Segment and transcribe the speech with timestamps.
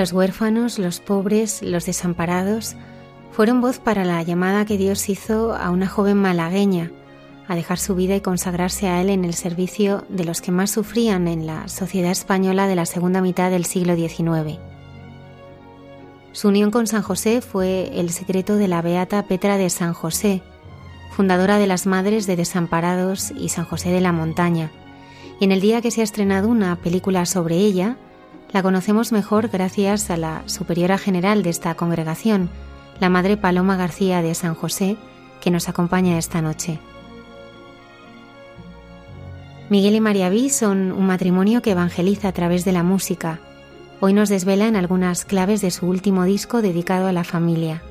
[0.00, 2.74] Los huérfanos, los pobres, los desamparados
[3.32, 6.90] fueron voz para la llamada que Dios hizo a una joven malagueña
[7.46, 10.70] a dejar su vida y consagrarse a Él en el servicio de los que más
[10.70, 14.58] sufrían en la sociedad española de la segunda mitad del siglo XIX.
[16.32, 20.42] Su unión con San José fue el secreto de la beata Petra de San José,
[21.10, 24.72] fundadora de las Madres de Desamparados y San José de la Montaña,
[25.38, 27.98] y en el día que se ha estrenado una película sobre ella,
[28.52, 32.50] la conocemos mejor gracias a la superiora general de esta congregación,
[32.98, 34.96] la Madre Paloma García de San José,
[35.40, 36.80] que nos acompaña esta noche.
[39.68, 43.38] Miguel y María Vi son un matrimonio que evangeliza a través de la música.
[44.00, 47.82] Hoy nos desvelan algunas claves de su último disco dedicado a la familia.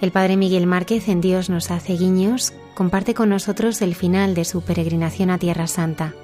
[0.00, 4.44] El padre Miguel Márquez en Dios nos hace guiños comparte con nosotros el final de
[4.44, 6.14] su peregrinación a Tierra Santa.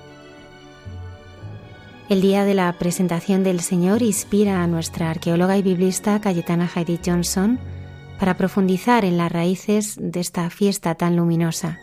[2.09, 6.99] El día de la presentación del Señor inspira a nuestra arqueóloga y biblista Cayetana Heidi
[7.05, 7.61] Johnson
[8.19, 11.79] para profundizar en las raíces de esta fiesta tan luminosa.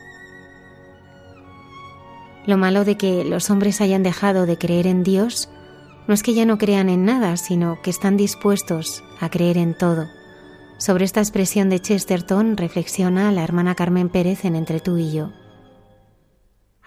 [2.45, 5.49] Lo malo de que los hombres hayan dejado de creer en Dios
[6.07, 9.77] no es que ya no crean en nada, sino que están dispuestos a creer en
[9.77, 10.07] todo.
[10.77, 15.31] Sobre esta expresión de Chesterton reflexiona la hermana Carmen Pérez en Entre tú y yo.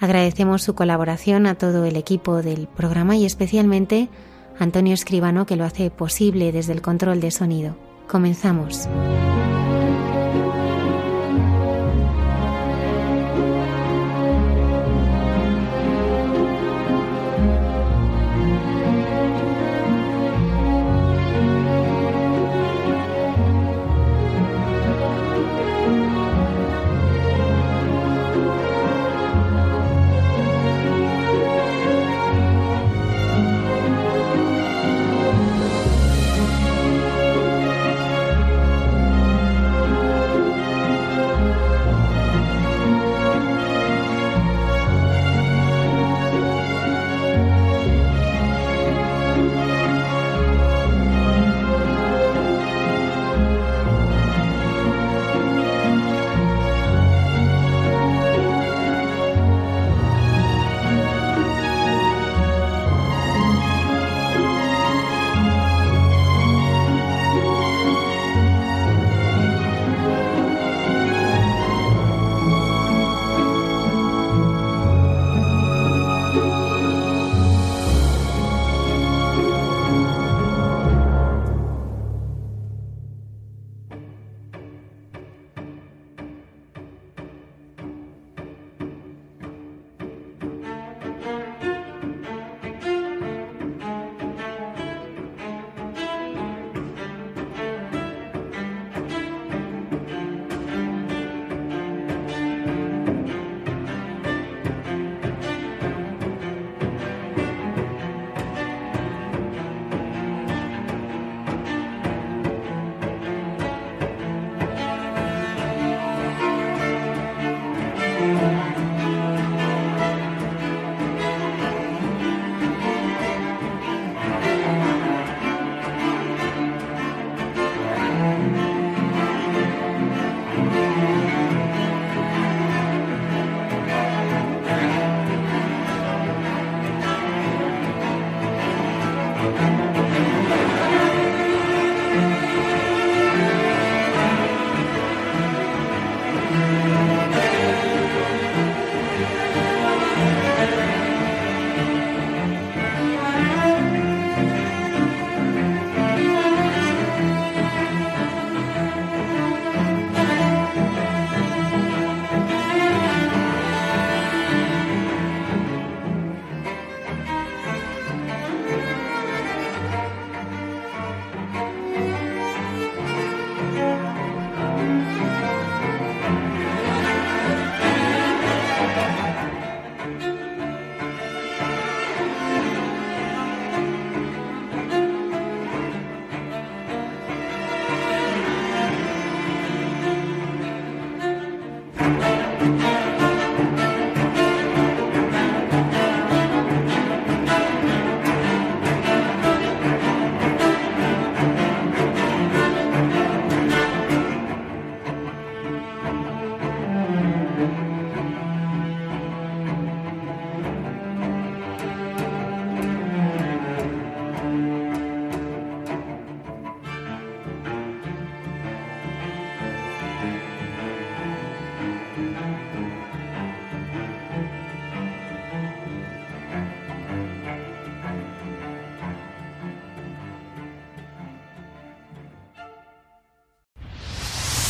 [0.02, 4.08] Agradecemos su colaboración a todo el equipo del programa y especialmente
[4.58, 7.76] a Antonio Escribano que lo hace posible desde el control de sonido.
[8.08, 8.88] Comenzamos.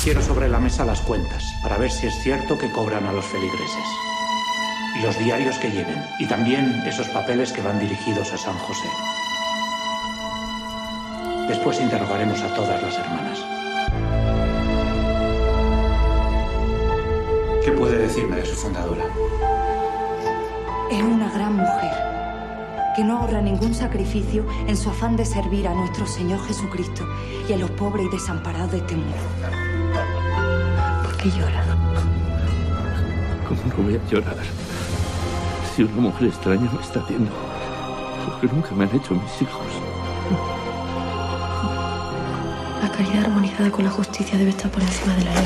[0.02, 3.24] Quiero sobre la mesa las cuentas, para ver si es cierto que cobran a los
[3.24, 3.84] feligreses.
[4.98, 8.88] Y los diarios que lleven, y también esos papeles que van dirigidos a San José.
[11.46, 13.38] Después interrogaremos a todas las hermanas.
[17.64, 19.04] ¿Qué puede decirme de su fundadora?
[20.90, 22.12] Es una gran mujer
[22.96, 27.08] que no ahorra ningún sacrificio en su afán de servir a nuestro Señor Jesucristo
[27.48, 29.71] y a los pobres y desamparados de este mundo.
[31.22, 31.62] ¿Por qué llora?
[33.46, 34.36] ¿Cómo no voy a llorar?
[35.72, 37.30] Si una mujer extraña me está haciendo
[38.26, 39.66] lo que nunca me han hecho mis hijos.
[42.82, 45.44] La caridad armonizada con la justicia debe estar por encima de la ley.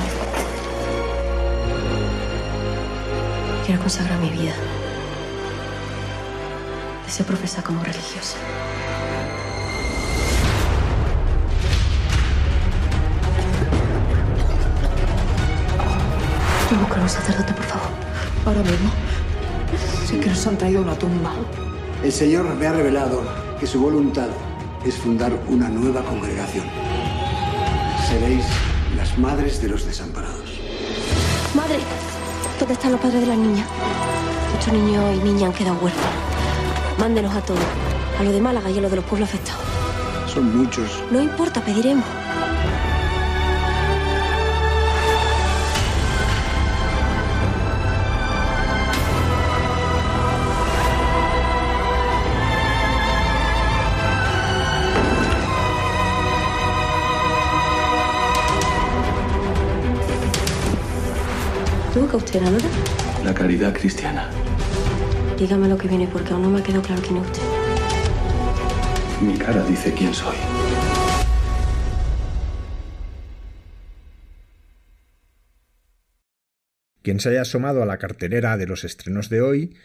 [3.66, 4.54] Quiero consagrar mi vida.
[7.04, 8.38] Deseo profesar como religiosa.
[17.06, 17.90] Voy a buscar a un sacerdote, por favor.
[18.46, 18.90] Ahora mismo.
[20.06, 21.32] Sí que nos han traído una tumba.
[22.02, 23.22] El Señor me ha revelado
[23.60, 24.26] que su voluntad
[24.84, 26.66] es fundar una nueva congregación.
[28.08, 28.44] Seréis
[28.96, 30.58] las madres de los desamparados.
[31.54, 31.78] ¡Madre!
[32.58, 33.68] ¿Dónde están los padres de las niñas?
[34.52, 36.10] Muchos niños y niñas han quedado huérfanos.
[36.98, 37.60] Mándenos a todos.
[38.18, 39.62] A los de Málaga y a los de los pueblos afectados.
[40.26, 40.90] Son muchos.
[41.12, 42.25] No importa, pediremos.
[62.16, 62.64] Busca usted, Anora?
[63.24, 64.30] La caridad cristiana.
[65.38, 67.42] Dígame lo que viene porque aún no me ha quedado claro quién es usted.
[69.20, 70.36] Mi cara dice quién soy.
[77.02, 79.76] Quien se haya asomado a la cartelera de los estrenos de hoy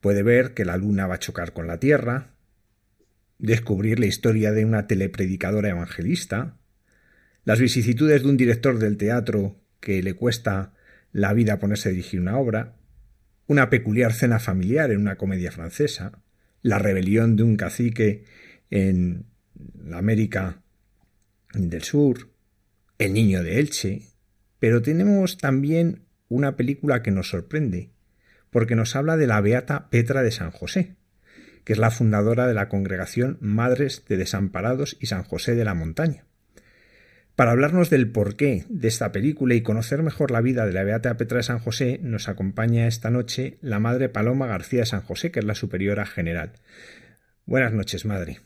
[0.00, 2.34] puede ver que la luna va a chocar con la Tierra,
[3.38, 6.56] descubrir la historia de una telepredicadora evangelista,
[7.44, 10.74] las vicisitudes de un director del teatro que le cuesta
[11.12, 12.76] la vida ponerse a dirigir una obra,
[13.46, 16.12] una peculiar cena familiar en una comedia francesa,
[16.62, 18.24] la rebelión de un cacique
[18.70, 19.26] en
[19.82, 20.62] la América
[21.54, 22.30] del Sur,
[22.98, 24.02] El niño de Elche,
[24.58, 27.90] pero tenemos también una película que nos sorprende,
[28.50, 30.96] porque nos habla de la beata Petra de San José,
[31.64, 35.74] que es la fundadora de la congregación Madres de Desamparados y San José de la
[35.74, 36.27] Montaña.
[37.38, 41.16] Para hablarnos del porqué de esta película y conocer mejor la vida de la Beata
[41.16, 45.30] Petra de San José, nos acompaña esta noche la Madre Paloma García de San José,
[45.30, 46.50] que es la Superiora General.
[47.46, 48.40] Buenas noches, Madre.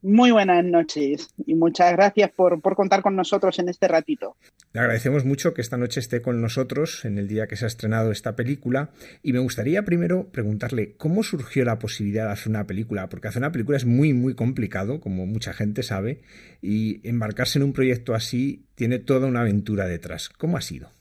[0.00, 4.36] Muy buenas noches y muchas gracias por, por, contar con nosotros en este ratito.
[4.72, 7.68] Le agradecemos mucho que esta noche esté con nosotros en el día que se ha
[7.68, 8.90] estrenado esta película
[9.24, 13.40] y me gustaría primero preguntarle cómo surgió la posibilidad de hacer una película, porque hacer
[13.40, 16.20] una película es muy muy complicado, como mucha gente sabe,
[16.62, 20.28] y embarcarse en un proyecto así tiene toda una aventura detrás.
[20.28, 20.92] ¿Cómo ha sido?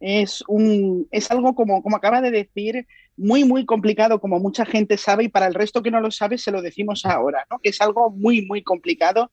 [0.00, 2.86] Es, un, es algo como, como acaba de decir,
[3.16, 6.38] muy, muy complicado, como mucha gente sabe, y para el resto que no lo sabe,
[6.38, 7.58] se lo decimos ahora, ¿no?
[7.58, 9.32] Que es algo muy, muy complicado,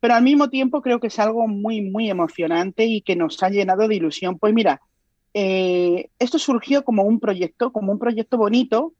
[0.00, 3.48] pero al mismo tiempo creo que es algo muy, muy emocionante y que nos ha
[3.48, 4.38] llenado de ilusión.
[4.38, 4.82] Pues mira,
[5.32, 8.92] eh, esto surgió como un proyecto, como un proyecto bonito,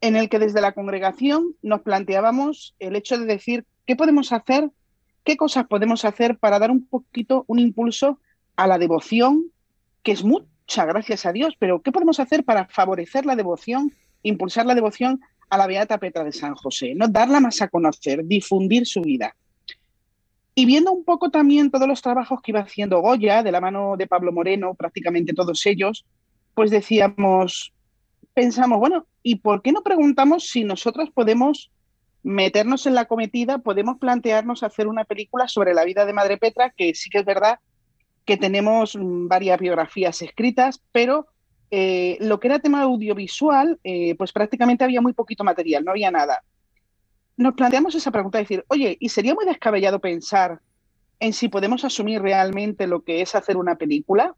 [0.00, 4.70] en el que desde la congregación nos planteábamos el hecho de decir qué podemos hacer,
[5.24, 8.18] qué cosas podemos hacer para dar un poquito un impulso
[8.56, 9.52] a la devoción,
[10.02, 13.92] que es mucha, gracias a Dios, pero ¿qué podemos hacer para favorecer la devoción,
[14.22, 16.94] impulsar la devoción a la Beata Petra de San José?
[16.94, 17.08] ¿no?
[17.08, 19.34] Darla más a conocer, difundir su vida.
[20.54, 23.96] Y viendo un poco también todos los trabajos que iba haciendo Goya, de la mano
[23.96, 26.04] de Pablo Moreno, prácticamente todos ellos,
[26.54, 27.72] pues decíamos,
[28.34, 31.70] pensamos, bueno, ¿y por qué no preguntamos si nosotros podemos
[32.22, 36.70] meternos en la cometida, podemos plantearnos hacer una película sobre la vida de Madre Petra,
[36.70, 37.58] que sí que es verdad
[38.24, 41.26] que tenemos varias biografías escritas, pero
[41.70, 46.10] eh, lo que era tema audiovisual, eh, pues prácticamente había muy poquito material, no había
[46.10, 46.42] nada.
[47.36, 50.60] Nos planteamos esa pregunta, decir, oye, ¿y sería muy descabellado pensar
[51.20, 54.34] en si podemos asumir realmente lo que es hacer una película?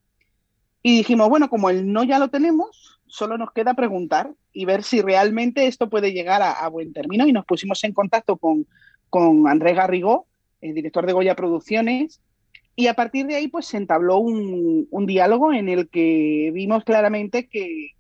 [0.83, 4.83] Y dijimos, bueno, como el no ya lo tenemos, solo nos queda preguntar y ver
[4.83, 7.27] si realmente esto puede llegar a, a buen término.
[7.27, 8.67] Y nos pusimos en contacto con,
[9.09, 10.27] con Andrés Garrigó,
[10.61, 12.21] el director de Goya Producciones,
[12.75, 16.85] y a partir de ahí, pues se entabló un, un diálogo en el que vimos
[16.85, 17.91] claramente que,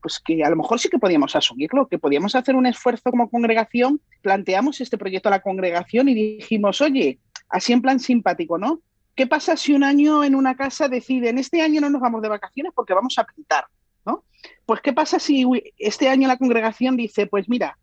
[0.00, 3.28] pues que a lo mejor sí que podíamos asumirlo, que podíamos hacer un esfuerzo como
[3.28, 4.00] congregación.
[4.22, 7.18] Planteamos este proyecto a la congregación y dijimos, oye,
[7.48, 8.80] así en plan simpático, ¿no?
[9.20, 12.30] ¿qué pasa si un año en una casa deciden, este año no nos vamos de
[12.30, 13.66] vacaciones porque vamos a pintar?
[14.06, 14.24] ¿no?
[14.64, 15.44] Pues ¿qué pasa si
[15.76, 17.76] este año la congregación dice, pues mira,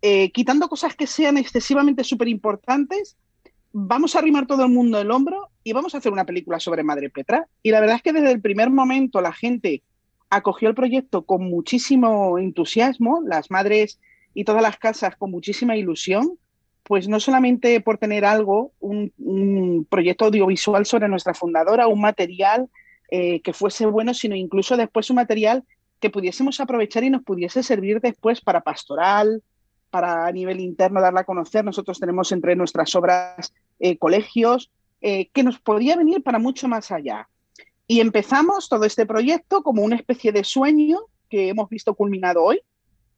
[0.00, 3.18] eh, quitando cosas que sean excesivamente súper importantes,
[3.72, 6.82] vamos a arrimar todo el mundo el hombro y vamos a hacer una película sobre
[6.82, 7.46] Madre Petra.
[7.62, 9.82] Y la verdad es que desde el primer momento la gente
[10.30, 14.00] acogió el proyecto con muchísimo entusiasmo, las madres
[14.32, 16.38] y todas las casas con muchísima ilusión,
[16.84, 22.68] pues no solamente por tener algo, un, proyecto audiovisual sobre nuestra fundadora, un material
[23.10, 25.64] eh, que fuese bueno, sino incluso después un material
[25.98, 29.42] que pudiésemos aprovechar y nos pudiese servir después para pastoral,
[29.90, 31.64] para a nivel interno darla a conocer.
[31.64, 36.90] Nosotros tenemos entre nuestras obras eh, colegios, eh, que nos podía venir para mucho más
[36.90, 37.28] allá.
[37.86, 42.60] Y empezamos todo este proyecto como una especie de sueño que hemos visto culminado hoy.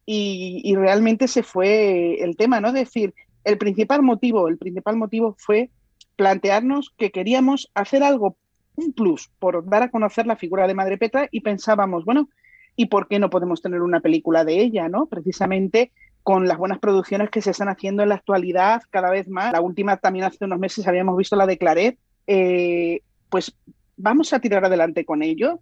[0.05, 2.73] Y, realmente se fue el tema, ¿no?
[2.73, 3.13] decir,
[3.45, 5.69] el principal motivo, el principal motivo fue
[6.17, 8.35] plantearnos que queríamos hacer algo,
[8.75, 12.29] un plus, por dar a conocer la figura de Madre Petra y pensábamos, bueno,
[12.75, 15.05] ¿y por qué no podemos tener una película de ella, no?
[15.05, 15.91] Precisamente
[16.23, 19.51] con las buenas producciones que se están haciendo en la actualidad cada vez más.
[19.51, 21.99] La última también hace unos meses habíamos visto la de Claret.
[22.27, 23.55] Eh, pues
[23.97, 25.59] vamos a tirar adelante con ello.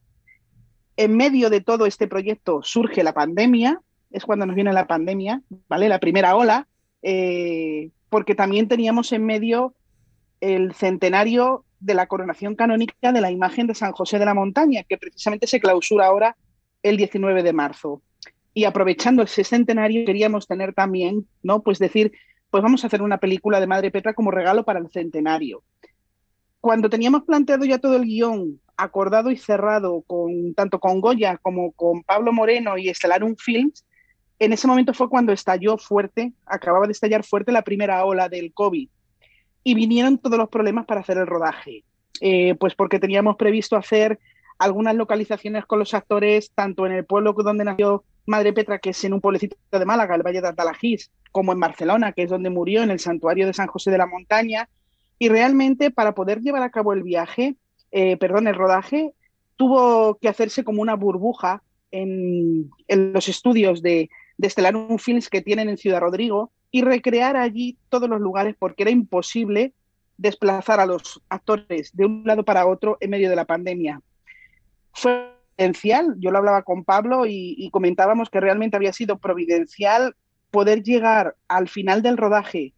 [0.98, 5.42] En medio de todo este proyecto surge la pandemia, es cuando nos viene la pandemia,
[5.68, 5.90] ¿vale?
[5.90, 6.68] La primera ola,
[7.02, 9.74] eh, porque también teníamos en medio
[10.42, 14.84] el centenario de la coronación canónica de la imagen de San José de la Montaña,
[14.84, 16.36] que precisamente se clausura ahora
[16.84, 18.02] el 19 de marzo
[18.54, 21.62] y aprovechando ese centenario queríamos tener también, ¿no?
[21.62, 22.12] Pues decir,
[22.50, 25.64] pues vamos a hacer una película de Madre Petra como regalo para el centenario.
[26.60, 31.72] Cuando teníamos planteado ya todo el guion acordado y cerrado con tanto con Goya como
[31.72, 33.86] con Pablo Moreno y Estelarum Films,
[34.38, 38.54] en ese momento fue cuando estalló fuerte, acababa de estallar fuerte la primera ola del
[38.54, 38.90] COVID
[39.64, 41.84] y vinieron todos los problemas para hacer el rodaje.
[42.20, 44.20] Eh, pues porque teníamos previsto hacer
[44.60, 49.04] algunas localizaciones con los actores, tanto en el pueblo donde nació Madre Petra, que es
[49.04, 52.50] en un pueblecito de Málaga, el Valle de Atalajís, como en Barcelona, que es donde
[52.50, 54.68] murió, en el santuario de San José de la Montaña.
[55.20, 57.56] Y realmente para poder llevar a cabo el viaje,
[57.92, 59.14] eh, perdón, el rodaje,
[59.56, 61.62] tuvo que hacerse como una burbuja
[61.92, 68.10] en, los estudios de, de Films que tienen en Ciudad Rodrigo y recrear allí todos
[68.10, 69.74] los lugares porque era imposible
[70.18, 74.02] desplazar a los actores de un lado para otro en medio de la pandemia.
[74.94, 75.41] Fue
[76.18, 80.16] yo lo hablaba con Pablo y, comentábamos que realmente había sido providencial
[80.50, 82.74] poder llegar al final del rodaje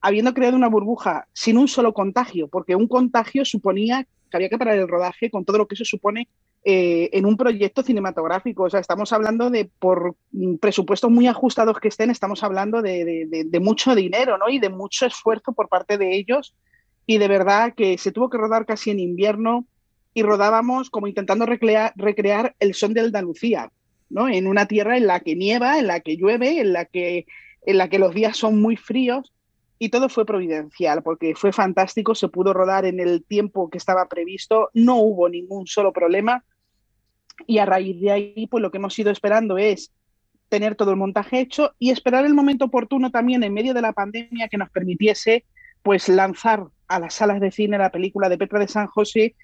[0.00, 4.58] habiendo creado una burbuja sin un solo contagio, porque un contagio suponía que había que
[4.58, 6.28] parar el rodaje con todo lo que eso supone
[6.62, 8.64] eh, en un proyecto cinematográfico.
[8.64, 10.16] O sea, estamos hablando de, por
[10.60, 14.48] presupuestos muy ajustados que estén, estamos hablando de, de, mucho dinero, ¿no?
[14.48, 16.54] Y de mucho esfuerzo por parte de ellos.
[17.06, 19.66] Y de verdad que se tuvo que rodar casi en invierno,
[20.14, 23.70] y rodábamos como intentando recrear, el son de Andalucía,
[24.08, 24.28] ¿no?
[24.28, 27.26] En una tierra en la que nieva, en la que llueve, en la que,
[27.66, 29.32] en la que los días son muy fríos
[29.78, 34.06] y todo fue providencial porque fue fantástico, se pudo rodar en el tiempo que estaba
[34.06, 36.44] previsto, no hubo ningún solo problema
[37.48, 39.92] y a raíz de ahí pues lo que hemos ido esperando es
[40.48, 43.92] tener todo el montaje hecho y esperar el momento oportuno también en medio de la
[43.92, 45.44] pandemia que nos permitiese
[45.82, 49.34] pues lanzar a las salas de cine la película de Petra de San José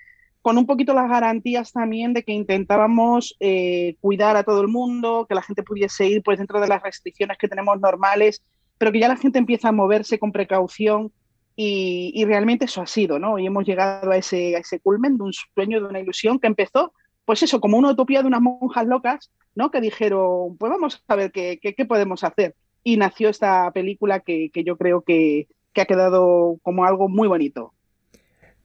[0.43, 5.27] con un poquito las garantías también de que intentábamos eh, cuidar a todo el mundo,
[5.29, 8.43] que la gente pudiese ir pues dentro de las restricciones que tenemos normales,
[8.79, 11.13] pero que ya la gente empieza a moverse con precaución
[11.57, 13.39] y, realmente eso ha sido, ¿no?
[13.39, 16.95] Y hemos llegado a ese, ese culmen de un sueño, de una ilusión que empezó,
[17.27, 19.71] pues eso, como una utopía de unas monjas locas, ¿no?
[19.71, 22.55] Que dijeron, pues vamos a ver qué, qué, podemos hacer.
[22.83, 27.29] Y nació esta película que, que yo creo que, que ha quedado como algo muy
[27.29, 27.75] bonito.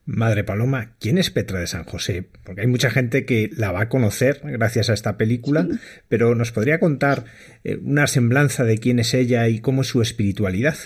[0.06, 2.28] Madre Paloma, ¿quién es Petra de San José?
[2.44, 5.66] Porque hay mucha gente que la va a conocer gracias a esta película,
[6.06, 7.24] pero ¿nos podría contar
[7.64, 10.76] eh, una semblanza de quién es ella y cómo es su espiritualidad?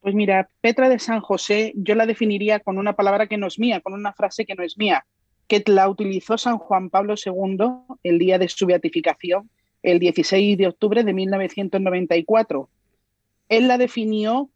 [0.00, 3.58] Pues mira, Petra de San José yo la definiría con una palabra que no es
[3.58, 5.04] mía, con una frase que no es mía,
[5.48, 9.50] que la utilizó San Juan Pablo II el día de su beatificación,
[9.82, 12.68] el 16 de octubre de 1994.
[13.48, 14.50] Él la definió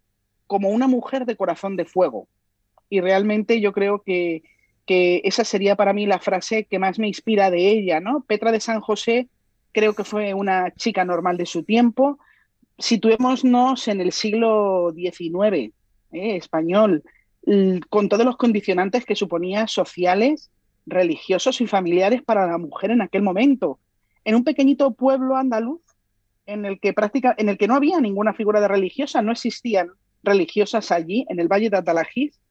[0.47, 2.29] como una mujer de corazón de fuego,
[2.93, 4.43] y realmente yo creo que,
[4.87, 8.23] esa sería para mí la frase que más me inspira de ella, ¿no?
[8.29, 9.29] Petra de San José
[9.73, 12.19] creo que fue una chica normal de su tiempo.
[12.77, 15.73] Situémonos en el siglo XIX,
[16.13, 16.37] ¿eh?
[16.37, 17.03] español,
[17.89, 20.51] con todos los condicionantes que suponía sociales,
[20.85, 23.79] religiosos y familiares para la mujer en aquel momento.
[24.27, 25.81] En un pequeñito pueblo andaluz
[26.45, 29.89] en el que práctica, en el que no había ninguna figura de religiosa, no existían
[30.23, 32.42] religiosas allí, en el Valle de Atalajís,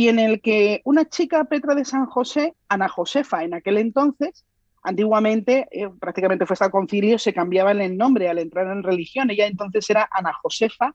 [0.00, 4.46] y en el que una chica Petra de San José, Ana Josefa en aquel entonces,
[4.82, 9.46] antiguamente eh, prácticamente fue hasta concilio, se cambiaba el nombre al entrar en religión, ella
[9.46, 10.94] entonces era Ana Josefa,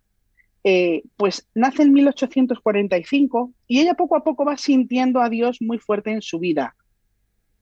[0.64, 5.78] eh, pues nace en 1845 y ella poco a poco va sintiendo a Dios muy
[5.78, 6.76] fuerte en su vida,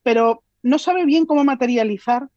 [0.02, 2.30] pero no sabe bien cómo materializar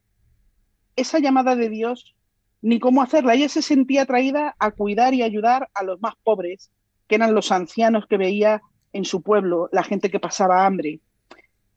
[0.97, 2.16] esa llamada de Dios
[2.61, 3.35] ni cómo hacerla.
[3.35, 6.73] Ella se sentía atraída a cuidar y ayudar a los más pobres,
[7.07, 8.62] que eran los ancianos que veía
[8.96, 11.00] en su pueblo, la gente que pasaba hambre.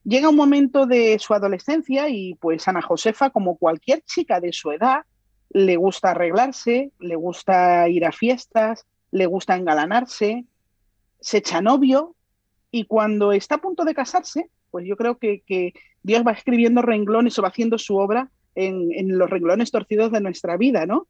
[0.04, 4.72] Llega un momento de su adolescencia y pues Ana Josefa, como cualquier chica de su
[4.72, 5.04] edad,
[5.50, 10.46] le gusta arreglarse, le gusta ir a fiestas, le gusta engalanarse,
[11.20, 12.16] se echa novio
[12.72, 16.82] y cuando está a punto de casarse, pues yo creo que, que Dios va escribiendo
[16.82, 21.08] renglones o va haciendo su obra en, los renglones torcidos de nuestra vida, ¿no?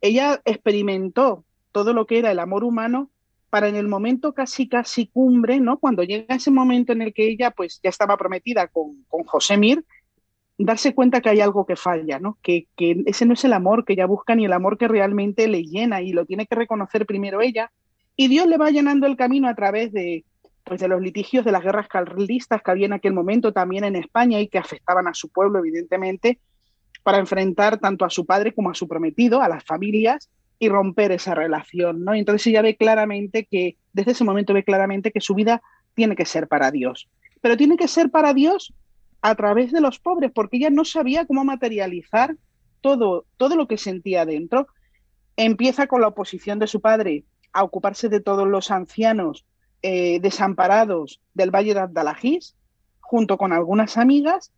[0.00, 3.10] Ella experimentó todo lo que era el amor humano
[3.50, 5.78] para en el momento casi casi cumbre, ¿no?
[5.78, 9.56] Cuando llega ese momento en el que ella pues ya estaba prometida con, con José
[9.56, 9.84] Mir,
[10.58, 12.38] darse cuenta que hay algo que falla, ¿no?
[12.42, 15.48] Que, que, ese no es el amor que ella busca ni el amor que realmente
[15.48, 17.70] le llena y lo tiene que reconocer primero ella.
[18.16, 20.24] Y Dios le va llenando el camino a través de,
[20.64, 23.96] pues, de los litigios de las guerras carlistas que había en aquel momento también en
[23.96, 26.40] España y que afectaban a su pueblo, evidentemente,
[27.02, 31.12] para enfrentar tanto a su padre como a su prometido, a las familias, y romper
[31.12, 32.14] esa relación, ¿no?
[32.14, 35.62] Y entonces ella ve claramente que, desde ese momento ve claramente que su vida
[35.94, 37.08] tiene que ser para Dios.
[37.40, 38.74] Pero tiene que ser para Dios
[39.22, 42.36] a través de los pobres, porque ella no sabía cómo materializar
[42.80, 44.66] todo, todo lo que sentía dentro.
[45.36, 49.44] Empieza con la oposición de su padre a ocuparse de todos los ancianos
[49.82, 52.56] eh, desamparados del Valle de Abdalajís,
[53.00, 54.52] junto con algunas amigas,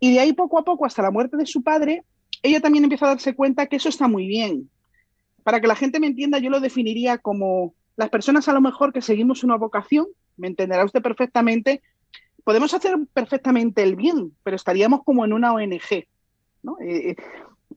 [0.00, 2.04] y de ahí poco a poco, hasta la muerte de su padre,
[2.42, 4.70] ella también empieza a darse cuenta que eso está muy bien.
[5.48, 8.92] Para que la gente me entienda, yo lo definiría como las personas a lo mejor
[8.92, 10.06] que seguimos una vocación,
[10.36, 11.80] me entenderá usted perfectamente,
[12.44, 16.06] podemos hacer perfectamente el bien, pero estaríamos como en una ONG.
[16.62, 16.76] ¿no?
[16.80, 17.16] Eh, eh,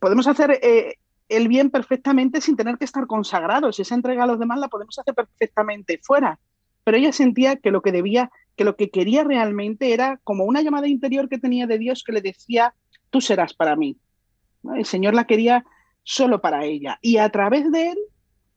[0.01, 0.95] podemos hacer eh,
[1.29, 3.79] el bien perfectamente sin tener que estar consagrados.
[3.79, 6.39] Esa entrega a los demás la podemos hacer perfectamente fuera.
[6.83, 10.61] Pero ella sentía que lo que debía que lo que quería realmente era como una
[10.61, 12.73] llamada interior que tenía de Dios que le decía,
[13.11, 13.95] tú serás para mí.
[14.75, 15.63] El Señor la quería
[16.03, 17.97] solo para ella y a través de él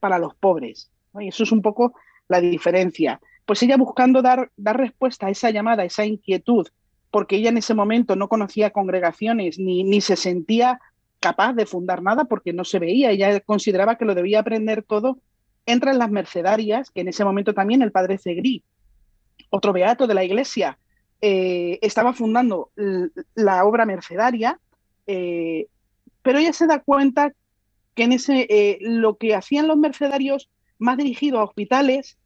[0.00, 0.90] para los pobres.
[1.18, 1.94] Y eso es un poco
[2.28, 3.20] la diferencia.
[3.46, 6.66] Pues ella buscando dar, dar respuesta a esa llamada, a esa inquietud,
[7.10, 10.80] porque ella en ese momento no conocía congregaciones ni, ni se sentía
[11.20, 15.18] capaz de fundar nada porque no se veía, ella consideraba que lo debía aprender todo,
[15.64, 18.62] entra en las mercedarias, que en ese momento también el padre Segrí
[19.50, 20.78] otro beato de la iglesia,
[21.20, 22.70] eh, estaba fundando
[23.34, 24.58] la obra mercedaria,
[25.06, 25.68] eh,
[26.24, 27.32] pero ella se da cuenta
[27.94, 32.18] que en ese, eh, lo que hacían los mercedarios más dirigido a hospitales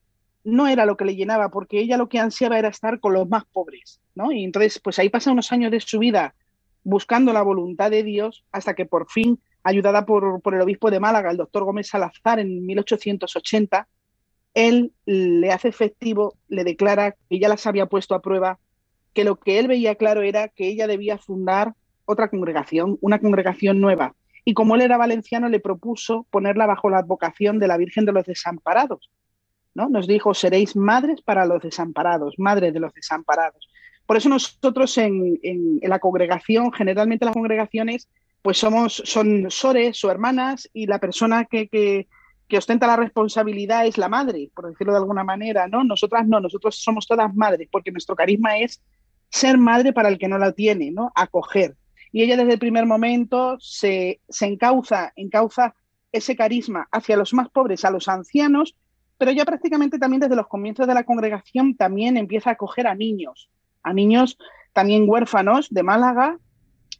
[0.45, 3.29] no era lo que le llenaba, porque ella lo que ansiaba era estar con los
[3.29, 4.31] más pobres, ¿no?
[4.31, 6.35] Y entonces, pues ahí pasa unos años de su vida
[6.85, 11.01] buscando la voluntad de Dios hasta que por fin, ayudada por, por el obispo de
[11.01, 13.89] Málaga, el doctor Gómez Salazar, en 1880,
[14.55, 18.61] él le hace efectivo, le declara que ya las había puesto a prueba,
[19.13, 21.75] que lo que él veía claro era que ella debía fundar
[22.09, 24.15] otra congregación, una congregación nueva.
[24.45, 28.13] Y como él era valenciano, le propuso ponerla bajo la advocación de la Virgen de
[28.13, 29.11] los Desamparados.
[29.75, 29.91] ¿no?
[29.91, 33.69] Nos dijo, seréis madres para los desamparados, madres de los desamparados.
[34.07, 35.39] Por eso nosotros en,
[35.83, 38.09] la congregación, generalmente las congregaciones,
[38.41, 43.99] pues somos, son sores o hermanas y la persona que, que ostenta la responsabilidad es
[43.99, 45.85] la madre, por decirlo de alguna manera, ¿no?
[45.85, 48.81] Nosotras no, nosotros somos todas madres, porque nuestro carisma es
[49.29, 51.13] ser madre para el que no la tiene, ¿no?
[51.15, 51.77] Acoger.
[52.13, 55.75] Y ella desde el primer momento se, encauza, encauza
[56.13, 58.77] ese carisma hacia los más pobres, a los ancianos,
[59.19, 62.95] pero ya prácticamente también desde los comienzos de la congregación también empieza a acoger a
[62.95, 63.51] niños,
[63.83, 64.39] a niños
[64.73, 66.39] también huérfanos de Málaga,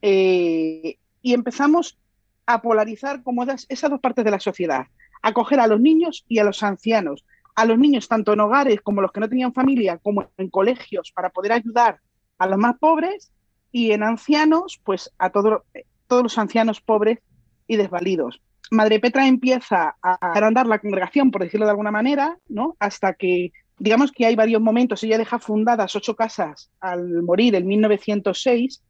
[0.03, 1.99] eh, y empezamos
[2.47, 4.87] a polarizar como esas dos partes de la sociedad,
[5.23, 9.01] acoger a los niños y a los ancianos, a los niños tanto en hogares como
[9.01, 12.01] los que no tenían familia, como en colegios, para poder ayudar
[12.39, 13.33] a los más pobres
[13.73, 15.63] y en ancianos, pues a todos
[16.09, 17.19] los ancianos pobres
[17.67, 18.41] y desvalidos.
[18.71, 22.77] Madre Petra empieza a agrandar la congregación, por decirlo de alguna manera, ¿no?
[22.79, 27.67] Hasta que, digamos que hay varios momentos, ella deja fundadas ocho casas al morir en
[27.67, 28.83] 1906,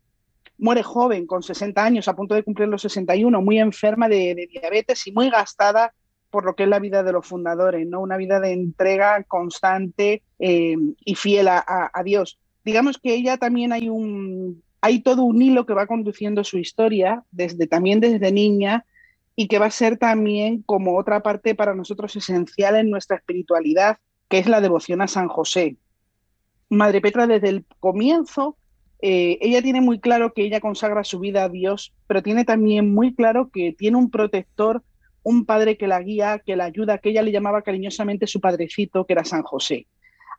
[0.59, 5.07] muere joven, con 60 años, a punto de cumplir los 61, muy enferma de diabetes
[5.07, 5.93] y muy gastada
[6.31, 8.01] por lo que es la vida de los fundadores, ¿no?
[8.01, 12.39] Una vida de entrega constante eh, y fiel a, Dios.
[12.65, 17.25] Digamos que ella también hay un hay todo un hilo que va conduciendo su historia
[17.31, 18.85] desde también desde niña
[19.35, 23.99] y que va a ser también como otra parte para nosotros esencial en nuestra espiritualidad,
[24.29, 25.77] que es la devoción a San José.
[26.69, 28.57] Madre Petra desde el comienzo,
[29.01, 32.93] eh, ella tiene muy claro que ella consagra su vida a Dios, pero tiene también
[32.93, 34.83] muy claro que tiene un protector,
[35.23, 39.07] un padre que la guía, que la ayuda, que ella le llamaba cariñosamente su padrecito,
[39.07, 39.87] que era San José.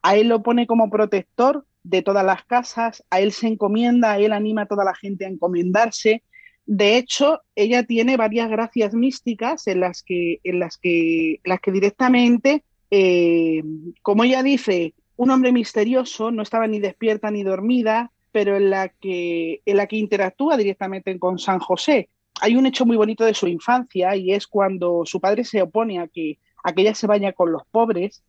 [0.02, 4.20] A él lo pone como protector de todas las casas, a él se encomienda, a
[4.20, 6.24] él anima a toda la gente a encomendarse.
[6.66, 11.72] De hecho, ella tiene varias gracias místicas en las que, en las que, las que
[11.72, 13.64] directamente, eh,
[14.02, 18.90] como ella dice, un hombre misterioso, no estaba ni despierta ni dormida, pero en la
[18.90, 22.10] que, en la que interactúa directamente con San José.
[22.42, 26.00] Hay un hecho muy bonito de su infancia y es cuando su padre se opone
[26.00, 28.24] a que, a que ella se vaya con los pobres,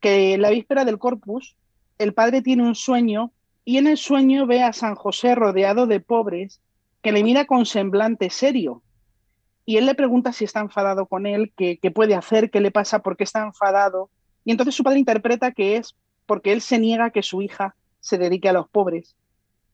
[0.00, 1.56] que en la víspera del corpus
[2.00, 3.30] el padre tiene un sueño
[3.62, 6.62] y en el sueño ve a San José rodeado de pobres
[7.02, 8.82] que le mira con semblante serio.
[9.66, 13.00] Y él le pregunta si está enfadado con él, qué, puede hacer, qué le pasa,
[13.00, 14.08] por qué está enfadado.
[14.46, 17.76] Y entonces su padre interpreta que es porque él se niega a que su hija
[18.00, 19.14] se dedique a los pobres.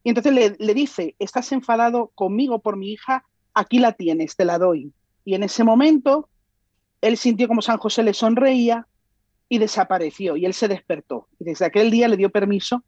[0.03, 4.45] Y entonces le, le dice, estás enfadado conmigo por mi hija, aquí la tienes, te
[4.45, 4.93] la doy.
[5.25, 6.29] Y en ese momento
[7.01, 8.89] él sintió como San José le sonreía
[9.49, 11.29] y desapareció y él se despertó.
[11.39, 12.83] Y desde aquel día le dio permiso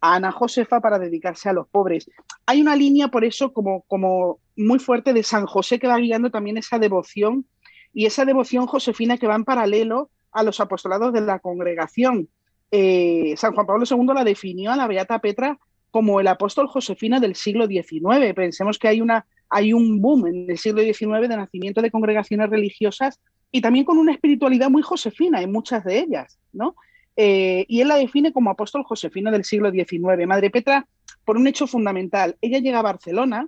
[0.00, 2.10] a Ana Josefa para dedicarse a los pobres.
[2.46, 6.30] Hay una línea por eso como, como muy fuerte de San José que va guiando
[6.30, 7.46] también esa devoción
[7.94, 12.28] y esa devoción josefina que va en paralelo a los apostolados de la congregación.
[12.70, 15.58] Eh, San Juan Pablo II la definió a la Beata Petra
[15.90, 18.32] como el apóstol josefina del siglo XIX.
[18.34, 22.48] Pensemos que hay, una, hay un boom en el siglo XIX de nacimiento de congregaciones
[22.48, 23.20] religiosas
[23.52, 26.74] y también con una espiritualidad muy josefina en muchas de ellas, ¿no?
[27.16, 30.26] Eh, y él la define como apóstol josefino del siglo XIX.
[30.26, 30.88] Madre Petra,
[31.26, 33.46] por un hecho fundamental, ella llega a Barcelona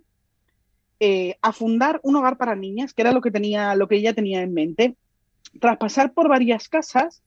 [1.01, 4.13] eh, a fundar un hogar para niñas, que era lo que, tenía, lo que ella
[4.13, 4.95] tenía en mente.
[5.59, 7.23] Tras pasar por varias casas,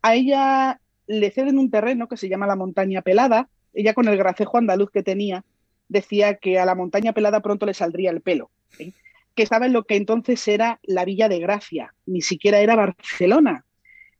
[0.00, 3.50] a ella le ceden un terreno que se llama la Montaña Pelada.
[3.74, 5.44] Ella con el gracejo andaluz que tenía
[5.88, 8.50] decía que a la Montaña Pelada pronto le saldría el pelo
[9.38, 13.64] que estaba en lo que entonces era la Villa de Gracia, ni siquiera era Barcelona.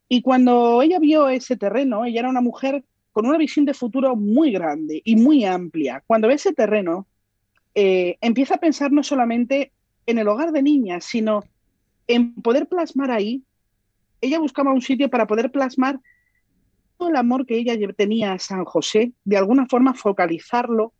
[0.09, 4.15] Y cuando ella vio ese terreno, ella era una mujer con una visión de futuro
[4.15, 6.05] muy grande y muy amplia.
[6.07, 7.09] Cuando ve ese terreno,
[7.75, 9.73] eh, empieza a pensar no solamente
[10.07, 11.43] en el hogar de niñas, sino
[12.07, 13.43] en poder plasmar ahí.
[14.21, 15.99] Ella buscaba un sitio para poder plasmar
[16.97, 20.93] todo el amor que ella tenía a San José, de alguna forma focalizarlo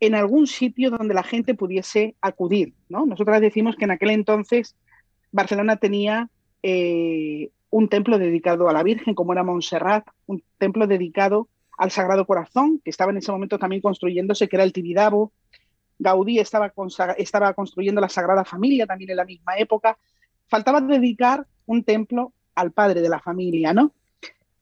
[0.00, 2.74] en algún sitio donde la gente pudiese acudir.
[2.88, 3.06] ¿no?
[3.06, 4.76] Nosotras decimos que en aquel entonces
[5.32, 6.30] Barcelona tenía
[6.62, 12.26] eh, un templo dedicado a la Virgen, como era Montserrat, un templo dedicado al Sagrado
[12.26, 15.32] Corazón, que estaba en ese momento también construyéndose, que era el Tibidabo.
[15.98, 16.72] Gaudí estaba,
[17.16, 19.98] estaba construyendo la Sagrada Familia también en la misma época.
[20.46, 23.92] Faltaba dedicar un templo al padre de la familia, ¿no?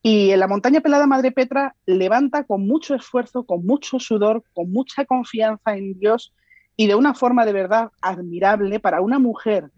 [0.05, 4.69] Y en la montaña pelada Madre Petra levanta con mucho esfuerzo, con mucho sudor, con
[4.69, 6.33] mucha confianza en Dios
[6.75, 9.71] y de una forma de verdad admirable para una mujer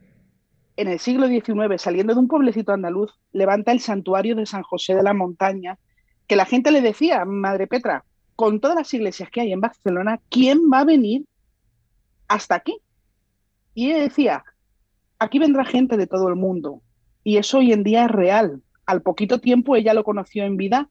[0.77, 4.95] en el siglo XIX saliendo de un pueblecito andaluz, levanta el santuario de San José
[4.95, 5.77] de la Montaña,
[6.27, 8.03] que la gente le decía, Madre Petra,
[8.35, 11.25] con todas las iglesias que hay en Barcelona, ¿quién va a venir
[12.27, 12.79] hasta aquí?
[13.75, 14.43] Y ella decía,
[15.19, 16.81] aquí vendrá gente de todo el mundo.
[17.23, 20.89] Y eso hoy en día es real al poquito tiempo ella lo conoció en vida.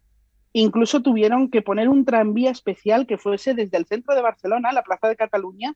[0.53, 4.85] Incluso tuvieron que poner un tranvía especial que fuese desde el centro de Barcelona, la
[4.85, 5.75] Plaza de Cataluña,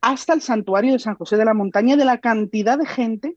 [0.00, 3.36] hasta el santuario de San José de la Montaña, de la cantidad de gente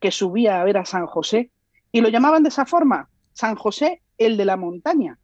[0.00, 1.50] que subía a ver a San José.
[1.92, 5.18] Y lo llamaban de esa forma, San José el de la montaña.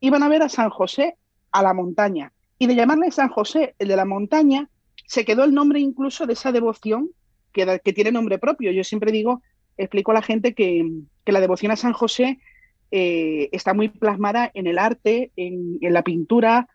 [0.00, 1.16] Iban a ver a San José
[1.50, 2.32] a la montaña.
[2.58, 4.70] Y de llamarle San José el de la montaña,
[5.06, 7.10] se quedó el nombre incluso de esa devoción
[7.52, 8.72] que, que tiene nombre propio.
[8.72, 9.42] Yo siempre digo
[9.76, 10.88] explico a la gente que,
[11.26, 12.38] la devoción a San José
[12.90, 16.68] eh, está muy plasmada en el arte, en, la pintura,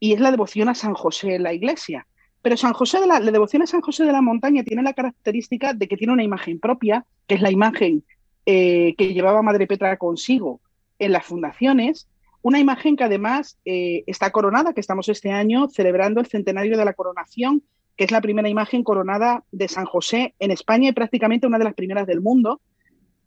[0.00, 2.06] y es la devoción a San José en la iglesia.
[2.42, 5.72] Pero San José de la, devoción a San José de la Montaña tiene la característica
[5.72, 8.04] de que tiene una imagen propia, que es la imagen
[8.44, 10.60] eh, que llevaba Madre Petra consigo
[10.98, 12.08] en las fundaciones,
[12.42, 16.84] una imagen que además eh, está coronada, que estamos este año celebrando el centenario de
[16.84, 17.62] la coronación
[17.96, 21.64] que es la primera imagen coronada de San José en España y prácticamente una de
[21.64, 22.60] las primeras del mundo.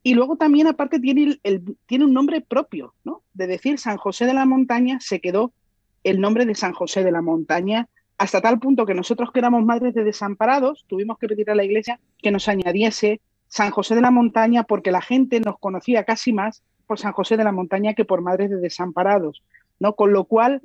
[0.04, 3.23] Y luego también, aparte, tiene, el, tiene un nombre propio, ¿no?
[3.34, 5.51] De decir San José de la Montaña, se quedó
[6.04, 9.65] el nombre de San José de la Montaña, hasta tal punto que nosotros que éramos
[9.65, 14.01] madres de desamparados, tuvimos que pedir a la iglesia que nos añadiese San José de
[14.01, 17.93] la Montaña porque la gente nos conocía casi más por San José de la Montaña
[17.93, 19.43] que por madres de desamparados,
[19.80, 19.95] ¿no?
[19.95, 20.62] Con lo cual,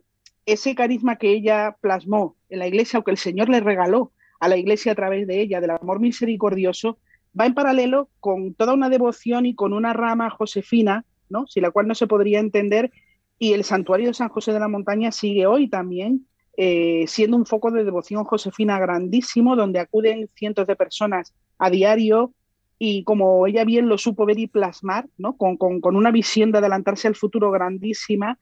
[0.47, 4.49] ese carisma que ella plasmó en la iglesia o que el Señor le regaló a
[4.49, 6.99] la iglesia a través de ella, del amor misericordioso,
[7.39, 11.47] va en paralelo con toda una devoción y con una rama josefina, ¿no?
[11.47, 12.91] sin la cual no se podría entender
[13.39, 16.27] Y el santuario de San José de la Montaña sigue hoy también
[16.57, 22.35] eh, siendo un foco de devoción josefina grandísimo, donde acuden cientos de personas a diario
[22.79, 25.37] y como ella bien lo supo ver y plasmar, ¿no?
[25.37, 28.39] con, con, una visión de adelantarse al futuro grandísima,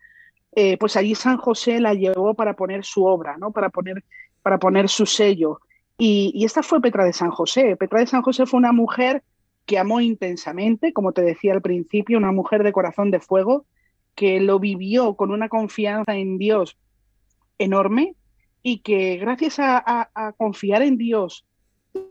[0.60, 3.52] eh, pues allí San José la llevó para poner su obra, ¿no?
[3.52, 4.02] para, poner,
[4.42, 5.60] para poner su sello.
[5.96, 7.76] Y, y esta fue Petra de San José.
[7.76, 9.22] Petra de San José fue una mujer
[9.66, 13.66] que amó intensamente, como te decía al principio, una mujer de corazón de fuego,
[14.16, 16.76] que lo vivió con una confianza en Dios
[17.58, 18.16] enorme
[18.60, 21.46] y que gracias a, confiar en Dios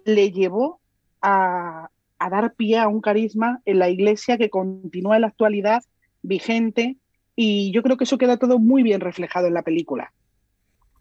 [0.06, 0.80] le llevó
[1.22, 5.84] a, dar pie a un carisma en la iglesia que continúa en la actualidad
[6.22, 6.96] vigente
[7.40, 10.12] y yo creo que eso queda todo muy bien reflejado en la película.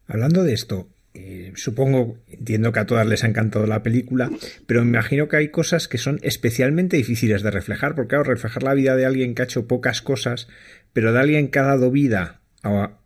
[0.07, 4.31] Hablando de esto, eh, supongo, entiendo que a todas les ha encantado la película,
[4.67, 8.63] pero me imagino que hay cosas que son especialmente difíciles de reflejar, porque claro, reflejar
[8.63, 10.47] la vida de alguien que ha hecho pocas cosas,
[10.93, 12.99] pero de alguien que ha dado vida a,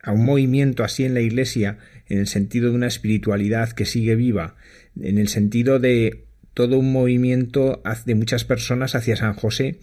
[0.00, 4.14] a un movimiento así en la Iglesia, en el sentido de una espiritualidad que sigue
[4.14, 4.54] viva,
[5.00, 9.80] en el sentido de todo un movimiento de muchas personas hacia San José,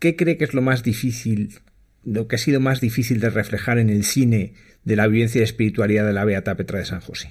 [0.00, 1.60] ¿qué cree que es lo más difícil,
[2.04, 5.44] lo que ha sido más difícil de reflejar en el cine de la vivencia y
[5.44, 7.30] espiritualidad de la Beata Petra de San José?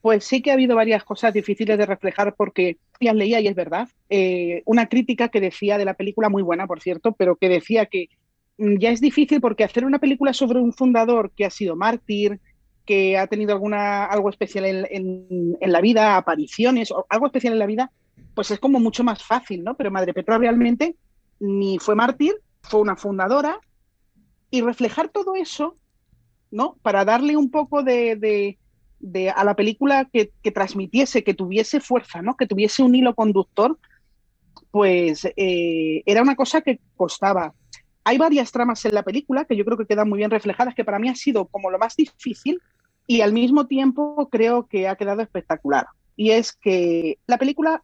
[0.00, 3.54] Pues sí que ha habido varias cosas difíciles de reflejar porque ya leía y es
[3.54, 3.88] verdad.
[4.10, 7.86] Eh, una crítica que decía de la película, muy buena por cierto, pero que decía
[7.86, 8.08] que
[8.58, 12.40] Mm, ya es difícil porque hacer una película sobre un fundador que ha sido mártir,
[12.84, 17.66] que ha tenido alguna, algo especial en, la vida, apariciones, o algo especial en la
[17.66, 17.90] vida,
[18.34, 19.76] pues es como mucho más fácil, ¿no?
[19.76, 20.96] Pero Madre Petra realmente
[21.40, 23.58] ni fue mártir, fue una fundadora,
[24.52, 25.76] y reflejar todo eso,
[26.50, 26.76] ¿no?
[26.82, 28.58] Para darle un poco de,
[29.34, 32.36] a la película que, transmitiese, que tuviese fuerza, ¿no?
[32.36, 33.78] Que tuviese un hilo conductor,
[34.70, 37.54] pues eh, era una cosa que costaba.
[38.04, 40.84] Hay varias tramas en la película que yo creo que quedan muy bien reflejadas, que
[40.84, 42.60] para mí ha sido como lo más difícil
[43.06, 45.86] y al mismo tiempo creo que ha quedado espectacular.
[46.14, 47.82] Y es que la película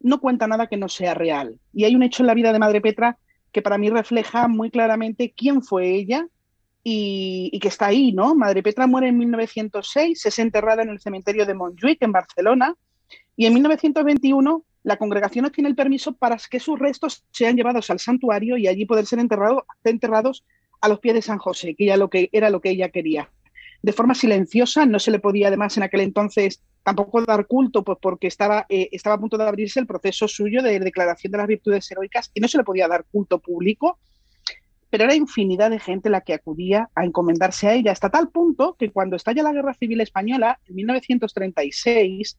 [0.00, 1.60] no cuenta nada que no sea real.
[1.72, 3.16] Y hay un hecho en la vida de Madre Petra
[3.52, 6.26] que para mí refleja muy claramente quién fue ella
[6.82, 8.34] y, que está ahí, ¿no?
[8.34, 12.74] Madre Petra muere en 1906, es enterrada en el cementerio de Montjuic, en Barcelona,
[13.36, 17.98] y en 1921 la congregación obtiene el permiso para que sus restos sean llevados al
[17.98, 20.44] santuario y allí poder ser enterrados
[20.80, 23.30] a los pies de San José, que, lo que era lo que ella quería.
[23.82, 27.98] De forma silenciosa, no se le podía además en aquel entonces tampoco dar culto, pues
[28.00, 31.46] porque estaba, eh, estaba a punto de abrirse el proceso suyo de declaración de las
[31.46, 33.98] virtudes heroicas y no se le podía dar culto público,
[34.90, 38.76] pero era infinidad de gente la que acudía a encomendarse a ella, hasta tal punto
[38.78, 42.38] que cuando estalla la Guerra Civil Española, en 1936,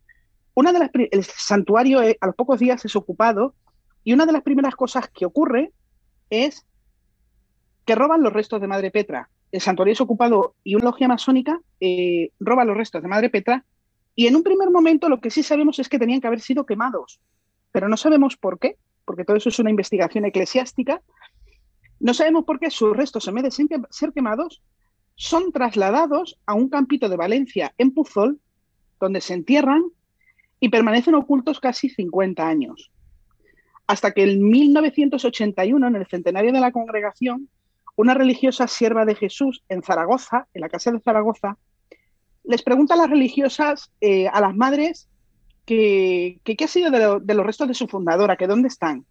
[0.53, 3.55] una de las, el santuario eh, a los pocos días es ocupado
[4.03, 5.71] y una de las primeras cosas que ocurre
[6.29, 6.65] es
[7.85, 9.29] que roban los restos de Madre Petra.
[9.51, 13.65] El santuario es ocupado y una logia masónica eh, roba los restos de Madre Petra
[14.15, 16.65] y en un primer momento lo que sí sabemos es que tenían que haber sido
[16.65, 17.19] quemados,
[17.71, 21.01] pero no sabemos por qué, porque todo eso es una investigación eclesiástica.
[21.99, 24.61] No sabemos por qué sus restos, en vez de ser quemados,
[25.15, 28.39] son trasladados a un campito de Valencia en Puzol,
[28.99, 29.83] donde se entierran
[30.59, 32.91] y permanecen ocultos casi 50 años.
[33.87, 37.49] Hasta que en 1981, en el centenario de la congregación,
[37.95, 41.57] una religiosa sierva de Jesús en Zaragoza, en la casa de Zaragoza,
[42.43, 45.09] les pregunta a las religiosas, eh, a las madres,
[45.65, 49.05] que, qué ha sido de, los restos de su fundadora, que dónde están.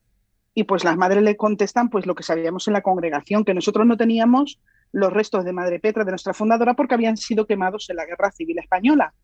[0.54, 3.86] Y pues las madres le contestan pues lo que sabíamos en la congregación, que nosotros
[3.86, 4.58] no teníamos
[4.92, 8.32] los restos de Madre Petra, de nuestra fundadora, porque habían sido quemados en la Guerra
[8.32, 9.14] Civil Española.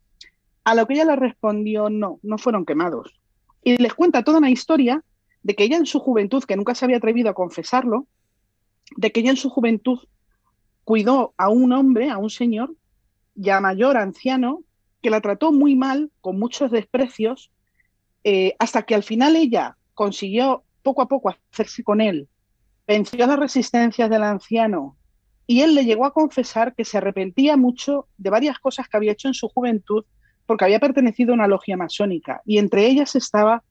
[0.62, 3.20] A lo que ella le respondió, no, no fueron quemados.
[3.64, 5.02] Y les cuenta toda una historia
[5.42, 8.06] de que ella en su juventud, que nunca se había atrevido a confesarlo,
[8.96, 9.98] de que ella en su juventud
[10.84, 12.74] cuidó a un hombre, a un señor,
[13.34, 14.62] ya mayor, anciano,
[15.02, 17.50] que la trató muy mal, con muchos desprecios,
[18.24, 22.28] eh, hasta que al final ella consiguió poco a poco hacerse con él,
[22.86, 24.96] venció las resistencias del anciano
[25.46, 29.12] y él le llegó a confesar que se arrepentía mucho de varias cosas que había
[29.12, 30.04] hecho en su juventud
[30.44, 33.62] porque había pertenecido a una logia masónica y entre ellas estaba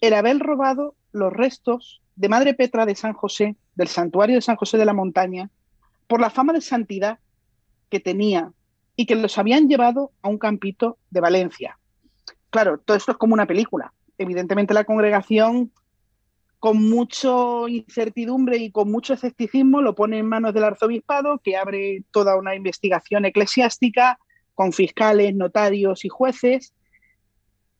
[0.00, 4.56] el haber robado los restos de Madre Petra de San José, del santuario de San
[4.56, 5.50] José de la Montaña,
[6.08, 7.20] por la fama de santidad
[7.88, 8.52] que tenía
[8.96, 11.78] y que los habían llevado a un campito de Valencia.
[12.50, 13.94] Claro, todo esto es como una película.
[14.18, 15.70] Evidentemente la congregación,
[16.58, 22.02] con mucho incertidumbre y con mucho escepticismo, lo pone en manos del arzobispado, que abre
[22.10, 24.18] toda una investigación eclesiástica,
[24.54, 26.74] con fiscales, notarios y jueces.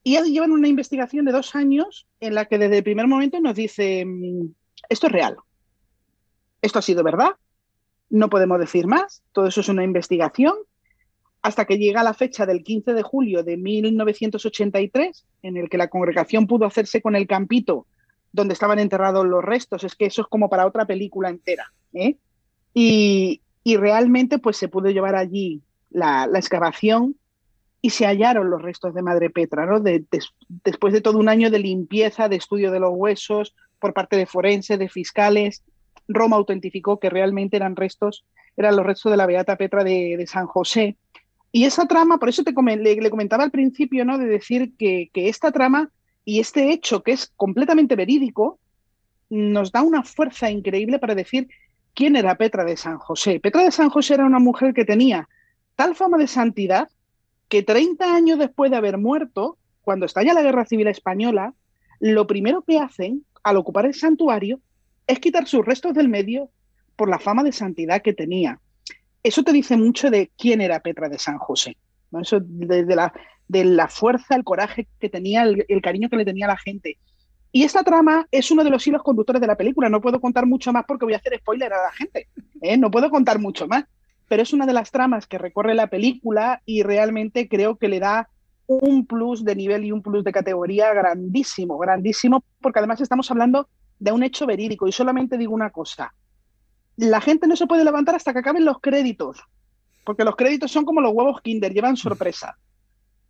[0.05, 3.57] Y llevan una investigación de dos años en la que desde el primer momento nos
[3.57, 4.55] dicen,
[4.89, 5.39] esto es real,
[6.63, 7.31] esto ha sido verdad,
[8.11, 10.55] No podemos decir más, todo eso es una investigación,
[11.43, 15.89] hasta que llega la fecha del 15 de julio de 1983, en el que la
[15.89, 17.87] congregación pudo hacerse con el campito
[18.33, 19.85] donde estaban enterrados los restos.
[19.85, 21.73] Es que eso es como para otra película entera.
[21.95, 22.17] ¿eh?
[22.75, 27.17] Y, realmente pues se pudo llevar allí la, excavación
[27.83, 29.81] y se hallaron los restos de Madre Petra, ¿no?
[30.65, 34.25] después de todo un año de limpieza, de estudio de los huesos por parte de
[34.25, 35.63] forenses, de fiscales,
[36.09, 38.25] Roma autentificó que realmente eran restos,
[38.57, 40.97] eran los restos de la Beata Petra de, San José.
[41.53, 44.19] Y esa trama, por eso te le, comentaba al principio, ¿no?
[44.19, 45.91] De decir que, que esta trama
[46.25, 48.59] y este hecho, que es completamente verídico,
[49.31, 51.49] nos da una fuerza increíble para decir
[51.95, 53.41] quién era Petra de San José.
[53.41, 55.29] Petra de San José era una mujer que tenía
[55.75, 56.89] tal fama de santidad
[57.49, 61.55] que 30 años después de haber muerto, cuando estalla la Guerra Civil Española,
[61.99, 64.61] lo primero que hacen al ocupar el santuario
[65.09, 66.51] es quitar sus restos del medio
[66.95, 68.61] por la fama de santidad que tenía.
[69.23, 71.77] Eso te dice mucho de quién era Petra de San José.
[72.21, 76.99] Eso de, la, fuerza, el coraje que tenía, el, cariño que le tenía la gente.
[77.51, 79.89] Y esta trama es uno de los hilos conductores de la película.
[79.89, 82.29] No puedo contar mucho más porque voy a hacer spoiler a la gente.
[82.61, 82.77] ¿eh?
[82.77, 83.85] No puedo contar mucho más.
[84.29, 87.99] Pero es una de las tramas que recorre la película y realmente creo que le
[87.99, 88.29] da
[88.67, 93.71] un plus de nivel y un plus de categoría grandísimo, grandísimo, porque además estamos hablando
[93.99, 94.87] de un hecho verídico.
[94.89, 96.15] Y solamente digo una cosa,
[96.97, 99.39] la gente no se puede levantar hasta que acaben los créditos,
[100.05, 102.57] porque los créditos son como los huevos Kinder, llevan sorpresa.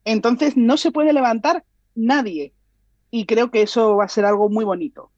[0.04, 2.52] Entonces no se puede levantar nadie.
[3.10, 5.10] Y creo que eso va a ser algo muy bonito.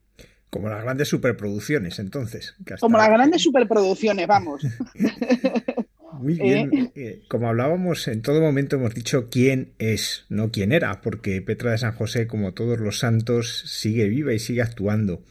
[0.50, 2.56] Como las grandes superproducciones, entonces.
[2.80, 4.62] Como las grandes superproducciones, vamos.
[6.20, 6.70] Muy bien.
[6.74, 6.90] Eh.
[6.94, 11.70] Eh, como hablábamos, en todo momento hemos dicho quién es, no quién era, porque Petra
[11.70, 15.22] de San José, como todos los santos, sigue viva y sigue actuando.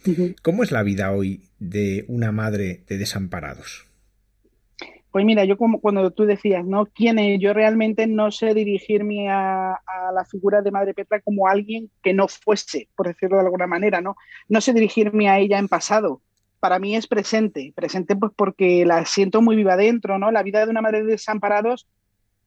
[0.42, 3.86] ¿Cómo es la vida hoy de una madre de desamparados?
[5.12, 6.86] Pues mira, yo como cuando tú decías, ¿no?
[6.86, 7.40] ¿Quién es?
[7.40, 12.14] Yo realmente no sé dirigirme a, a, la figura de Madre Petra como alguien que
[12.14, 14.16] no fuese, por decirlo de alguna manera, ¿no?
[14.48, 16.22] No sé dirigirme a ella en pasado
[16.60, 20.32] para mí es presente, presente pues porque la siento muy viva dentro, ¿no?
[20.32, 21.88] La vida de una madre de desamparados,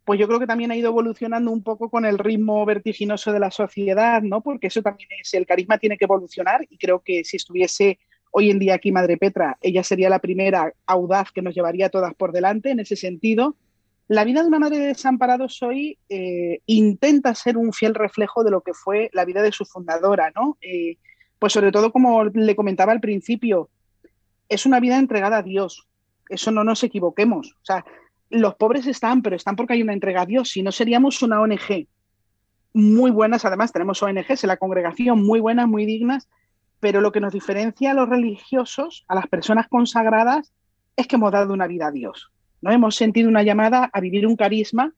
[0.04, 3.40] pues yo creo que también ha ido evolucionando un poco con el ritmo vertiginoso de
[3.40, 4.40] la sociedad, ¿no?
[4.40, 7.98] Porque eso también es, el carisma tiene que evolucionar y creo que si estuviese
[8.30, 12.14] hoy en día aquí Madre Petra, ella sería la primera audaz que nos llevaría todas
[12.14, 13.56] por delante en ese sentido.
[14.08, 18.50] La vida de una madre de desamparados hoy eh, intenta ser un fiel reflejo de
[18.50, 20.58] lo que fue la vida de su fundadora, ¿no?
[20.60, 20.96] Eh,
[21.38, 23.68] pues sobre todo, como le comentaba al principio,
[24.52, 25.86] es una vida entregada a Dios.
[26.28, 27.52] Eso no nos equivoquemos.
[27.52, 27.84] O sea,
[28.30, 30.50] los pobres están, pero están porque hay una entrega a Dios.
[30.50, 31.86] Si no, seríamos una ONG
[32.74, 33.44] muy buenas.
[33.44, 36.28] Además, tenemos ONGs en la congregación muy buenas, muy dignas.
[36.80, 40.52] Pero lo que nos diferencia a los religiosos, a las personas consagradas,
[40.96, 42.30] es que hemos dado una vida a Dios.
[42.60, 42.72] ¿no?
[42.72, 44.92] Hemos sentido una llamada a vivir un carisma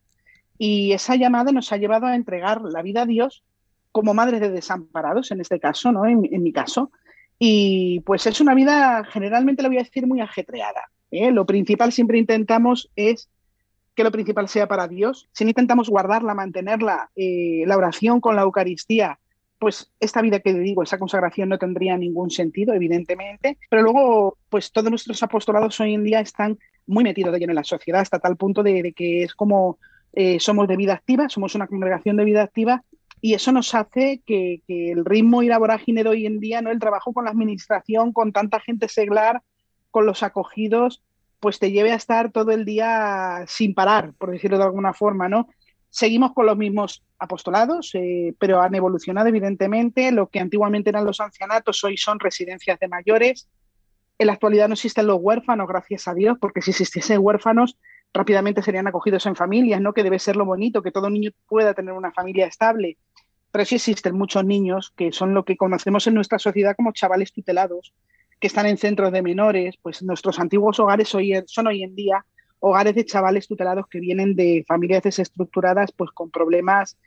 [0.56, 3.44] y esa llamada nos ha llevado a entregar la vida a Dios
[3.92, 6.06] como madres de desamparados, en este caso, ¿no?
[6.06, 6.90] en mi caso.
[7.38, 10.88] Y pues es una vida, generalmente lo voy a decir, muy ajetreada.
[11.10, 11.30] ¿eh?
[11.30, 13.28] Lo principal siempre intentamos es
[13.94, 15.28] que lo principal sea para Dios.
[15.32, 19.18] Si no intentamos guardarla, mantenerla, eh, la oración con la Eucaristía,
[19.58, 23.58] pues esta vida que digo, esa consagración no tendría ningún sentido, evidentemente.
[23.70, 27.56] Pero luego, pues todos nuestros apostolados hoy en día están muy metidos de lleno en
[27.56, 29.78] la sociedad, hasta tal punto de, que es como
[30.12, 32.84] eh, somos de vida activa, somos una congregación de vida activa
[33.24, 36.70] y eso nos hace que, el ritmo y la vorágine de hoy en día, ¿no?
[36.70, 39.40] el trabajo con la administración, con tanta gente seglar,
[39.90, 41.02] con los acogidos,
[41.40, 45.30] pues te lleve a estar todo el día sin parar, por decirlo de alguna forma,
[45.30, 45.48] ¿no?
[45.88, 50.12] Seguimos con los mismos apostolados, eh, pero han evolucionado evidentemente.
[50.12, 53.48] Lo que antiguamente eran los ancianatos hoy son residencias de mayores.
[54.18, 57.78] En la actualidad no existen los huérfanos, gracias a Dios, porque si existiesen huérfanos,
[58.12, 59.94] rápidamente serían acogidos en familias, ¿no?
[59.94, 62.98] Que debe ser lo bonito, que todo niño pueda tener una familia estable
[63.54, 67.32] pero sí existen muchos niños que son lo que conocemos en nuestra sociedad como chavales
[67.32, 67.94] tutelados,
[68.40, 72.26] que están en centros de menores, pues nuestros antiguos hogares hoy, son hoy en día
[72.58, 76.98] hogares de chavales tutelados que vienen de familias desestructuradas, pues con problemas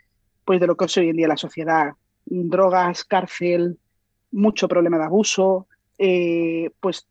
[0.46, 1.92] pues de lo que es hoy en día la sociedad,
[2.26, 3.78] drogas, cárcel,
[4.32, 5.68] mucho problema de abuso,
[5.98, 7.10] eh, pues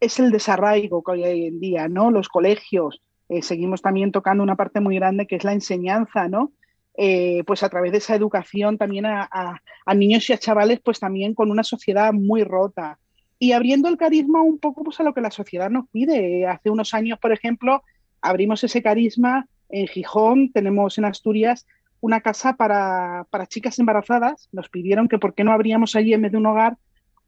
[0.00, 2.10] es el desarraigo que hay hoy en día, ¿no?
[2.10, 6.52] Los colegios, eh, seguimos también tocando una parte muy grande que es la enseñanza, ¿no?
[7.00, 9.62] Eh, pues a través de esa educación también a,
[9.94, 12.98] niños y a chavales, pues también con una sociedad muy rota
[13.38, 16.44] y abriendo el carisma un poco pues a lo que la sociedad nos pide.
[16.48, 17.84] Hace unos años, por ejemplo,
[18.20, 21.66] abrimos ese carisma en Gijón, tenemos en Asturias
[22.00, 24.48] una casa para, para chicas embarazadas.
[24.50, 26.78] Nos pidieron que por qué no abríamos allí en vez de un hogar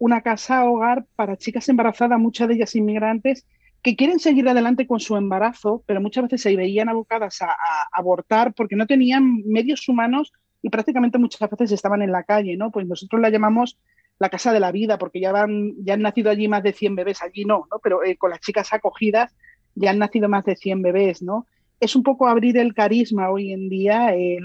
[0.01, 3.47] una casa hogar para chicas embarazadas, muchas de ellas inmigrantes,
[3.83, 7.57] que quieren seguir adelante con su embarazo, pero muchas veces se veían abocadas a,
[7.93, 12.71] abortar porque no tenían medios humanos y prácticamente muchas veces estaban en la calle, ¿no?
[12.71, 13.79] Pues nosotros la llamamos
[14.19, 16.95] la casa de la vida porque ya, van, ya han nacido allí más de 100
[16.95, 17.79] bebés, allí no, ¿no?
[17.83, 19.35] Pero eh, con las chicas acogidas
[19.75, 21.47] ya han nacido más de 100 bebés, ¿no?
[21.81, 24.39] Es un poco abrir el carisma hoy en día, eh,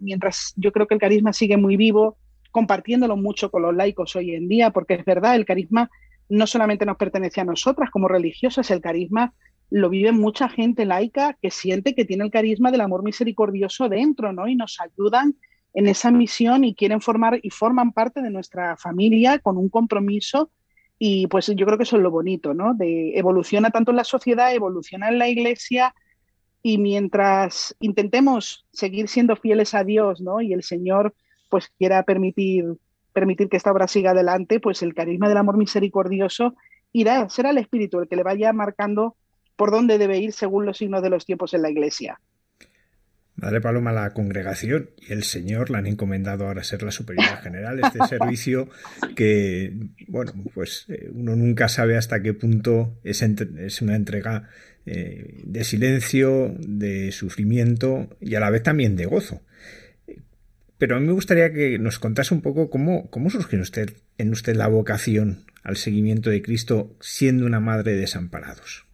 [0.00, 2.16] mientras yo creo que el carisma sigue muy vivo,
[2.50, 5.88] compartiéndolo mucho con los laicos hoy en día, porque es verdad, el carisma
[6.30, 9.34] no solamente nos pertenece a nosotras como religiosas, el carisma
[9.68, 14.32] lo vive mucha gente laica que siente que tiene el carisma del amor misericordioso dentro,
[14.32, 14.48] ¿no?
[14.48, 15.36] Y nos ayudan
[15.74, 20.50] en esa misión y quieren formar y forman parte de nuestra familia con un compromiso
[20.98, 22.74] y pues yo creo que eso es lo bonito, ¿no?
[22.74, 25.94] De evoluciona tanto en la sociedad, evoluciona en la iglesia
[26.62, 30.40] y mientras intentemos seguir siendo fieles a Dios, ¿no?
[30.40, 31.14] Y el Señor
[31.48, 32.66] pues quiera permitir
[33.12, 36.54] permitir que esta obra siga adelante, pues el carisma del amor misericordioso
[36.92, 39.16] irá, será el Espíritu el que le vaya marcando
[39.56, 42.20] por dónde debe ir según los signos de los tiempos en la Iglesia.
[43.36, 47.38] Madre Paloma, la congregación y el Señor la han encomendado ahora a ser la superiora
[47.38, 48.68] general, este servicio
[49.16, 49.72] que,
[50.08, 54.48] bueno, pues eh, uno nunca sabe hasta qué punto es, es una entrega
[54.84, 59.40] eh, de silencio, de sufrimiento y a la vez también de gozo.
[60.80, 64.56] Pero a mí me gustaría que nos contase un poco cómo, cómo surgió en usted,
[64.56, 68.86] la vocación al seguimiento de Cristo siendo una madre de desamparados.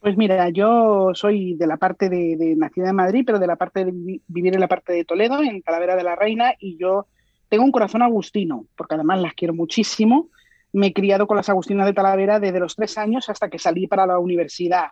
[0.00, 3.56] Pues mira, yo soy de la parte de, de, nacida en Madrid, pero de la
[3.56, 7.06] parte de vivir en la parte de Toledo, en Calavera de la Reina, y yo
[7.48, 10.28] tengo un corazón agustino, porque además las quiero muchísimo.
[10.74, 13.86] Me he criado con las agustinas de Talavera desde los tres años hasta que salí
[13.86, 14.88] para la universidad.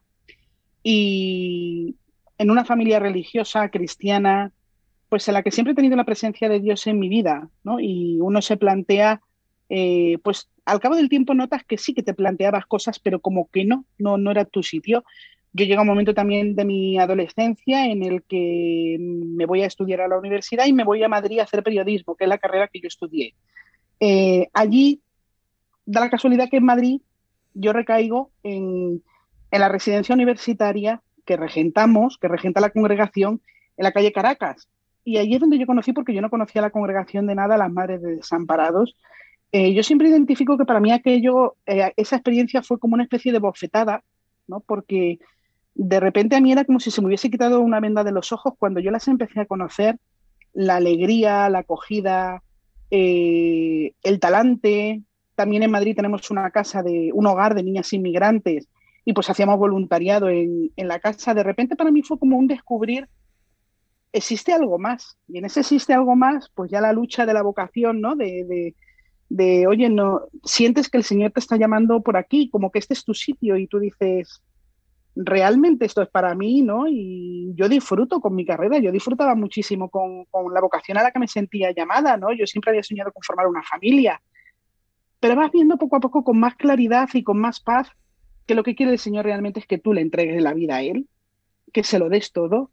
[0.83, 1.97] Y
[2.39, 4.55] en una familia religiosa, cristiana,
[5.11, 7.81] pues en la que siempre he tenido la presencia de Dios en mi vida, ¿no?
[7.81, 9.21] Y uno se plantea,
[9.69, 13.51] eh, pues al cabo del tiempo notas que sí que te planteabas cosas, pero como
[13.51, 15.05] que no, no, no era tu sitio.
[15.53, 19.67] Yo llego a un momento también de mi adolescencia en el que me voy a
[19.67, 22.39] estudiar a la universidad y me voy a Madrid a hacer periodismo, que es la
[22.39, 23.35] carrera que yo estudié.
[23.99, 25.01] Eh, allí
[25.87, 27.01] da la casualidad que en Madrid
[27.53, 29.03] yo recaigo en,
[29.51, 33.43] en la residencia universitaria que regentamos, que regenta la congregación
[33.77, 34.69] en la calle Caracas,
[35.11, 37.73] y ahí es donde yo conocí, porque yo no conocía la congregación de nada, las
[37.73, 38.97] madres de desamparados.
[39.51, 43.33] Eh, yo siempre identifico que para mí aquello, eh, esa experiencia fue como una especie
[43.33, 44.05] de bofetada,
[44.47, 44.61] ¿no?
[44.61, 45.19] Porque
[45.75, 48.31] de repente a mí era como si se me hubiese quitado una venda de los
[48.31, 49.99] ojos cuando yo las empecé a conocer,
[50.53, 52.45] la alegría, la acogida,
[52.93, 55.03] eh, el talante.
[55.35, 58.69] También en Madrid tenemos una casa de un hogar de niñas inmigrantes
[59.05, 61.35] y pues hacíamos voluntariado en, en la casa.
[61.35, 63.09] De repente para mí fue como un descubrir
[64.13, 65.19] existe algo más.
[65.29, 68.17] Y en ese existe algo más, pues ya la lucha de la vocación, ¿no?
[68.17, 68.75] De,
[69.29, 72.95] de, oye, no, sientes que el Señor te está llamando por aquí, como que este
[72.95, 74.43] es tu sitio y tú dices,
[75.15, 76.87] realmente esto es para mí, ¿no?
[76.89, 81.13] Y yo disfruto con mi carrera, yo disfrutaba muchísimo con, con, la vocación a la
[81.13, 82.33] que me sentía llamada, ¿no?
[82.33, 84.21] Yo siempre había soñado con formar una familia,
[85.21, 87.89] pero vas viendo poco a poco con más claridad y con más paz
[88.47, 90.83] que lo que quiere el Señor realmente es que tú le entregues la vida a
[90.83, 91.09] Él,
[91.73, 92.73] que se lo des todo,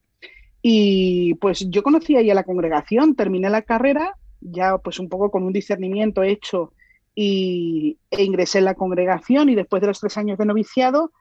[0.70, 5.32] y pues yo conocí ahí a la congregación, terminé la carrera, ya pues un poco
[5.32, 6.74] con un discernimiento hecho
[7.15, 11.13] y, e ingresé en la congregación y después de los tres años de noviciado,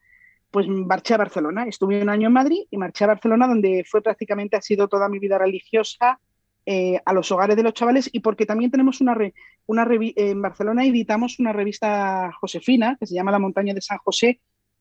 [0.50, 1.64] pues marché a Barcelona.
[1.68, 5.08] Estuve un año en Madrid y marché a Barcelona donde fue prácticamente, ha sido toda
[5.08, 6.18] mi vida religiosa
[6.66, 9.16] eh, a los hogares de los chavales y porque también tenemos una,
[9.66, 14.40] una en Barcelona editamos una revista josefina que se llama La Montaña de San José,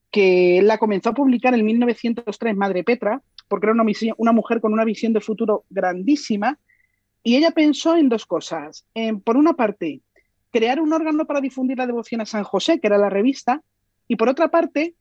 [0.09, 3.85] que la comenzó a publicar en 1903 Madre Petra, porque era una,
[4.17, 6.59] una mujer con una visión de futuro grandísima,
[7.23, 8.85] y ella pensó en dos cosas.
[9.23, 10.01] por una parte,
[10.51, 13.63] crear un órgano para difundir la devoción a San José, que era la revista,
[14.07, 14.95] y por otra parte,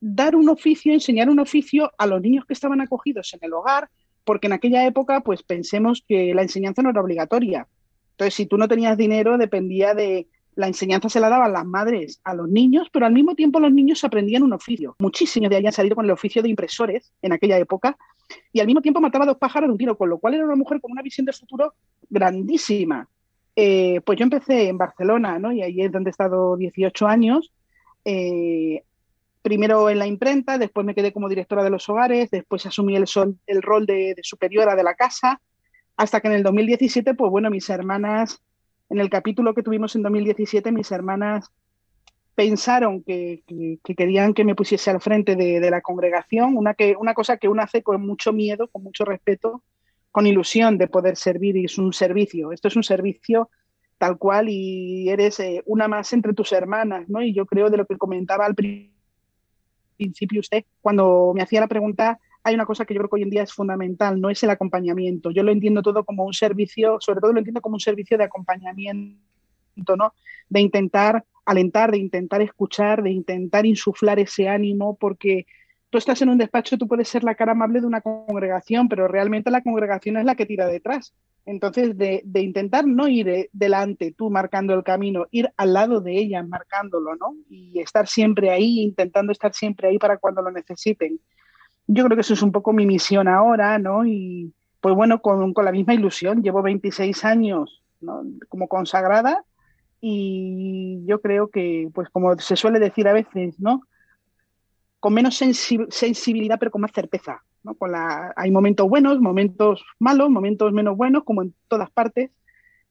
[0.00, 3.88] dar un oficio, enseñar un oficio a los niños que estaban acogidos en el hogar,
[4.24, 7.66] porque en aquella época, pues pensemos que la enseñanza no era obligatoria.
[8.10, 10.26] Entonces, si tú no tenías dinero, dependía de,
[10.58, 13.72] la enseñanza se la daban las madres a los niños, pero al mismo tiempo los
[13.72, 14.96] niños aprendían un oficio.
[14.98, 17.96] Muchísimos de ahí han salido con el oficio de impresores en aquella época
[18.52, 20.56] y al mismo tiempo mataba dos pájaros de un tiro, con lo cual era una
[20.56, 21.74] mujer con una visión de futuro
[22.10, 23.08] grandísima.
[23.54, 25.52] Eh, pues yo empecé en Barcelona, ¿no?
[25.52, 27.52] Y ahí es donde he estado 18 años.
[28.04, 28.82] Eh,
[29.42, 33.04] primero en la imprenta, después me quedé como directora de los hogares, después asumí el,
[33.46, 35.40] el rol de, de superiora de la casa,
[35.96, 38.42] hasta que en el 2017, pues bueno, mis hermanas
[38.90, 41.50] en el capítulo que tuvimos en 2017, mis hermanas
[42.34, 43.42] pensaron que,
[43.96, 47.62] querían que me pusiese al frente de, la congregación, una, que, una cosa que uno
[47.62, 49.62] hace con mucho miedo, con mucho respeto,
[50.12, 52.52] con ilusión de poder servir y es un servicio.
[52.52, 53.50] Esto es un servicio
[53.98, 57.20] tal cual y eres eh, una más entre tus hermanas, ¿no?
[57.20, 62.20] Y yo creo de lo que comentaba al principio usted, cuando me hacía la pregunta,
[62.48, 64.50] hay una cosa que yo creo que hoy en día es fundamental, no es el
[64.50, 65.30] acompañamiento.
[65.30, 68.24] Yo lo entiendo todo como un servicio, sobre todo lo entiendo como un servicio de
[68.24, 69.16] acompañamiento,
[69.96, 70.14] ¿no?
[70.48, 75.46] De intentar alentar, de intentar escuchar, de intentar insuflar ese ánimo, porque
[75.90, 79.08] tú estás en un despacho, tú puedes ser la cara amable de una congregación, pero
[79.08, 81.14] realmente la congregación es la que tira detrás.
[81.46, 86.42] Entonces, de, intentar no ir delante, tú marcando el camino, ir al lado de ella,
[86.42, 87.34] marcándolo, ¿no?
[87.48, 91.18] Y estar siempre ahí, intentando estar siempre ahí para cuando lo necesiten.
[91.88, 94.06] Yo creo que eso es un poco mi misión ahora, ¿no?
[94.06, 98.22] Y pues bueno, con, con la misma ilusión, llevo 26 años ¿no?
[98.48, 99.44] como consagrada
[100.00, 103.82] y yo creo que, pues como se suele decir a veces, ¿no?
[105.00, 107.42] con menos sensibilidad, pero con más certeza.
[107.62, 107.74] ¿no?
[107.74, 112.30] Con la, hay momentos buenos, momentos malos, momentos menos buenos, como en todas partes,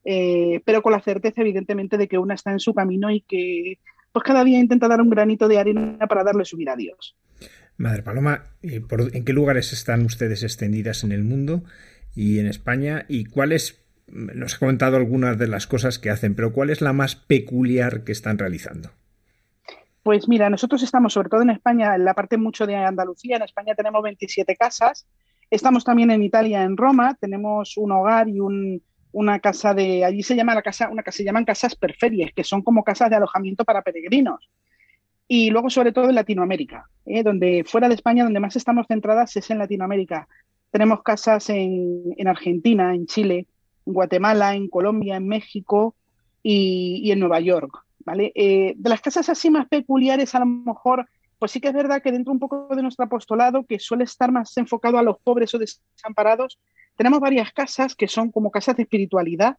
[0.04, 3.80] eh, pero con la certeza, evidentemente, de que una está en su camino y que
[4.12, 7.16] pues cada día intenta dar un granito de arena para darle su vida a Dios.
[7.78, 11.64] Madre Paloma, ¿en qué lugares están ustedes extendidas en el mundo
[12.16, 13.06] y en España?
[13.08, 16.94] ¿Y cuáles, nos ha comentado algunas de las cosas que hacen, pero cuál es la
[16.94, 18.90] más peculiar que están realizando?
[20.02, 23.44] Pues mira, nosotros estamos sobre todo en España, en la parte mucho de Andalucía, en
[23.44, 25.06] España tenemos 27 casas,
[25.52, 28.40] estamos también en Italia, en Roma, tenemos un hogar y
[29.12, 32.44] una casa de, allí se llama la casa, una casa, se llaman casas perferie, que
[32.44, 34.50] son como casas de alojamiento para peregrinos.
[35.28, 37.24] Y luego sobre todo en Latinoamérica, ¿eh?
[37.24, 40.28] donde fuera de España, donde más estamos centradas es en Latinoamérica.
[40.72, 43.48] Tenemos casas en, Argentina, en Chile,
[43.86, 45.96] en Guatemala, en Colombia, en México
[46.44, 47.88] y en Nueva York.
[48.16, 51.08] Eh, de las casas así más peculiares, a lo mejor,
[51.40, 54.32] pues sí que es verdad que dentro un poco de nuestro apostolado, que suele estar
[54.32, 56.60] más enfocado a los pobres o desamparados,
[56.96, 59.58] tenemos varias casas que son como casas de espiritualidad,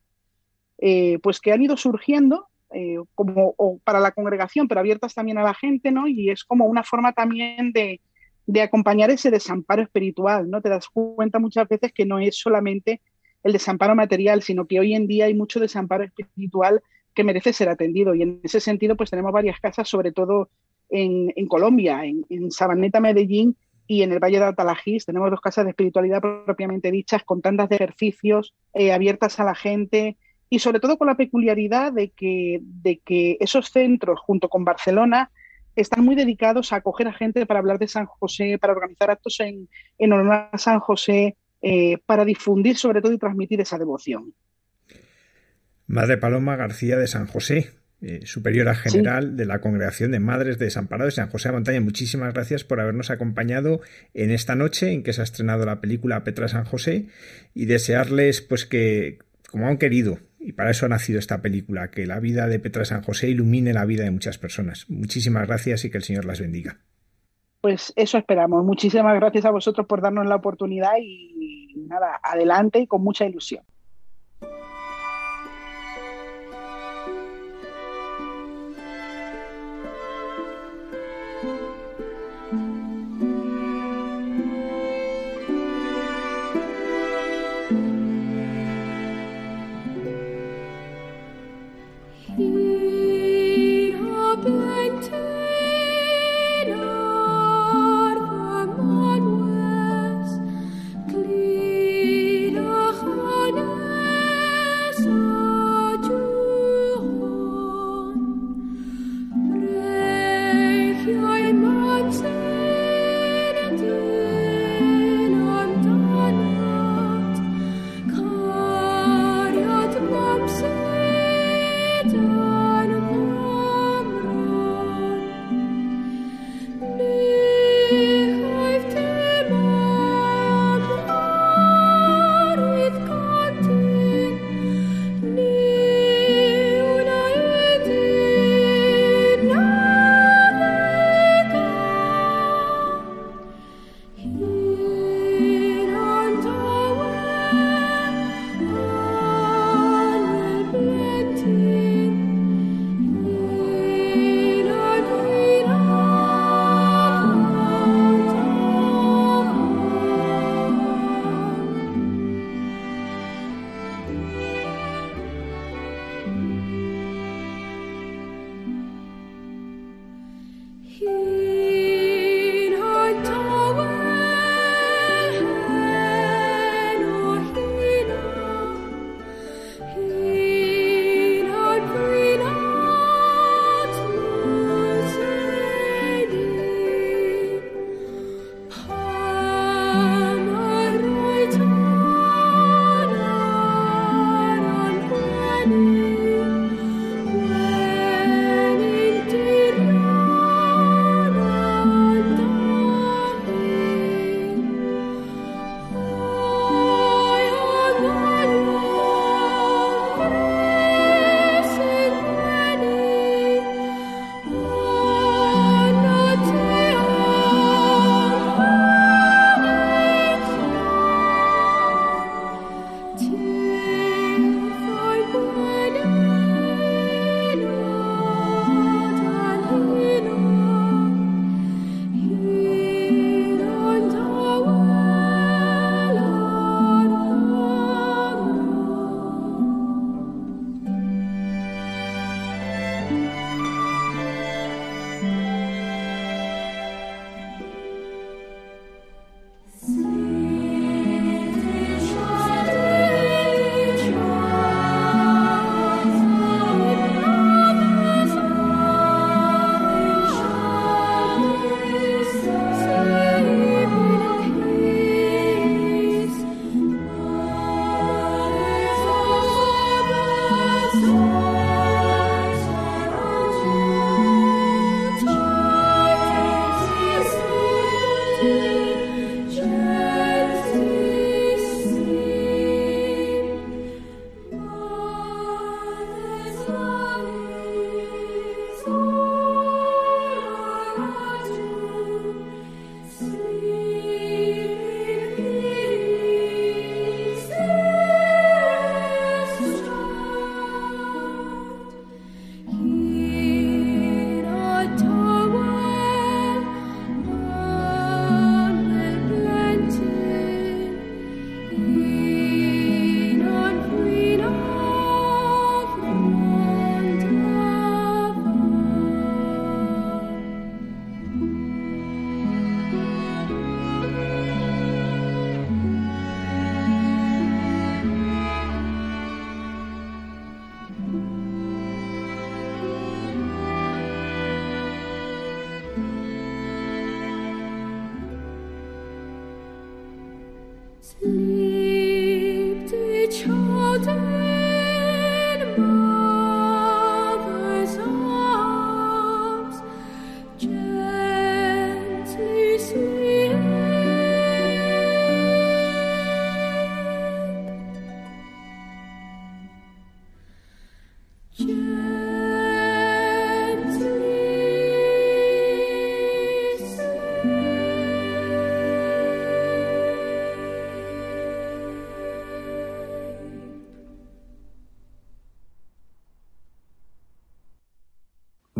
[0.79, 3.55] eh, pues que han ido surgiendo eh, como
[3.85, 6.07] para la congregación, pero abiertas también a la gente, ¿no?
[6.07, 8.01] Y es como una forma también de,
[8.47, 10.61] de acompañar ese desamparo espiritual, ¿no?
[10.61, 13.01] Te das cuenta muchas veces que no es solamente
[13.43, 16.83] el desamparo material, sino que hoy en día hay mucho desamparo espiritual
[17.14, 18.14] que merece ser atendido.
[18.14, 20.51] Y en ese sentido, pues tenemos varias casas, sobre todo
[20.91, 23.57] en, Colombia, en, Sabaneta, Medellín
[23.87, 25.05] y en el Valle de Atalajís.
[25.05, 29.55] Tenemos dos casas de espiritualidad propiamente dichas, con tandas de ejercicios eh, abiertas a la
[29.55, 30.16] gente
[30.51, 35.30] y sobre todo con la peculiaridad de que, de que esos centros, junto con Barcelona,
[35.76, 39.38] están muy dedicados a acoger a gente para hablar de San José, para organizar actos
[39.40, 39.68] en,
[39.99, 44.34] en honor a San José, eh, para difundir sobre todo y transmitir esa devoción.
[45.86, 47.70] Madre Paloma García de San José,
[48.01, 51.80] eh, superiora general de la Congregación de Madres de Desamparados de San José de Montaña.
[51.80, 53.80] Muchísimas gracias por habernos acompañado
[54.14, 57.07] en esta noche en que se ha estrenado la película Petra San José
[57.55, 59.18] y desearles pues que,
[59.51, 62.84] como han querido, y para eso ha nacido esta película, que la vida de Petra
[62.84, 64.89] San José ilumine la vida de muchas personas.
[64.89, 66.78] Muchísimas gracias y que el Señor las bendiga.
[67.61, 68.64] Pues eso esperamos.
[68.64, 73.64] Muchísimas gracias a vosotros por darnos la oportunidad y nada, adelante y con mucha ilusión.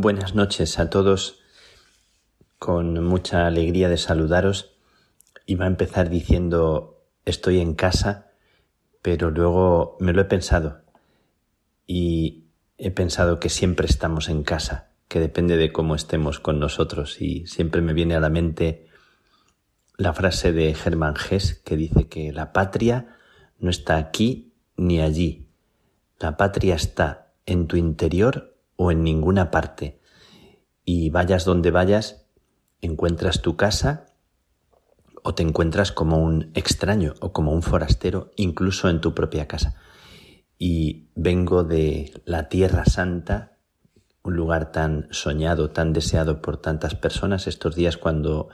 [0.09, 1.38] Buenas noches a todos.
[2.59, 4.74] Con mucha alegría de saludaros.
[5.44, 8.30] Iba a empezar diciendo estoy en casa,
[9.02, 10.80] pero luego me lo he pensado
[11.86, 12.46] y
[12.78, 17.46] he pensado que siempre estamos en casa, que depende de cómo estemos con nosotros y
[17.46, 18.86] siempre me viene a la mente
[19.98, 23.14] la frase de Germán Gess que dice que la patria
[23.59, 25.50] no está aquí ni allí.
[26.18, 29.97] La patria está en tu interior o en ninguna parte.
[30.91, 32.24] Y vayas donde vayas,
[32.80, 34.07] encuentras tu casa
[35.22, 39.74] o te encuentras como un extraño o como un forastero, incluso en tu propia casa.
[40.57, 43.59] Y vengo de la Tierra Santa,
[44.22, 48.49] un lugar tan soñado, tan deseado por tantas personas estos días cuando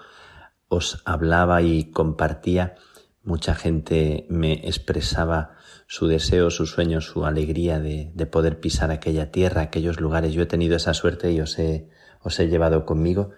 [0.67, 2.75] os hablaba y compartía,
[3.23, 5.55] mucha gente me expresaba
[5.87, 10.33] su deseo, su sueño, su alegría de, poder pisar aquella tierra, aquellos lugares.
[10.33, 11.94] Yo he tenido esa suerte y os he,
[12.25, 13.31] os he llevado conmigo.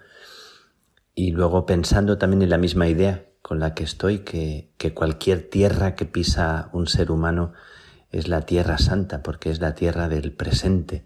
[1.13, 5.49] Y luego pensando también en la misma idea con la que estoy, que, que cualquier
[5.49, 7.53] tierra que pisa un ser humano
[8.11, 11.05] es la tierra santa, porque es la tierra del presente.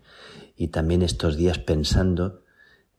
[0.56, 2.42] Y también estos días pensando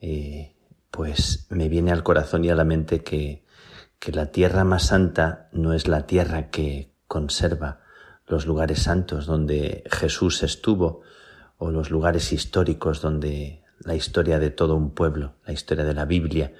[0.03, 0.57] eh,
[0.91, 3.45] pues me viene al corazón y a la mente que,
[4.01, 7.81] que la tierra más santa no es la tierra que conserva
[8.27, 11.03] los lugares santos donde Jesús estuvo
[11.57, 16.05] o los lugares históricos donde la historia de todo un pueblo, la historia de la
[16.05, 16.53] Biblia,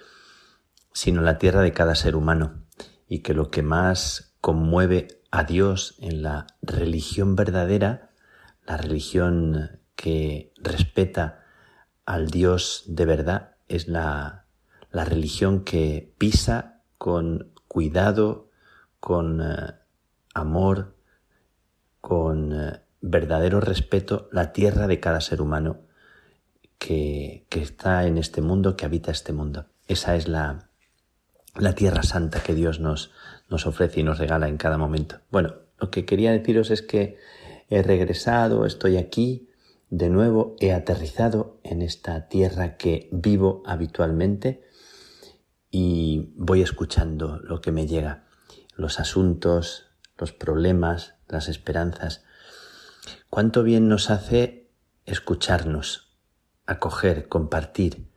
[0.93, 2.65] sino la tierra de cada ser humano
[3.09, 8.11] y que lo que más conmueve a Dios en la religión verdadera,
[8.67, 11.45] la religión que respeta
[12.05, 14.47] al Dios de verdad, es la,
[14.91, 18.51] la religión que pisa con cuidado,
[19.01, 19.75] con eh,
[20.35, 20.97] amor,
[22.01, 25.81] con eh, verdadero respeto la tierra de cada ser humano
[26.83, 29.67] que, está en este mundo, que habita este mundo.
[29.87, 30.71] Esa es la,
[31.55, 33.13] la tierra santa que Dios nos,
[33.49, 35.21] nos ofrece y nos regala en cada momento.
[35.31, 37.19] Bueno, lo que quería deciros es que
[37.69, 39.49] he regresado, estoy aquí,
[39.91, 44.65] de nuevo he aterrizado en esta tierra que vivo habitualmente
[45.71, 48.25] y voy escuchando lo que me llega,
[48.75, 49.87] los asuntos,
[50.19, 52.25] los problemas, las esperanzas.
[53.31, 54.71] Cuánto bien nos hace
[55.07, 56.12] escucharnos,
[56.73, 58.09] acoger, compartir,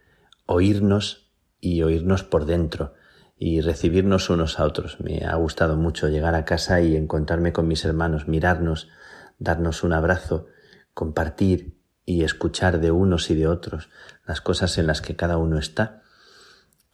[0.45, 2.93] oírnos y oírnos por dentro
[3.37, 4.99] y recibirnos unos a otros.
[4.99, 8.89] Me ha gustado mucho llegar a casa y encontrarme con mis hermanos, mirarnos,
[9.39, 10.47] darnos un abrazo,
[10.93, 13.89] compartir y escuchar de unos y de otros
[14.25, 16.03] las cosas en las que cada uno está,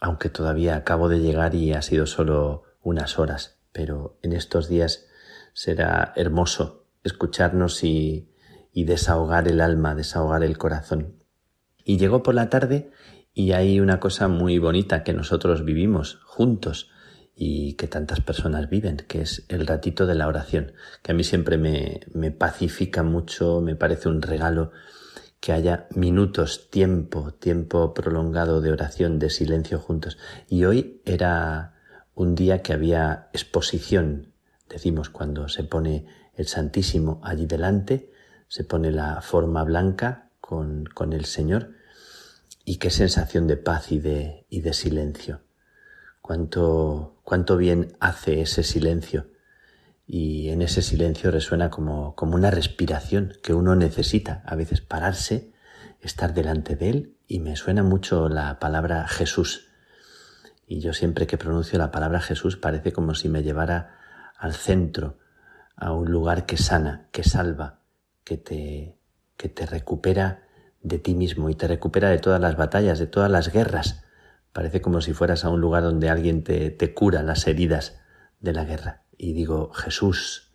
[0.00, 5.06] aunque todavía acabo de llegar y ha sido solo unas horas, pero en estos días
[5.52, 8.30] será hermoso escucharnos y,
[8.72, 11.21] y desahogar el alma, desahogar el corazón.
[11.84, 12.90] Y llegó por la tarde
[13.34, 16.90] y hay una cosa muy bonita que nosotros vivimos juntos
[17.34, 20.72] y que tantas personas viven, que es el ratito de la oración,
[21.02, 24.70] que a mí siempre me, me pacifica mucho, me parece un regalo
[25.40, 30.18] que haya minutos, tiempo, tiempo prolongado de oración, de silencio juntos.
[30.48, 31.74] Y hoy era
[32.14, 34.34] un día que había exposición,
[34.68, 38.12] decimos cuando se pone el Santísimo allí delante,
[38.46, 40.30] se pone la forma blanca
[40.94, 41.70] con, el Señor,
[42.64, 45.40] y qué sensación de paz y de, y de silencio.
[46.20, 49.28] Cuánto, cuánto bien hace ese silencio.
[50.06, 55.52] Y en ese silencio resuena como, como una respiración que uno necesita a veces pararse,
[56.00, 57.16] estar delante de él.
[57.26, 59.68] Y me suena mucho la palabra Jesús.
[60.66, 63.98] Y yo siempre que pronuncio la palabra Jesús parece como si me llevara
[64.36, 65.18] al centro,
[65.76, 67.80] a un lugar que sana, que salva,
[68.22, 68.98] que te,
[69.36, 70.41] que te recupera
[70.82, 74.04] de ti mismo y te recupera de todas las batallas, de todas las guerras.
[74.52, 78.00] Parece como si fueras a un lugar donde alguien te, te cura las heridas
[78.40, 79.04] de la guerra.
[79.16, 80.52] Y digo, Jesús,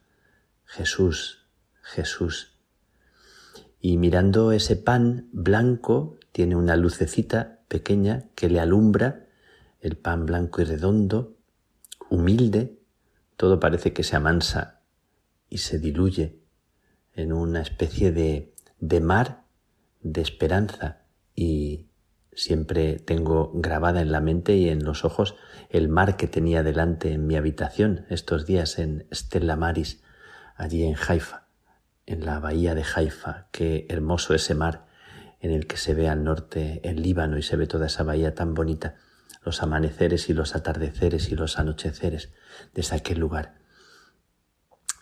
[0.66, 1.48] Jesús,
[1.82, 2.58] Jesús.
[3.80, 9.28] Y mirando ese pan blanco, tiene una lucecita pequeña que le alumbra,
[9.80, 11.38] el pan blanco y redondo,
[12.10, 12.80] humilde,
[13.38, 14.82] todo parece que se amansa
[15.50, 16.42] y se diluye
[17.14, 19.47] en una especie de, de mar
[20.14, 21.04] de esperanza
[21.36, 21.88] y
[22.34, 25.36] siempre tengo grabada en la mente y en los ojos
[25.70, 30.04] el mar que tenía delante en mi habitación estos días en Stella Maris,
[30.56, 31.48] allí en Haifa,
[32.06, 33.48] en la bahía de Haifa.
[33.52, 34.86] Qué hermoso ese mar
[35.40, 38.34] en el que se ve al norte el Líbano y se ve toda esa bahía
[38.34, 38.96] tan bonita,
[39.44, 42.34] los amaneceres y los atardeceres y los anocheceres
[42.74, 43.56] de aquel lugar.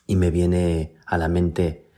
[0.07, 1.91] Y me viene a la mente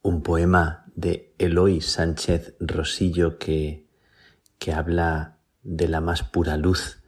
[0.00, 3.86] un poema de Eloy Sánchez Rosillo que,
[4.58, 7.02] que habla de la más pura luz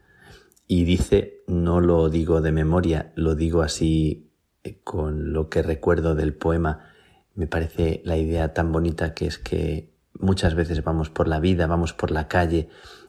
[0.66, 4.32] y dice, no lo digo de memoria, lo digo así
[4.62, 6.90] eh, con lo que recuerdo del poema,
[7.34, 11.66] me parece la idea tan bonita que es que muchas veces vamos por la vida,
[11.66, 12.68] vamos por la calle,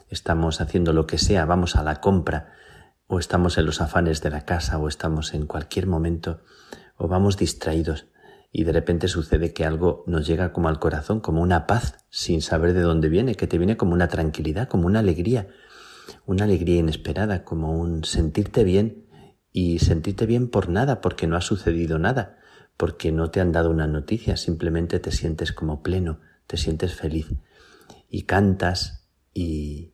[0.09, 2.51] estamos haciendo lo que sea, vamos a la compra,
[3.07, 6.41] o estamos en los afanes de la casa, o estamos en cualquier momento,
[6.97, 8.07] o vamos distraídos,
[8.51, 12.41] y de repente sucede que algo nos llega como al corazón, como una paz, sin
[12.41, 15.47] saber de dónde viene, que te viene como una tranquilidad, como una alegría,
[16.25, 19.05] una alegría inesperada, como un sentirte bien,
[19.51, 22.39] y sentirte bien por nada, porque no ha sucedido nada,
[22.75, 27.27] porque no te han dado una noticia, simplemente te sientes como pleno, te sientes feliz.
[28.09, 29.93] Y cantas y,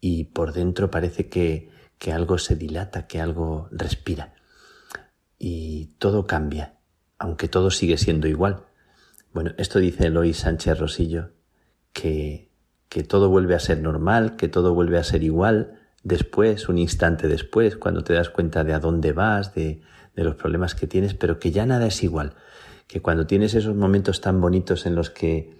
[0.00, 4.34] y por dentro parece que, que algo se dilata, que algo respira.
[5.38, 6.78] Y todo cambia,
[7.22, 8.64] aunque todo sigue siendo igual.
[9.32, 11.30] Bueno, esto dice Eloy Sánchez Rosillo,
[11.92, 12.50] que,
[12.88, 17.28] que todo vuelve a ser normal, que todo vuelve a ser igual después, un instante
[17.28, 19.82] después, cuando te das cuenta de a dónde vas, de,
[20.16, 22.34] de los problemas que tienes, pero que ya nada es igual,
[22.88, 25.56] que cuando tienes esos momentos tan bonitos en los que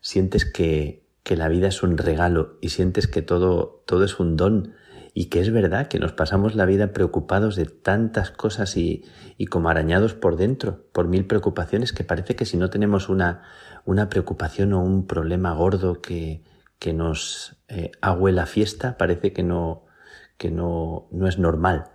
[0.00, 4.36] sientes que, que la vida es un regalo y sientes que todo, todo es un
[4.36, 4.74] don
[5.18, 9.02] y que es verdad que nos pasamos la vida preocupados de tantas cosas y,
[9.38, 13.40] y como arañados por dentro, por mil preocupaciones, que parece que si no tenemos una,
[13.86, 16.44] una preocupación o un problema gordo que,
[16.78, 19.86] que nos eh, la fiesta, parece que no,
[20.36, 21.92] que no, no es normal.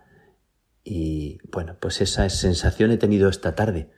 [0.84, 3.92] Y bueno, pues esa sensación he tenido esta tarde,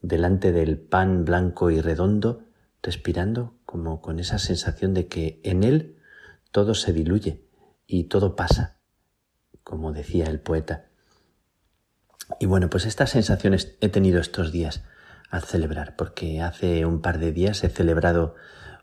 [0.00, 2.44] delante del pan blanco y redondo,
[2.82, 5.98] respirando como con esa sensación de que en él
[6.50, 7.49] todo se diluye
[7.92, 8.76] y todo pasa,
[9.64, 10.86] como decía el poeta.
[12.38, 14.84] Y bueno, pues estas sensaciones he tenido estos días
[15.28, 18.36] al celebrar, porque hace un par de días he celebrado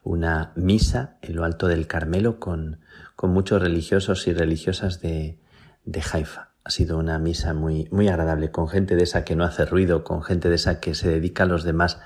[0.04, 2.82] una misa en lo alto del Carmelo con,
[3.16, 5.40] con muchos religiosos y religiosas de,
[5.86, 6.52] de Haifa.
[6.66, 10.04] Ha sido una misa muy, muy agradable, con gente de esa que no hace ruido,
[10.04, 12.02] con gente de esa que se dedica a los demás,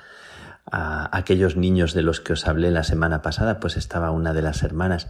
[0.71, 4.43] a aquellos niños de los que os hablé la semana pasada, pues estaba una de
[4.43, 5.09] las hermanas,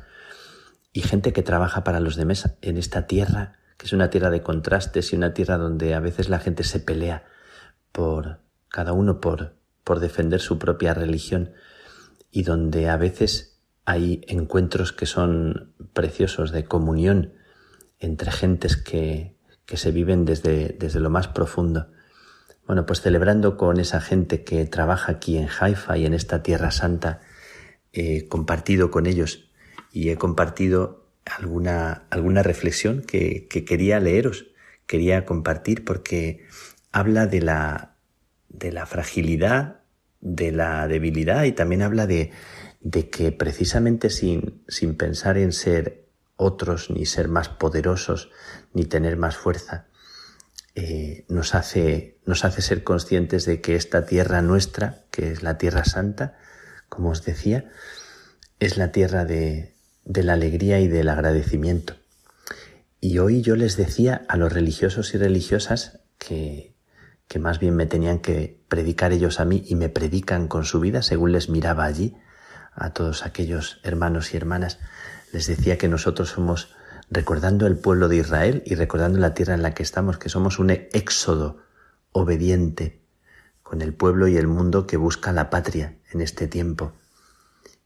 [0.93, 4.43] y gente que trabaja para los demás en esta tierra, que es una tierra de
[4.43, 7.25] contrastes y una tierra donde a veces la gente se pelea
[7.91, 8.39] por
[8.69, 11.51] cada uno por, por defender su propia religión
[12.29, 17.33] y donde a veces hay encuentros que son preciosos de comunión
[17.99, 21.91] entre gentes que, que se viven desde, desde lo más profundo.
[22.65, 26.71] Bueno, pues celebrando con esa gente que trabaja aquí en Haifa y en esta Tierra
[26.71, 27.21] Santa,
[27.91, 29.50] he compartido con ellos
[29.91, 34.47] y he compartido alguna, alguna reflexión que, que quería leeros,
[34.87, 36.45] quería compartir porque
[36.91, 37.95] habla de la,
[38.49, 39.81] de la fragilidad,
[40.19, 42.31] de la debilidad y también habla de,
[42.79, 48.31] de que precisamente sin, sin pensar en ser otros, ni ser más poderosos,
[48.73, 49.87] ni tener más fuerza,
[50.73, 55.57] eh, nos, hace, nos hace ser conscientes de que esta tierra nuestra, que es la
[55.57, 56.37] tierra santa,
[56.89, 57.69] como os decía,
[58.59, 59.70] es la tierra de,
[60.03, 61.95] de la alegría y del agradecimiento.
[62.99, 66.75] Y hoy yo les decía a los religiosos y religiosas que,
[67.27, 70.79] que más bien me tenían que predicar ellos a mí y me predican con su
[70.79, 72.15] vida según les miraba allí,
[72.73, 74.79] a todos aquellos hermanos y hermanas,
[75.31, 76.73] les decía que nosotros somos,
[77.09, 80.59] recordando el pueblo de Israel y recordando la tierra en la que estamos, que somos
[80.59, 81.57] un éxodo
[82.11, 83.01] obediente
[83.63, 86.93] con el pueblo y el mundo que busca la patria en este tiempo.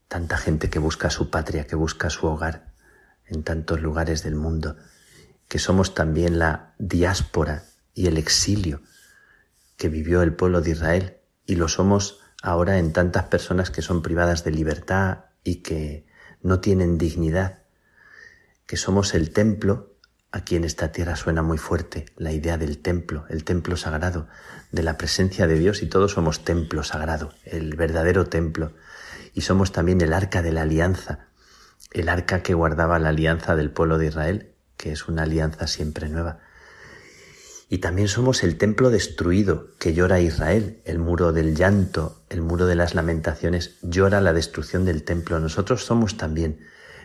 [0.08, 2.74] Tanta gente que busca su patria, que busca su hogar
[3.26, 4.78] en tantos lugares del mundo,
[5.48, 8.82] que somos también la diáspora y el exilio
[9.78, 14.02] que vivió el pueblo de Israel y lo somos ahora en tantas personas que son
[14.02, 16.06] privadas de libertad y que
[16.42, 17.64] no tienen dignidad,
[18.66, 19.96] que somos el templo,
[20.32, 24.28] aquí en esta tierra suena muy fuerte la idea del templo, el templo sagrado,
[24.72, 28.74] de la presencia de Dios y todos somos templo sagrado, el verdadero templo,
[29.36, 31.28] y somos también el arca de la alianza,
[31.92, 36.08] el arca que guardaba la alianza del pueblo de Israel, que es una alianza siempre
[36.08, 36.40] nueva.
[37.68, 42.66] Y también somos el templo destruido que llora Israel, el muro del llanto, el muro
[42.66, 45.38] de las lamentaciones, llora la destrucción del templo.
[45.40, 46.62] Nosotros somos también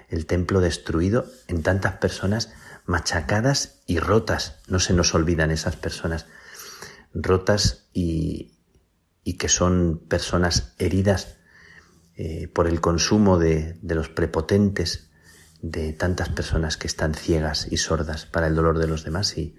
[0.09, 2.53] el templo destruido en tantas personas
[2.87, 4.61] machacadas y rotas.
[4.69, 6.27] No se nos olvidan esas personas
[7.13, 8.53] rotas y,
[9.25, 11.40] y que son personas heridas
[12.23, 15.09] eh, por el consumo de, los prepotentes,
[15.63, 19.57] de tantas personas que están ciegas y sordas para el dolor de los demás y,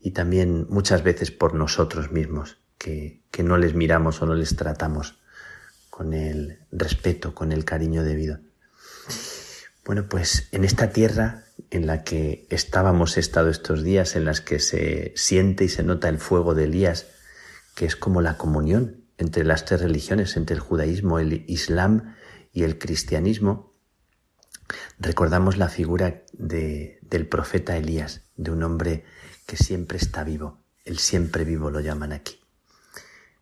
[0.00, 4.56] y también muchas veces por nosotros mismos, que, que no les miramos o no les
[4.56, 5.20] tratamos
[5.90, 8.40] con el respeto, con el cariño debido.
[9.84, 14.58] Bueno, pues en esta tierra en la que estábamos estado estos días, en las que
[14.58, 17.06] se siente y se nota el fuego de Elías,
[17.76, 22.16] que es como la comunión entre las tres religiones, entre el judaísmo, el islam
[22.52, 23.72] y el cristianismo,
[24.98, 29.04] recordamos la figura de, del profeta Elías, de un hombre
[29.46, 32.40] que siempre está vivo, el siempre vivo lo llaman aquí.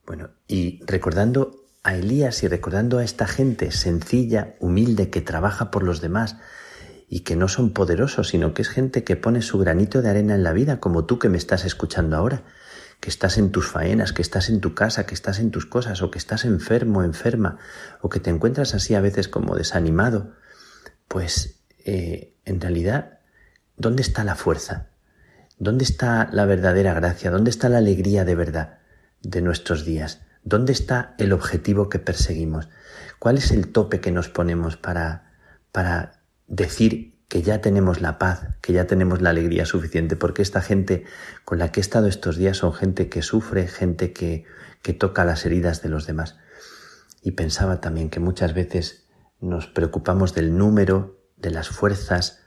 [0.04, 5.84] Bueno, y recordando a Elías y recordando a esta gente sencilla, humilde, que trabaja por
[5.84, 6.36] los demás
[7.08, 10.34] y que no son poderosos, sino que es gente que pone su granito de arena
[10.34, 12.42] en la vida, como tú que me estás escuchando ahora,
[13.00, 16.02] que estás en tus faenas, que estás en tu casa, que estás en tus cosas,
[16.02, 17.58] o que estás enfermo, enferma,
[18.00, 20.34] o que te encuentras así a veces como desanimado,
[21.06, 23.20] pues eh, en realidad,
[23.76, 24.88] ¿dónde está la fuerza?
[25.58, 27.30] ¿Dónde está la verdadera gracia?
[27.30, 28.78] ¿Dónde está la alegría de verdad
[29.22, 30.20] de nuestros días?
[30.44, 32.68] ¿Dónde está el objetivo que perseguimos?
[33.18, 35.32] ¿Cuál es el tope que nos ponemos para,
[35.72, 40.16] para decir que ya tenemos la paz, que ya tenemos la alegría suficiente?
[40.16, 41.04] Porque esta gente
[41.44, 44.44] con la que he estado estos días son gente que sufre, gente que,
[44.82, 46.38] que toca las heridas de los demás.
[47.22, 49.06] Y pensaba también que muchas veces
[49.40, 52.44] nos preocupamos del número, de las fuerzas,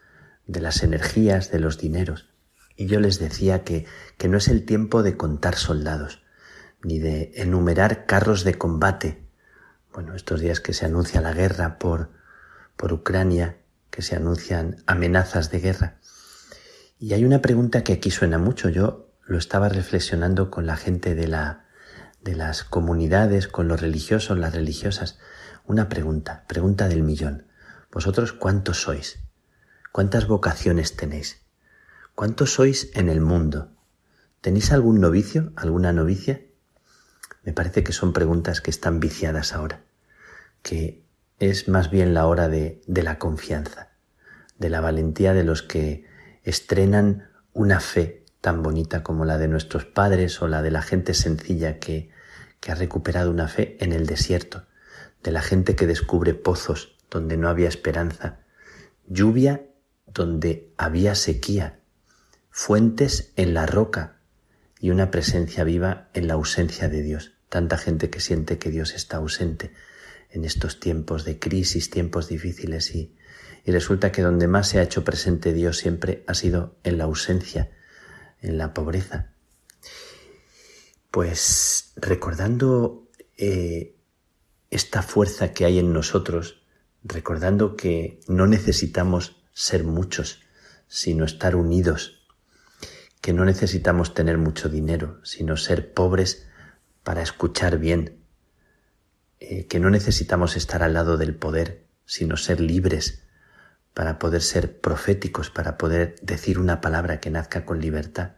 [0.47, 2.29] de las energías, de los dineros.
[2.75, 3.85] Y yo les decía que,
[4.17, 6.23] que no es el tiempo de contar soldados,
[6.83, 9.27] ni de enumerar carros de combate.
[9.93, 12.09] Bueno, estos días que se anuncia la guerra por,
[12.75, 13.57] por Ucrania,
[13.91, 15.99] que se anuncian amenazas de guerra.
[16.97, 18.69] Y hay una pregunta que aquí suena mucho.
[18.69, 21.65] Yo lo estaba reflexionando con la gente de la,
[22.21, 25.19] de las comunidades, con los religiosos, las religiosas.
[25.65, 27.47] Una pregunta, pregunta del millón.
[27.91, 29.19] ¿Vosotros cuántos sois?
[29.91, 31.41] ¿Cuántas vocaciones tenéis?
[32.15, 33.71] ¿Cuántos sois en el mundo?
[34.39, 36.41] ¿Tenéis algún novicio, alguna novicia?
[37.43, 39.83] Me parece que son preguntas que están viciadas ahora,
[40.61, 41.00] que
[41.41, 43.89] es más bien la hora de, la confianza,
[44.59, 46.05] de la valentía de los que
[46.43, 51.15] estrenan una fe tan bonita como la de nuestros padres o la de la gente
[51.15, 52.11] sencilla que
[52.67, 54.67] ha recuperado una fe en el desierto,
[55.23, 58.41] de la gente que descubre pozos donde no había esperanza,
[59.07, 59.63] lluvia
[60.05, 61.79] donde había sequía,
[62.51, 64.17] fuentes en la roca
[64.79, 67.33] y una presencia viva en la ausencia de Dios.
[67.49, 69.71] Tanta gente que siente que Dios está ausente
[70.31, 73.15] en estos tiempos de crisis, tiempos difíciles y,
[73.65, 77.03] y resulta que donde más se ha hecho presente Dios siempre ha sido en la
[77.05, 77.71] ausencia,
[78.41, 79.33] en la pobreza.
[81.11, 83.95] Pues recordando eh,
[84.69, 86.63] esta fuerza que hay en nosotros,
[87.03, 90.41] recordando que no necesitamos ser muchos,
[90.87, 92.25] sino estar unidos,
[93.19, 96.47] que no necesitamos tener mucho dinero, sino ser pobres
[97.03, 98.20] para escuchar bien,
[99.43, 103.23] eh, que no necesitamos estar al lado del poder, sino ser libres
[103.95, 108.33] para poder ser proféticos, para poder decir una palabra que nazca con libertad,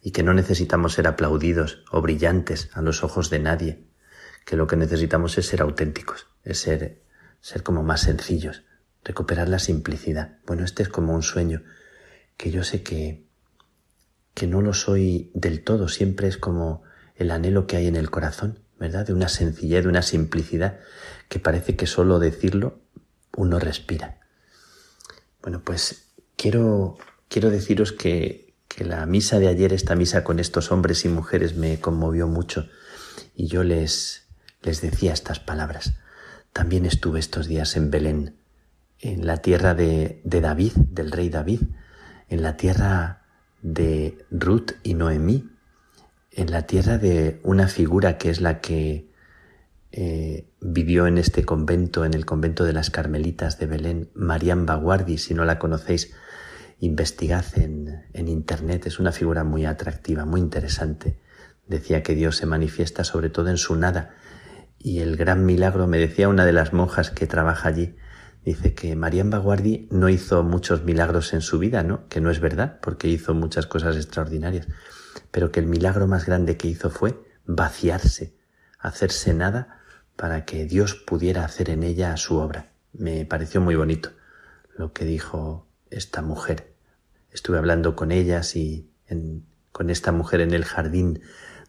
[0.00, 3.84] y que no necesitamos ser aplaudidos o brillantes a los ojos de nadie,
[4.46, 7.02] que lo que necesitamos es ser auténticos, es ser,
[7.42, 8.64] ser como más sencillos,
[9.04, 10.38] recuperar la simplicidad.
[10.46, 11.62] Bueno, este es como un sueño
[12.38, 13.26] que yo sé que,
[14.32, 16.84] que no lo soy del todo, siempre es como
[17.16, 19.06] el anhelo que hay en el corazón, ¿verdad?
[19.06, 20.78] De una sencillez, de una simplicidad
[21.28, 22.80] que parece que solo decirlo
[23.36, 24.20] uno respira.
[25.42, 26.96] Bueno, pues quiero,
[27.28, 31.56] quiero deciros que, que la misa de ayer, esta misa con estos hombres y mujeres
[31.56, 32.68] me conmovió mucho
[33.34, 34.26] y yo les,
[34.62, 35.94] les decía estas palabras.
[36.52, 38.36] También estuve estos días en Belén,
[38.98, 41.60] en la tierra de, David, del rey David,
[42.28, 43.22] en la tierra
[43.62, 45.50] de Ruth y Noemí,
[46.36, 49.10] en la tierra de una figura que es la que
[49.90, 55.16] eh, vivió en este convento, en el convento de las Carmelitas de Belén, Marian Baguardi,
[55.16, 56.12] si no la conocéis,
[56.78, 61.18] investigad en, en Internet, es una figura muy atractiva, muy interesante.
[61.66, 64.14] Decía que Dios se manifiesta sobre todo en su nada,
[64.78, 67.96] y el gran milagro, me decía una de las monjas que trabaja allí,
[68.44, 72.06] dice que Marian Baguardi no hizo muchos milagros en su vida, ¿no?
[72.08, 74.68] Que no es verdad, porque hizo muchas cosas extraordinarias,
[75.36, 78.34] pero que el milagro más grande que hizo fue vaciarse,
[78.78, 79.82] hacerse nada
[80.16, 82.72] para que Dios pudiera hacer en ella su obra.
[82.94, 84.12] Me pareció muy bonito
[84.78, 86.72] lo que dijo esta mujer.
[87.30, 88.90] Estuve hablando con ellas y
[89.72, 91.20] con esta mujer en el jardín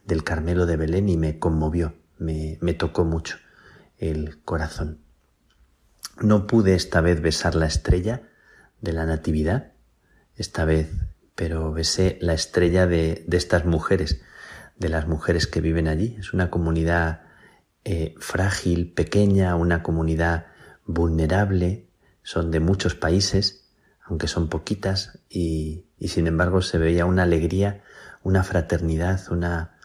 [0.02, 3.36] del Carmelo de Belén y me conmovió me, me tocó mucho
[3.98, 5.02] el corazón.
[6.22, 8.22] No pude esta vez besar la estrella
[8.80, 9.72] de la Natividad,
[10.36, 10.88] esta vez,
[11.38, 14.20] pero besé la estrella de, de estas mujeres,
[14.76, 16.16] de las mujeres que viven allí.
[16.18, 17.22] Es una comunidad
[17.84, 20.46] eh, frágil, pequeña, una comunidad
[20.84, 21.90] vulnerable,
[22.24, 23.70] son de muchos países,
[24.04, 27.84] aunque son poquitas, y, y sin embargo se veía una alegría,
[28.24, 29.78] una fraternidad, una,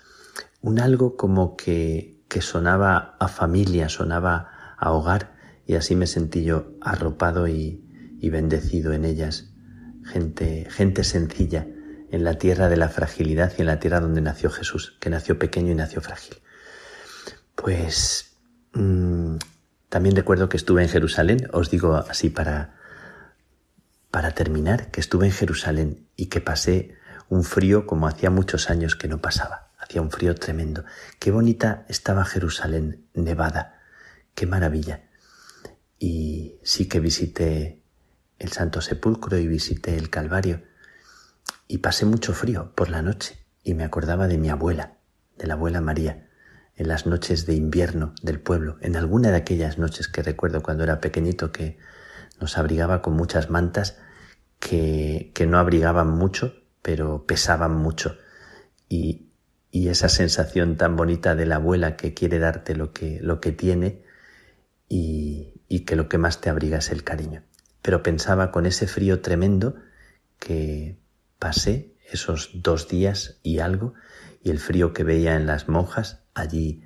[0.60, 5.36] un algo como que, que sonaba a familia, sonaba a hogar,
[5.68, 9.53] y así me sentí yo arropado y, y bendecido en ellas.
[10.14, 11.66] Gente, gente sencilla
[12.12, 15.40] en la tierra de la fragilidad y en la tierra donde nació Jesús, que nació
[15.40, 16.38] pequeño y nació frágil.
[17.56, 18.38] Pues
[18.74, 19.38] mmm,
[19.90, 22.76] también recuerdo que estuve en Jerusalén, os digo así para,
[24.12, 26.96] para terminar, que estuve en Jerusalén y que pasé
[27.30, 29.72] un frío como hacía muchos años que no pasaba.
[29.80, 30.86] Hacía un frío tremendo.
[31.18, 33.82] Qué bonita estaba Jerusalén, nevada.
[34.36, 35.10] Qué maravilla.
[35.98, 37.83] Y sí que visité
[38.44, 40.62] el Santo Sepulcro y visité el Calvario.
[41.68, 44.98] Y pasé mucho frío por la noche y me acordaba de mi abuela,
[45.38, 46.30] de la abuela María
[46.76, 50.84] en las noches de invierno del pueblo, en alguna de aquellas noches que recuerdo cuando
[50.84, 51.78] era pequeñito que
[52.40, 54.00] nos abrigaba con muchas mantas
[54.60, 58.18] que, que no abrigaban mucho, pero pesaban mucho.
[58.90, 59.30] Y,
[59.72, 63.52] y, esa sensación tan bonita de la abuela que quiere darte lo que, lo que
[63.52, 64.04] tiene
[64.90, 67.44] y, y que lo que más te abriga es el cariño.
[67.84, 69.76] Pero pensaba con ese frío tremendo
[70.40, 70.98] que
[71.38, 73.94] pasé esos dos días y algo
[74.42, 76.84] y el frío que veía en las monjas allí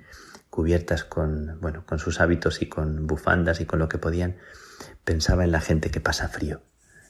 [0.50, 4.36] cubiertas con, bueno, con sus hábitos y con bufandas y con lo que podían,
[5.04, 6.62] pensaba en la gente que pasa frío,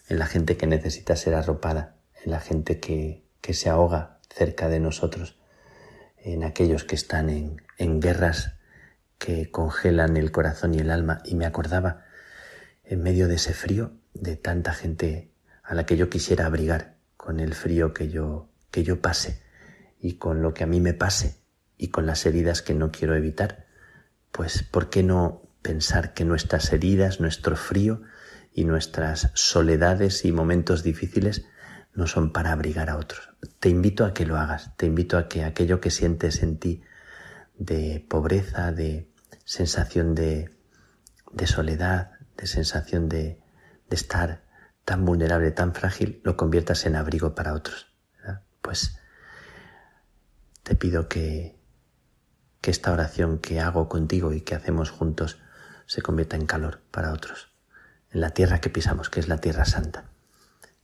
[0.08, 4.68] en la gente que necesita ser arropada, en la gente que, que se ahoga cerca
[4.68, 5.38] de nosotros,
[6.18, 8.54] en aquellos que están en, en guerras
[9.18, 12.04] que congelan el corazón y el alma, y me acordaba,
[12.88, 15.30] en medio de ese frío, de tanta gente
[15.62, 19.42] a la que yo quisiera abrigar con el frío que yo, que yo pase
[20.00, 21.42] y con lo que a mí me pase
[21.76, 23.66] y con las heridas que no quiero evitar,
[24.32, 28.02] pues ¿por qué no pensar que nuestras heridas, nuestro frío
[28.52, 31.44] y nuestras soledades y momentos difíciles
[31.92, 33.28] no son para abrigar a otros?
[33.60, 36.82] Te invito a que lo hagas, te invito a que aquello que sientes en ti
[37.58, 39.10] de pobreza, de
[39.44, 40.50] sensación de,
[41.32, 43.42] de soledad, de sensación de,
[43.90, 44.44] de, estar
[44.84, 47.88] tan vulnerable, tan frágil, lo conviertas en abrigo para otros.
[48.62, 48.98] Pues
[50.62, 51.58] te pido que,
[52.60, 55.40] que esta oración que hago contigo y que hacemos juntos
[55.86, 57.50] se convierta en calor para otros,
[58.10, 60.10] en la tierra que pisamos, que es la tierra santa.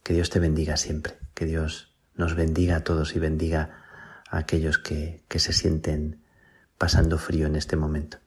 [0.02, 3.82] Que Dios te bendiga siempre, que Dios nos bendiga a todos y bendiga
[4.30, 6.22] a aquellos que, que se sienten
[6.78, 8.18] pasando frío en este momento.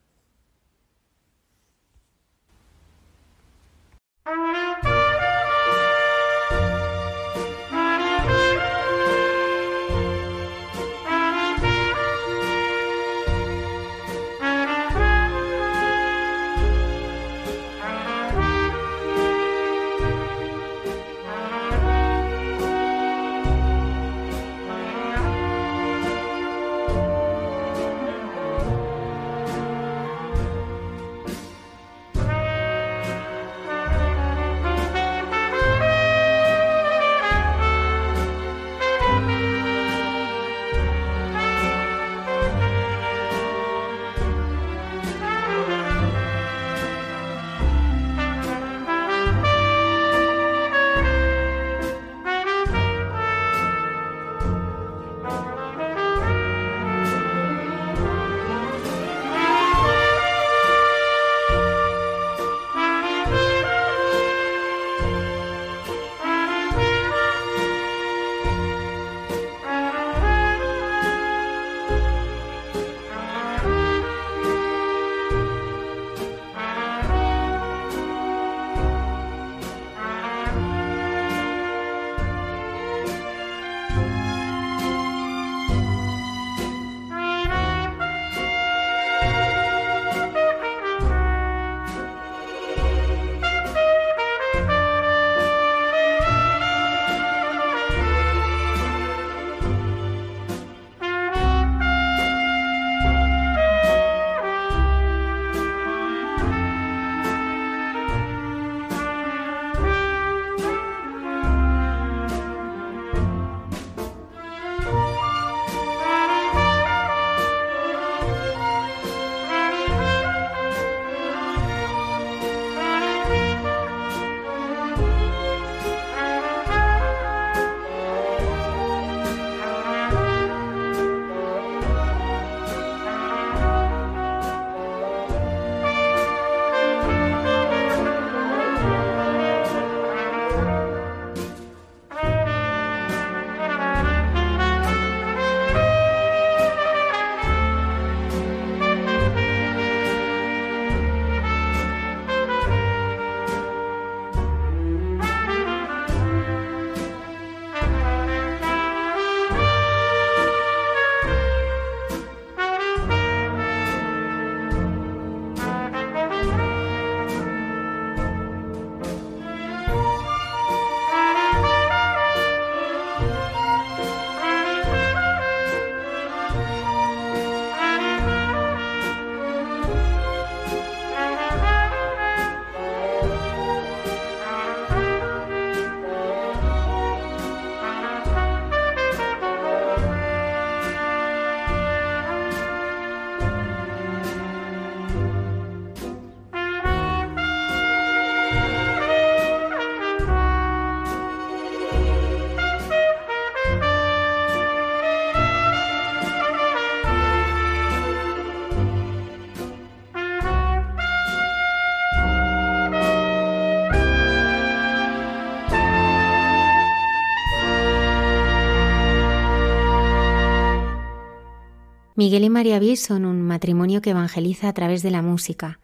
[222.18, 225.80] Miguel y María Vi son un matrimonio que evangeliza a través de la música.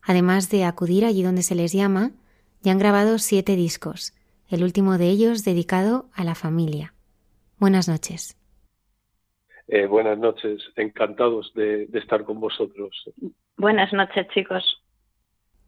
[0.00, 2.12] Además de acudir allí donde se les llama,
[2.62, 4.14] ya han grabado siete discos,
[4.48, 6.94] el último de ellos dedicado a la familia.
[7.58, 8.40] Buenas noches.
[9.66, 12.92] Eh, buenas noches, encantados de, estar con vosotros.
[13.56, 14.62] Buenas noches, chicos.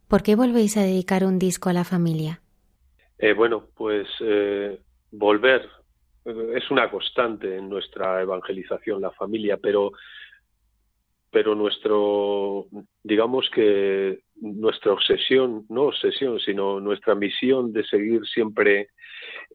[0.07, 2.41] ¿Por qué volvéis a dedicar un disco a la familia?
[3.19, 4.81] Eh, bueno, pues eh,
[5.11, 5.69] volver
[6.55, 9.93] es una constante en nuestra evangelización, la familia, pero,
[11.31, 12.67] pero nuestro,
[13.03, 18.91] digamos que nuestra obsesión, no obsesión, sino nuestra misión de seguir siempre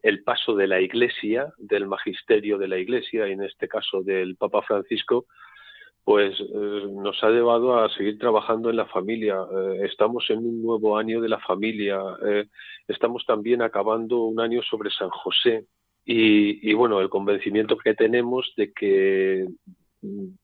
[0.02, 4.36] el paso de la Iglesia, del magisterio de la Iglesia, y en este caso del
[4.36, 5.26] Papa Francisco,
[6.04, 9.36] pues eh, nos ha llevado a seguir trabajando en la familia.
[9.50, 11.98] Eh, estamos en un nuevo año de la familia.
[12.26, 12.44] Eh,
[12.86, 15.64] estamos también acabando un año sobre San José.
[16.06, 19.46] Y, bueno, el convencimiento que tenemos de que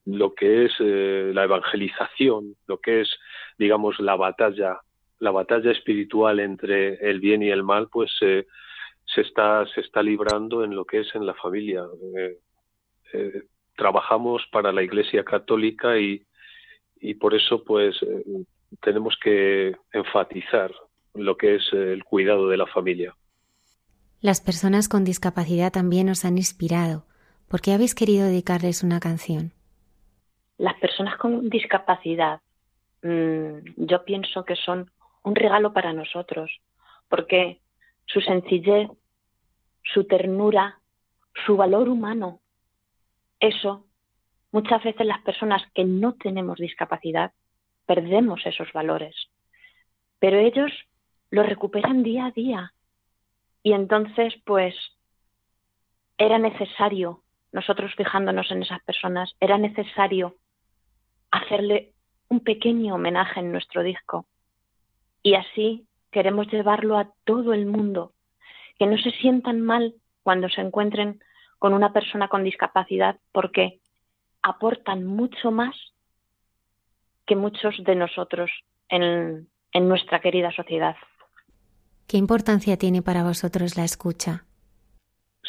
[0.06, 3.18] lo que es la evangelización, lo que es,
[3.58, 4.80] digamos, la batalla,
[5.18, 8.46] la batalla espiritual entre el bien y el mal, pues se
[9.20, 11.84] está se está librando en lo que es en la familia
[13.80, 16.22] trabajamos para la Iglesia Católica y,
[17.18, 18.24] por eso pues eh,
[18.82, 20.70] tenemos que enfatizar
[21.14, 23.16] lo que es el cuidado de la familia.
[24.20, 27.06] Las personas con discapacidad también os han inspirado.
[27.48, 29.52] ¿Por qué habéis querido dedicarles una canción?
[30.58, 32.40] Las personas con discapacidad
[33.02, 34.90] mm, yo pienso que son
[35.22, 36.50] un regalo para nosotros,
[37.08, 37.60] porque
[38.06, 38.88] su sencillez,
[39.82, 40.80] su ternura,
[41.46, 42.40] su valor humano
[43.40, 43.86] eso,
[44.52, 47.32] muchas veces las personas que no tenemos discapacidad
[47.86, 49.14] perdemos esos valores,
[50.18, 50.70] pero ellos
[51.30, 52.72] lo recuperan día a día.
[53.62, 54.74] Y entonces, pues,
[56.18, 57.22] era necesario,
[57.52, 60.36] nosotros fijándonos en esas personas, era necesario
[61.30, 61.92] hacerle
[62.28, 64.26] un pequeño homenaje en nuestro disco.
[65.22, 68.12] Y así queremos llevarlo a todo el mundo,
[68.78, 71.20] que no se sientan mal cuando se encuentren
[71.58, 73.80] con una persona con discapacidad porque
[74.42, 75.76] aportan mucho más
[77.26, 78.50] que muchos de nosotros
[78.88, 80.96] en, nuestra querida sociedad.
[82.10, 84.44] ¿Qué importancia tiene para vosotros la escucha?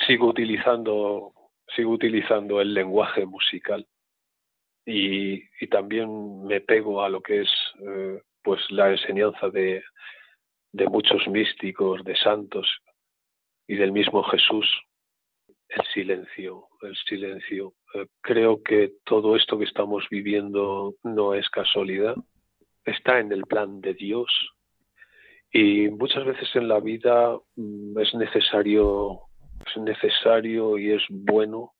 [0.05, 1.33] Sigo utilizando,
[1.75, 3.87] sigo utilizando el lenguaje musical
[4.85, 9.81] y, también me pego a lo que es eh, pues la enseñanza de,
[10.71, 12.67] de muchos místicos, de santos
[13.65, 14.67] y del mismo Jesús,
[15.67, 17.73] el silencio, el silencio.
[17.95, 22.15] Eh, creo que todo esto que estamos viviendo no es casualidad,
[22.85, 24.29] está en el plan de Dios
[25.51, 29.21] y muchas veces en la vida mm, es necesario,
[29.65, 31.73] es necesario y es bueno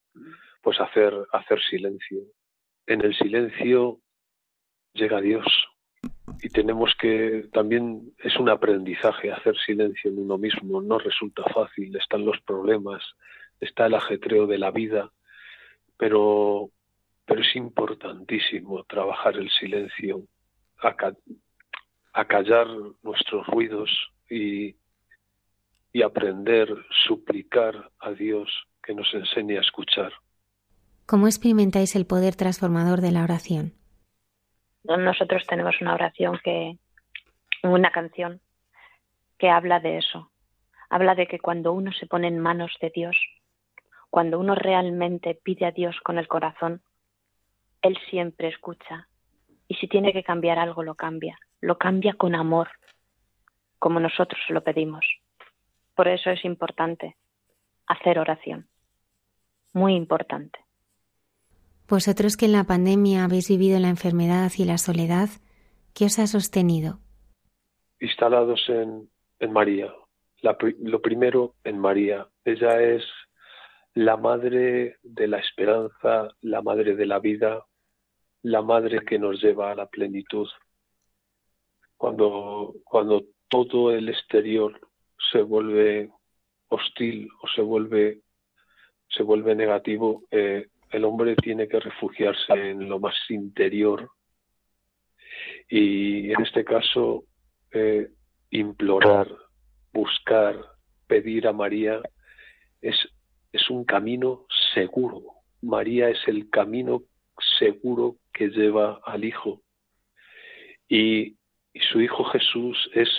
[0.61, 2.19] pues hacer, hacer silencio.
[2.85, 3.99] En el silencio
[4.93, 5.45] llega Dios.
[6.43, 11.95] Y tenemos que también es un aprendizaje hacer silencio en uno mismo, no resulta fácil,
[11.95, 13.03] están los problemas,
[13.59, 15.11] está el ajetreo de la vida,
[15.97, 16.71] pero,
[17.25, 20.23] pero es importantísimo trabajar el silencio,
[22.13, 22.67] acallar
[23.03, 23.89] nuestros ruidos
[24.29, 24.75] y,
[25.93, 26.67] y aprender,
[27.05, 28.49] suplicar a Dios
[28.83, 30.11] que nos enseñe a escuchar.
[31.05, 33.73] ¿Cómo experimentáis el poder transformador de la oración?
[34.83, 36.77] Nosotros tenemos una oración que,
[37.63, 38.41] una canción
[39.37, 40.31] que habla de eso.
[40.89, 43.15] Habla de que cuando uno se pone en manos de Dios,
[44.09, 46.81] cuando uno realmente pide a Dios con el corazón,
[47.81, 49.07] Él siempre escucha.
[49.67, 51.37] Y si tiene que cambiar algo, lo cambia.
[51.61, 52.69] Lo cambia con amor,
[53.79, 55.05] como nosotros lo pedimos.
[55.95, 57.15] Por eso es importante
[57.87, 58.67] hacer oración.
[59.73, 60.59] Muy importante.
[61.87, 65.29] Vosotros que en la pandemia habéis vivido la enfermedad y la soledad,
[65.93, 66.99] ¿qué os ha sostenido?
[67.99, 69.09] Instalados en,
[69.51, 69.93] María.
[70.41, 72.27] lo primero en María.
[72.45, 73.03] Ella es
[73.93, 77.65] la madre de la esperanza, la madre de la vida,
[78.41, 80.47] la madre que nos lleva a la plenitud.
[82.01, 84.79] Cuando, cuando todo el exterior
[85.31, 86.09] se vuelve
[86.69, 88.21] hostil o se vuelve,
[89.07, 94.09] se vuelve negativo, eh, el hombre tiene que refugiarse en lo más interior
[95.69, 97.25] y en este caso
[97.71, 98.09] eh,
[98.49, 99.27] implorar,
[99.93, 100.57] buscar,
[101.05, 102.01] pedir a María
[102.81, 102.97] es
[103.51, 105.21] es un camino seguro.
[105.61, 107.03] María es el camino
[107.59, 109.61] seguro que lleva al Hijo.
[110.89, 111.37] Y,
[111.79, 113.09] su Hijo Jesús es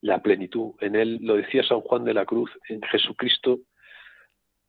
[0.00, 0.74] la plenitud.
[0.80, 3.60] En él, lo decía San Juan de la Cruz, en Jesucristo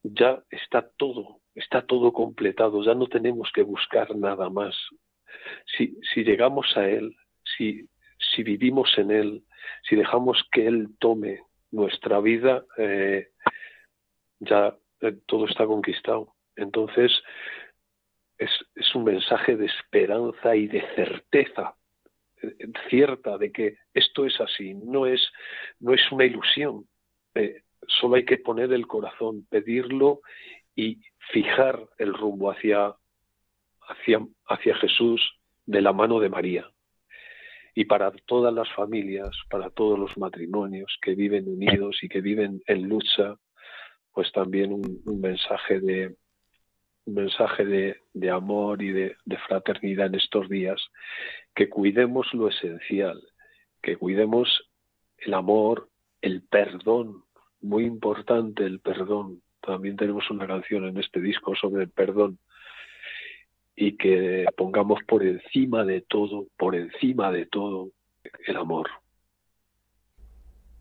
[0.04, 1.42] ya está todo.
[1.56, 4.76] está todo completado, ya no tenemos que buscar nada más.
[5.66, 7.16] Si, si llegamos a Él,
[7.58, 7.88] si,
[8.18, 9.44] si vivimos en Él,
[9.88, 11.42] si dejamos que Él tome
[11.72, 13.30] nuestra vida, eh,
[14.40, 16.36] ya eh, todo está conquistado.
[16.56, 17.12] Entonces,
[18.38, 21.76] es, es, un mensaje de esperanza y de certeza
[22.90, 25.22] cierta de que esto es así, no es,
[25.80, 26.88] no es una ilusión.
[27.88, 30.22] solo hay que poner el corazón, pedirlo
[30.76, 31.00] y
[31.32, 32.94] fijar el rumbo hacia,
[33.82, 35.22] hacia, hacia Jesús
[35.66, 36.70] de la mano de María.
[37.76, 42.62] Y para todas las familias, para todos los matrimonios que viven unidos y que viven
[42.66, 43.36] en lucha,
[44.12, 46.16] pues también un, mensaje de
[47.14, 47.66] mensaje
[48.14, 50.82] de, amor y de, de fraternidad en estos días,
[51.56, 53.22] que cuidemos lo esencial,
[53.82, 54.70] que cuidemos
[55.18, 55.90] el amor,
[56.22, 57.24] el perdón,
[57.62, 62.40] muy importante el perdón, también tenemos una canción en este disco sobre el perdón
[63.76, 67.92] y que pongamos por encima de todo, por encima de todo,
[68.46, 68.90] el amor.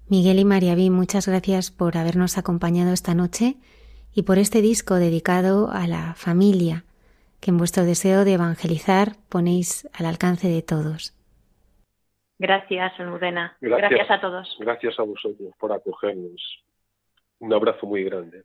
[0.08, 3.56] Miguel y María B, muchas gracias por habernos acompañado esta noche
[4.14, 6.84] y por este disco dedicado a la familia,
[7.40, 11.14] que en vuestro deseo de evangelizar ponéis al alcance de todos.
[12.38, 13.56] Gracias, Almudena.
[13.60, 14.56] gracias a todos.
[14.60, 16.40] Gracias a vosotros por acogernos.
[17.40, 18.44] Un abrazo muy grande.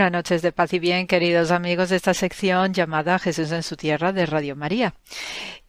[0.02, 3.76] Buenas noches de paz y bien, queridos amigos de esta sección llamada Jesús en su
[3.76, 4.96] tierra de Radio María.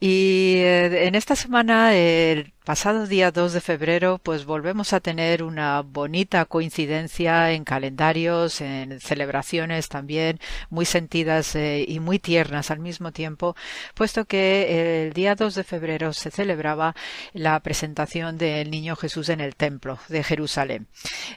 [0.01, 5.45] Y eh, en esta semana, el pasado día 2 de febrero, pues volvemos a tener
[5.45, 10.41] una bonita coincidencia en calendarios, en celebraciones también
[10.71, 13.55] muy sentidas eh, y muy tiernas al mismo tiempo,
[13.95, 16.97] puesto que el día 2 de febrero se celebraba
[17.33, 20.89] la presentación del Niño Jesús en el Templo de Jerusalén.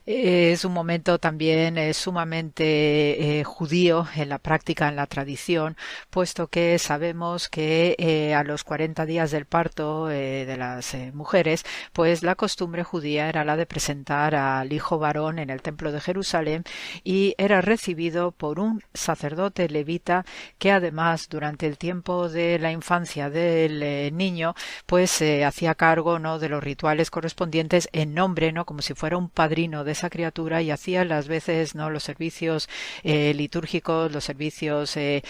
[0.07, 5.77] Es un momento también eh, sumamente judío en la práctica, en la tradición,
[6.09, 11.11] puesto que sabemos que a los los 40 días del parto eh, de las eh,
[11.15, 15.91] mujeres, pues la costumbre judía era la de presentar al hijo varón en el templo
[15.91, 16.63] de Jerusalén
[17.03, 20.25] y era recibido por un sacerdote levita
[20.59, 24.55] que además durante el tiempo de la infancia del eh, niño
[24.85, 29.17] pues se hacía cargo no de los rituales correspondientes en nombre no como si fuera
[29.17, 32.69] un padrino de esa criatura y hacía las veces no los servicios
[33.03, 35.23] litúrgicos los servicios de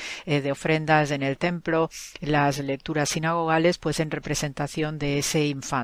[0.51, 1.89] ofrendas en el templo
[2.21, 5.74] las lecturas sinagogales pues en representación de ese infante.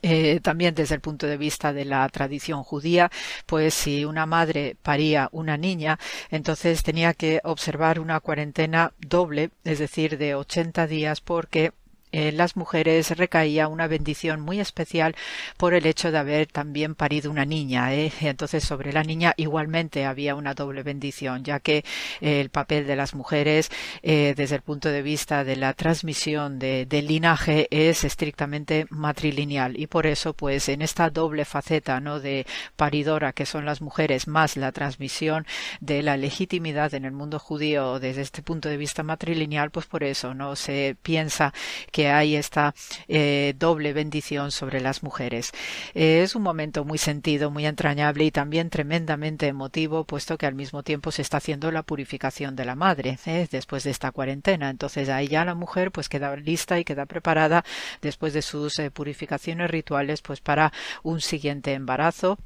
[0.00, 3.10] Eh, también desde el punto de vista de la tradición judía,
[3.44, 5.98] pues si una madre paría una niña,
[6.30, 11.72] entonces tenía que observar una cuarentena doble, es decir, de 80 días, porque
[12.12, 15.16] en las mujeres recaía una bendición muy especial
[15.56, 17.94] por el hecho de haber también parido una niña.
[17.94, 18.12] ¿eh?
[18.20, 21.84] Entonces sobre la niña igualmente había una doble bendición, ya que
[22.20, 23.70] eh, el papel de las mujeres
[24.02, 29.78] eh, desde el punto de vista de la transmisión de, del linaje es estrictamente matrilineal
[29.78, 34.28] y por eso pues en esta doble faceta no de paridora que son las mujeres
[34.28, 35.46] más la transmisión
[35.80, 40.04] de la legitimidad en el mundo judío desde este punto de vista matrilineal pues por
[40.04, 41.52] eso no se piensa
[41.90, 42.74] que hay esta
[43.08, 45.52] eh, doble bendición sobre las mujeres.
[45.94, 50.54] Eh, es un momento muy sentido, muy entrañable y también tremendamente emotivo, puesto que al
[50.54, 53.48] mismo tiempo se está haciendo la purificación de la madre ¿eh?
[53.50, 54.70] después de esta cuarentena.
[54.70, 57.64] Entonces ahí ya la mujer pues queda lista y queda preparada
[58.00, 60.72] después de sus purificaciones rituales pues para
[61.02, 62.38] un siguiente embarazo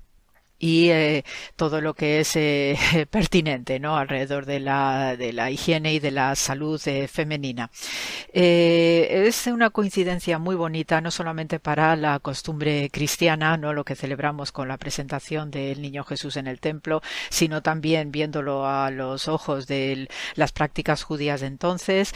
[0.58, 1.24] y eh,
[1.56, 2.76] todo lo que es eh,
[3.10, 3.96] pertinente ¿no?
[3.96, 7.70] alrededor de la, de la higiene y de la salud eh, femenina.
[8.32, 14.52] es una coincidencia muy bonita, no solamente para la costumbre cristiana, no lo que celebramos
[14.52, 19.66] con la presentación del Niño Jesús en el templo, sino también viéndolo a los ojos
[19.66, 22.14] de las prácticas judías de entonces,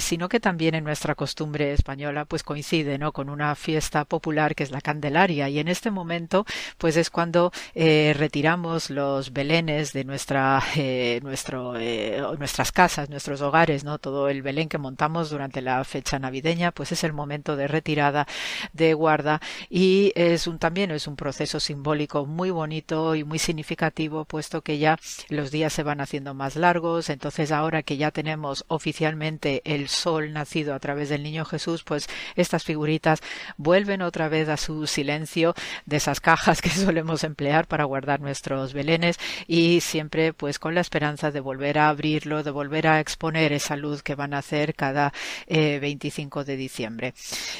[0.00, 3.12] sino que también en nuestra costumbre española pues coincide ¿no?
[3.12, 6.44] con una fiesta popular que es la Candelaria y en este momento
[6.78, 13.40] pues es cuando eh, retiramos los belenes de nuestra, eh, nuestro, eh, nuestras casas, nuestros
[13.40, 13.98] hogares, ¿no?
[13.98, 18.26] Todo el belén que montamos durante la fecha navideña, pues es el momento de retirada,
[18.72, 24.24] de guarda y es un, también es un proceso simbólico muy bonito y muy significativo,
[24.24, 24.98] puesto que ya
[25.28, 30.32] los días se van haciendo más largos, entonces ahora que ya tenemos oficialmente el sol
[30.32, 33.20] nacido a través del niño Jesús, pues estas figuritas
[33.56, 35.54] vuelven otra vez a su silencio
[35.86, 40.80] de esas cajas que solemos emplear para guardar nuestros belenes y siempre pues con la
[40.80, 44.74] esperanza de volver a abrirlo, de volver a exponer esa luz que van a hacer
[44.74, 45.12] cada
[45.48, 47.14] 25 eh, de diciembre.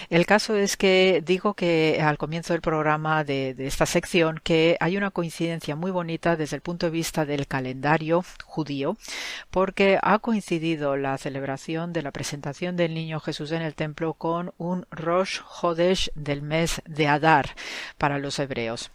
[0.08, 4.76] El caso es que digo que al comienzo del programa de, de esta sección que
[4.80, 8.96] hay una coincidencia muy bonita desde el punto de vista del calendario judío
[9.50, 14.52] porque ha coincidido la celebración de la presentación del niño Jesús en el templo con
[14.58, 17.50] un Rosh Hodesh del mes de Adar
[17.98, 18.90] para los hebreos.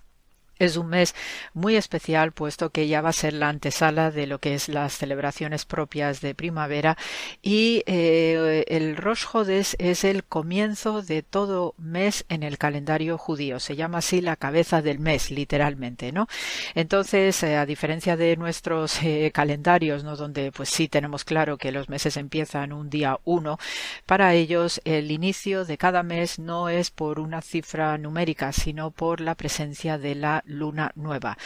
[0.59, 1.15] Es un mes
[1.53, 4.97] muy especial puesto que ya va a ser la antesala de lo que es las
[4.97, 6.97] celebraciones propias de primavera
[7.41, 13.59] y eh, el Rosh Hodesh es el comienzo de todo mes en el calendario judío.
[13.59, 16.27] Se llama así la cabeza del mes, literalmente, ¿no?
[16.75, 20.15] Entonces, eh, a diferencia de nuestros eh, calendarios, ¿no?
[20.15, 23.57] Donde pues sí tenemos claro que los meses empiezan un día uno,
[24.05, 29.21] para ellos el inicio de cada mes no es por una cifra numérica, sino por
[29.21, 31.37] la presencia de la luna nueva.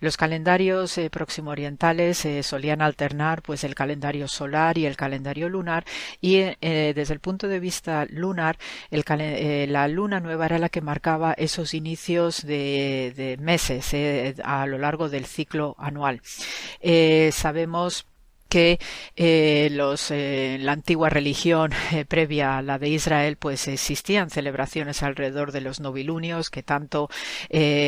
[0.00, 5.48] Los calendarios eh, próximo orientales eh, solían alternar pues el calendario solar y el calendario
[5.48, 5.84] lunar
[6.20, 8.58] y eh, desde el punto de vista lunar
[8.90, 13.94] la luna nueva era la que marcaba esos inicios de, de meses
[14.44, 16.20] a lo largo del ciclo anual.
[17.32, 18.09] sabemos
[18.50, 18.78] que
[19.16, 25.02] eh, los, eh, la antigua religión eh, previa a la de Israel pues existían celebraciones
[25.02, 27.08] alrededor de los novilunios que tanto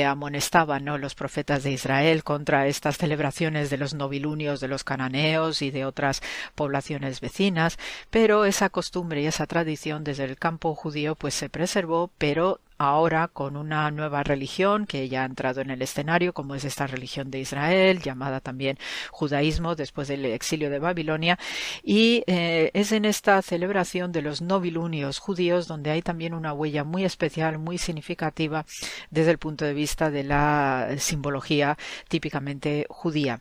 [0.07, 0.97] amonestaban ¿no?
[0.99, 5.85] los profetas de Israel contra estas celebraciones de los novilunios de los cananeos y de
[5.85, 6.23] otras
[6.55, 7.79] poblaciones vecinas
[8.11, 13.29] pero esa costumbre y esa tradición desde el campo judío pues se preservó pero ahora
[13.29, 17.31] con una nueva religión que ya ha entrado en el escenario, como es esta religión
[17.31, 18.79] de Israel, llamada también
[19.11, 21.39] judaísmo después del exilio de Babilonia,
[21.83, 26.85] y eh, es en esta celebración de los novilunios judíos donde hay también una huella
[26.85, 28.65] muy especial, muy significativa
[29.11, 31.77] desde el punto de vista de la simbología
[32.09, 33.41] típicamente judía.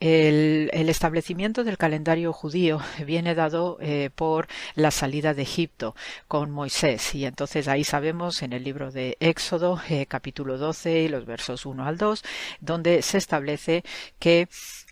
[0.00, 5.94] El, establecimiento del calendario judío viene dado eh, por la salida de Egipto
[6.28, 11.08] con Moisés y entonces ahí sabemos en el libro de Éxodo, eh, capítulo 12 y
[11.08, 12.24] los versos 1 al 2,
[12.60, 13.84] donde se establece
[14.18, 14.48] que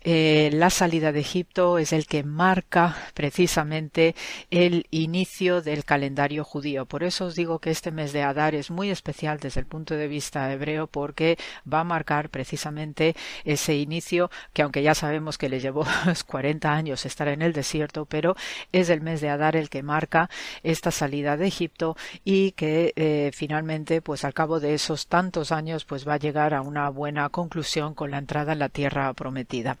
[0.07, 4.13] eh, la salida de Egipto es el que marca precisamente
[4.51, 6.85] el inicio del calendario judío.
[6.85, 9.95] Por eso os digo que este mes de Adar es muy especial desde el punto
[9.95, 11.39] de vista hebreo porque
[11.71, 13.15] va a marcar precisamente
[13.45, 15.87] ese inicio que aunque ya sabemos que le llevó
[16.27, 18.35] 40 años estar en el desierto, pero
[18.71, 20.29] es el mes de Adar el que marca
[20.61, 25.83] esta salida de Egipto y que eh, finalmente pues al cabo de esos tantos años
[25.83, 29.79] pues va a llegar a una buena conclusión con la entrada en la tierra prometida.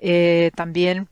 [0.00, 1.08] Eh, también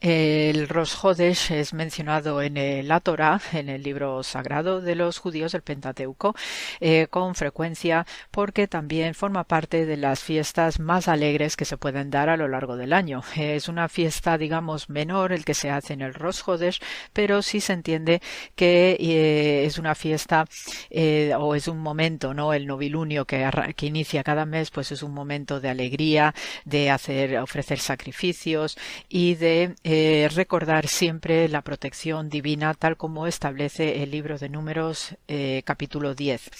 [0.00, 5.54] el Rosh Hodesh es mencionado en la Torah, en el libro sagrado de los judíos,
[5.54, 6.34] el Pentateuco,
[6.80, 12.10] eh, con frecuencia porque también forma parte de las fiestas más alegres que se pueden
[12.10, 13.22] dar a lo largo del año.
[13.36, 16.80] es una fiesta, digamos, menor el que se hace en el Rosh Hodesh,
[17.12, 18.20] pero sí se entiende
[18.54, 20.46] que eh, es una fiesta
[20.90, 22.52] eh, o es un momento, ¿no?
[22.52, 26.34] El novilunio que, que inicia cada mes, pues es un momento de alegría,
[26.66, 28.76] de hacer, ofrecer sacrificios
[29.08, 35.14] y de eh, recordar siempre la protección divina tal como establece el libro de números
[35.28, 36.50] eh, capítulo 10.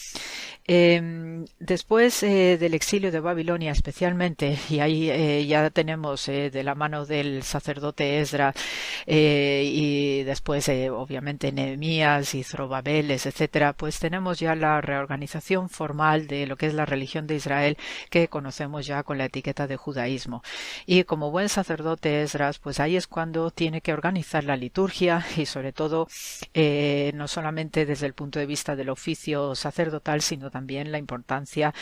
[0.69, 7.05] Em, después eh, del exilio de Babilonia especialmente, y ahí ya tenemos de la mano
[7.05, 8.55] del sacerdote Esdra
[9.07, 16.57] y después obviamente Nehemías y Zorobabeles, etcétera, pues tenemos ya la reorganización formal de lo
[16.57, 17.77] que es la religión de Israel
[18.09, 20.45] que conocemos ya con la etiqueta de judaísmo.
[20.87, 25.47] Y como buen sacerdote Esdras, pues ahí es cuando tiene que organizar la liturgia y
[25.47, 26.07] sobre todo
[26.53, 31.73] eh, no solamente desde el punto de vista del oficio sacerdotal, sino también la importancia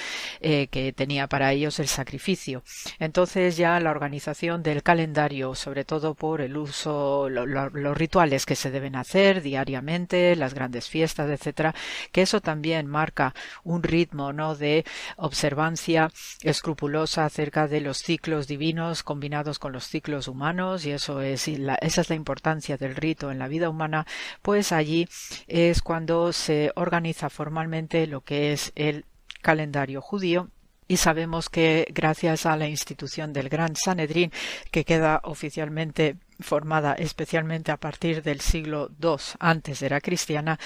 [0.40, 2.62] eh, que tenía para ellos el sacrificio.
[3.00, 8.70] Entonces ya la organización del calendario, sobre todo por el uso, los rituales que se
[8.70, 11.74] deben hacer diariamente, las grandes fiestas, etcétera,
[12.12, 13.34] que eso también marca
[13.64, 14.84] un ritmo no de
[15.16, 16.12] observancia
[16.42, 22.00] escrupulosa acerca de los ciclos divinos combinados con los ciclos humanos y eso es esa
[22.00, 24.06] es la importancia del rito en la vida humana,
[24.42, 25.08] pues allí
[25.46, 29.04] es cuando se organiza formalmente lo que es el
[29.42, 30.50] calendario judío.
[30.86, 34.30] Y sabemos que gracias a la institución del Gran Sanedrín,
[34.70, 40.58] que queda oficialmente formada especialmente a partir del siglo II antes era cristiana,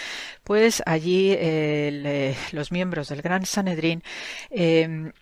[0.43, 4.03] pues allí eh, los miembros del Gran Sanedrín
[4.51, 5.13] eh,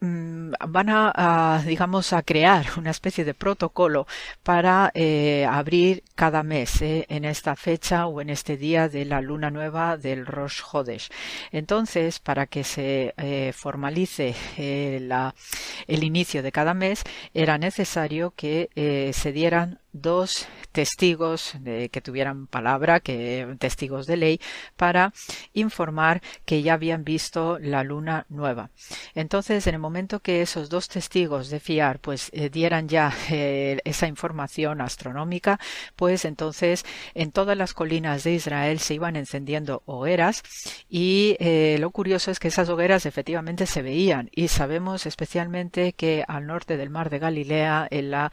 [0.00, 4.06] van a, digamos, a crear una especie de protocolo
[4.42, 9.20] para eh, abrir cada mes eh, en esta fecha o en este día de la
[9.20, 11.08] luna nueva del Rosh Hodesh.
[11.52, 17.02] Entonces, para que se eh, formalice el inicio de cada mes,
[17.34, 18.68] era necesario que
[19.12, 24.40] se dieran dos testigos de, que tuvieran palabra, que testigos de ley,
[24.76, 25.12] para
[25.54, 28.70] informar que ya habían visto la luna nueva.
[29.14, 33.80] Entonces, en el momento que esos dos testigos de fiar, pues eh, dieran ya eh,
[33.84, 35.58] esa información astronómica,
[35.96, 36.84] pues entonces
[37.14, 40.42] en todas las colinas de Israel se iban encendiendo hogueras
[40.88, 46.24] y eh, lo curioso es que esas hogueras efectivamente se veían y sabemos especialmente que
[46.28, 48.32] al norte del mar de Galilea, en la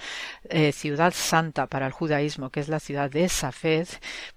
[0.72, 3.88] ciudad santa para el judaísmo, que es la ciudad de Safed,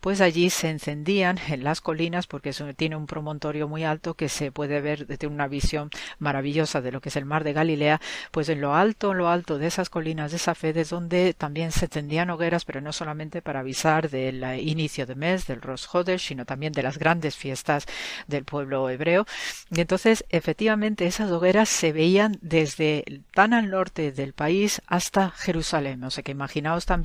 [0.01, 4.53] pues allí se encendían en las colinas, porque tiene un promontorio muy alto que se
[4.53, 8.49] puede ver desde una visión maravillosa de lo que es el mar de Galilea, pues
[8.49, 11.89] en lo alto, en lo alto de esas colinas de Safed es donde también se
[11.89, 16.45] tendían hogueras, pero no solamente para avisar del inicio de mes, del Rosh Hodesh, sino
[16.45, 17.87] también de las grandes fiestas
[18.27, 19.27] del pueblo hebreo.
[19.71, 23.05] Y entonces, efectivamente, esas hogueras se veían desde
[23.35, 26.05] tan al norte del país hasta Jerusalén.
[26.05, 26.98] O sea que imaginaos también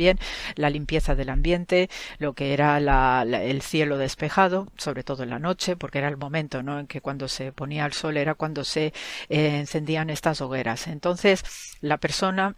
[0.55, 1.89] la limpieza del ambiente,
[2.19, 2.77] lo que era
[3.23, 6.79] el cielo despejado, sobre todo en la noche, porque era el momento ¿no?
[6.79, 8.93] en que cuando se ponía el sol era cuando se
[9.29, 10.87] eh, encendían estas hogueras.
[10.87, 11.43] Entonces,
[11.81, 12.55] la persona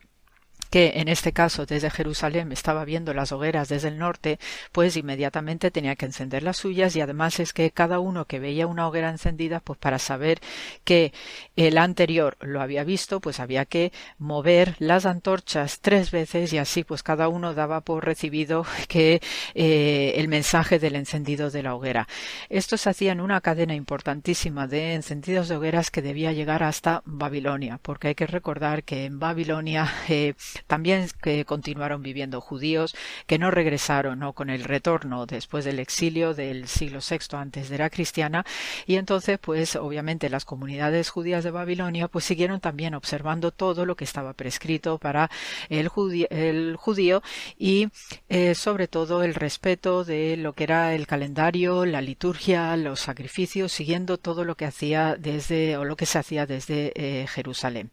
[0.70, 4.40] que en este caso desde Jerusalén estaba viendo las hogueras desde el norte,
[4.72, 8.68] pues inmediatamente tenía que encender las suyas y además es que cada uno que veía
[8.68, 10.40] una hoguera encendida, pues para saber
[10.84, 11.14] que
[11.56, 16.84] el anterior lo había visto, pues había que mover las antorchas tres veces y así
[16.84, 19.22] pues cada uno daba por recibido que
[19.54, 22.08] eh, el mensaje del encendido de la hoguera.
[22.50, 27.02] Esto se hacía en una cadena importantísima de encendidos de hogueras que debía llegar hasta
[27.06, 30.34] Babilonia, porque hay que recordar que en Babilonia eh,
[30.68, 32.96] también que continuaron viviendo judíos
[33.28, 34.34] que no regresaron ¿no?
[34.34, 38.46] con el retorno después del exilio del siglo VI antes de la cristiana
[38.86, 43.96] y entonces pues obviamente las comunidades judías de Babilonia pues siguieron también observando todo lo
[43.96, 45.30] que estaba prescrito para
[45.70, 47.22] el judío, el judío
[47.58, 47.90] y
[48.30, 53.72] eh, sobre todo el respeto de lo que era el calendario, la liturgia, los sacrificios,
[53.72, 57.92] siguiendo todo lo que hacía desde o lo que se hacía desde eh, Jerusalén.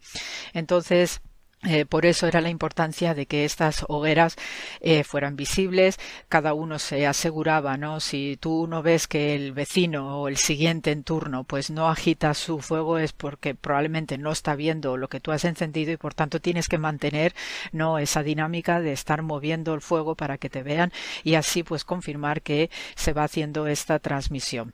[0.53, 1.21] Entonces,
[1.65, 4.35] eh, por eso era la importancia de que estas hogueras
[4.81, 5.97] eh, fueran visibles.
[6.27, 7.99] Cada uno se aseguraba, ¿no?
[7.99, 12.33] Si tú no ves que el vecino o el siguiente en turno, pues no agita
[12.33, 16.13] su fuego, es porque probablemente no está viendo lo que tú has encendido y por
[16.13, 17.33] tanto tienes que mantener,
[17.71, 17.97] ¿no?
[17.97, 20.91] Esa dinámica de estar moviendo el fuego para que te vean
[21.23, 24.73] y así pues confirmar que se va haciendo esta transmisión.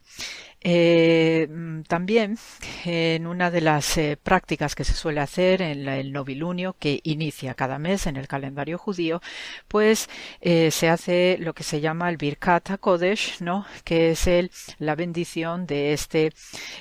[0.61, 2.37] Eh, mm, también
[2.83, 7.53] en una de las eh, prácticas que se suele hacer en el novilunio que inicia
[7.53, 9.21] cada mes en el calendario judío,
[9.69, 10.09] pues
[10.41, 13.65] eh, se hace lo que se llama el Birkat HaKodesh, ¿no?
[13.85, 16.33] que es el, la bendición de este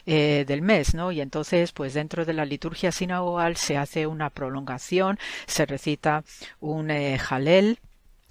[0.07, 1.13] del mes, ¿no?
[1.13, 6.25] Y entonces, pues dentro de la liturgia sinagogal se hace una prolongación, se recita
[6.61, 6.89] un
[7.19, 7.79] Jalel,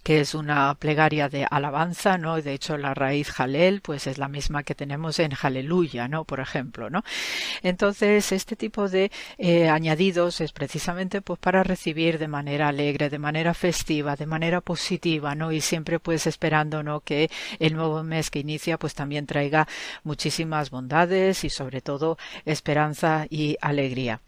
[0.08, 2.42] que es una plegaria de alabanza, ¿no?
[2.42, 6.24] De hecho, la raíz Jalel, pues es la misma que tenemos en Aleluya, ¿no?
[6.24, 7.04] Por ejemplo, ¿no?
[7.62, 13.20] Entonces, este tipo de eh, añadidos es precisamente pues para recibir de manera alegre, de
[13.20, 15.52] manera festiva, de manera positiva, ¿no?
[15.52, 17.02] Y siempre pues esperando, ¿no?
[17.02, 17.30] Que
[17.60, 19.68] el nuevo mes que inicia pues también traiga
[20.06, 24.22] muchísimas bondades y sobre todo esperanza y alegría.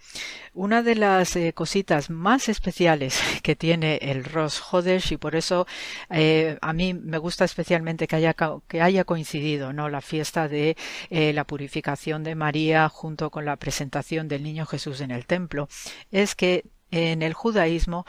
[0.53, 5.67] Una de las eh, cositas más especiales que tiene el Rosh Hodesh y por eso
[6.09, 8.35] eh, a mí me gusta especialmente que haya,
[8.67, 9.89] que haya coincidido ¿no?
[9.89, 10.75] la fiesta de
[11.09, 15.67] eh, la purificación de María junto con la presentación del niño Jesús en el templo
[16.11, 18.05] es que en el judaísmo,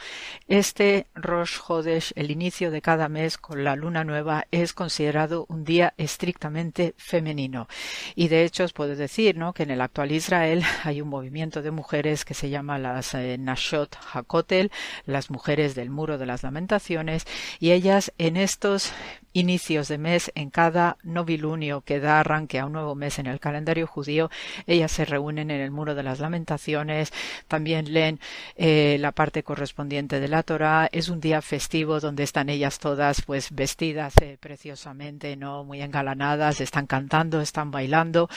[0.47, 5.63] este Rosh Hodesh, el inicio de cada mes con la luna nueva, es considerado un
[5.63, 7.67] día estrictamente femenino.
[8.15, 9.53] Y de hecho os puedo decir ¿no?
[9.53, 13.37] que en el actual Israel hay un movimiento de mujeres que se llama las eh,
[13.37, 14.71] Nashot Hakotel,
[15.05, 17.25] las mujeres del muro de las lamentaciones,
[17.59, 18.91] y ellas en estos
[19.33, 23.39] inicios de mes, en cada novilunio que da arranque a un nuevo mes en el
[23.39, 24.29] calendario judío,
[24.67, 27.13] ellas se reúnen en el muro de las lamentaciones,
[27.47, 28.19] también leen
[28.55, 33.21] eh, la parte correspondiente de la Torah, es un día festivo donde están ellas todas
[33.21, 38.29] pues vestidas eh, preciosamente, no muy engalanadas, están cantando, están bailando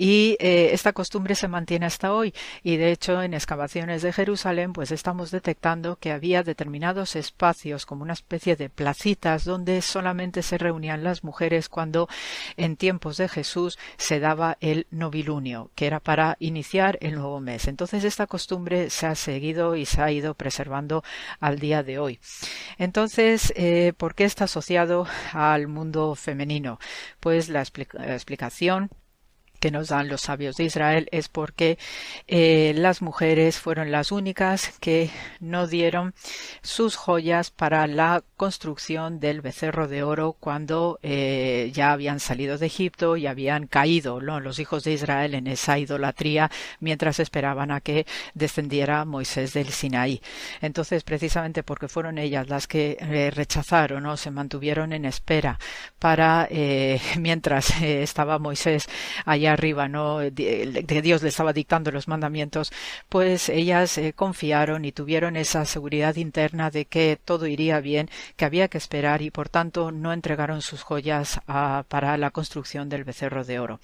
[0.00, 2.32] y eh, esta costumbre se mantiene hasta hoy.
[2.62, 8.02] Y de hecho en excavaciones de Jerusalén pues estamos detectando que había determinados espacios como
[8.02, 12.08] una especie de placitas donde solamente se reunían las mujeres cuando
[12.56, 17.68] en tiempos de Jesús se daba el novilunio que era para iniciar el nuevo mes.
[17.68, 21.04] Entonces esta costumbre se ha seguido y se ha ido preservando
[21.40, 22.20] al día de hoy.
[22.78, 26.78] Entonces eh, ¿por qué está asociado al mundo femenino?
[27.20, 28.88] pues la explicación
[29.60, 31.78] que nos dan los sabios de Israel es porque
[32.26, 36.14] eh, las mujeres fueron las únicas que no dieron
[36.62, 42.66] sus joyas para la construcción del becerro de oro cuando eh, ya habían salido de
[42.66, 46.50] Egipto y habían caído los hijos de Israel en esa idolatría
[46.80, 50.22] mientras esperaban a que descendiera Moisés del Sinaí.
[50.62, 55.58] Entonces, precisamente porque fueron ellas las que eh, rechazaron o se mantuvieron en espera
[55.98, 56.48] para
[57.18, 58.88] mientras estaba Moisés
[59.26, 60.18] allá arriba, ¿no?
[60.34, 62.72] que Dios le estaba dictando los mandamientos,
[63.08, 68.44] pues ellas eh, confiaron y tuvieron esa seguridad interna de que todo iría bien, que
[68.44, 73.44] había que esperar y por tanto no entregaron sus joyas para la construcción del becerro
[73.44, 73.80] de oro.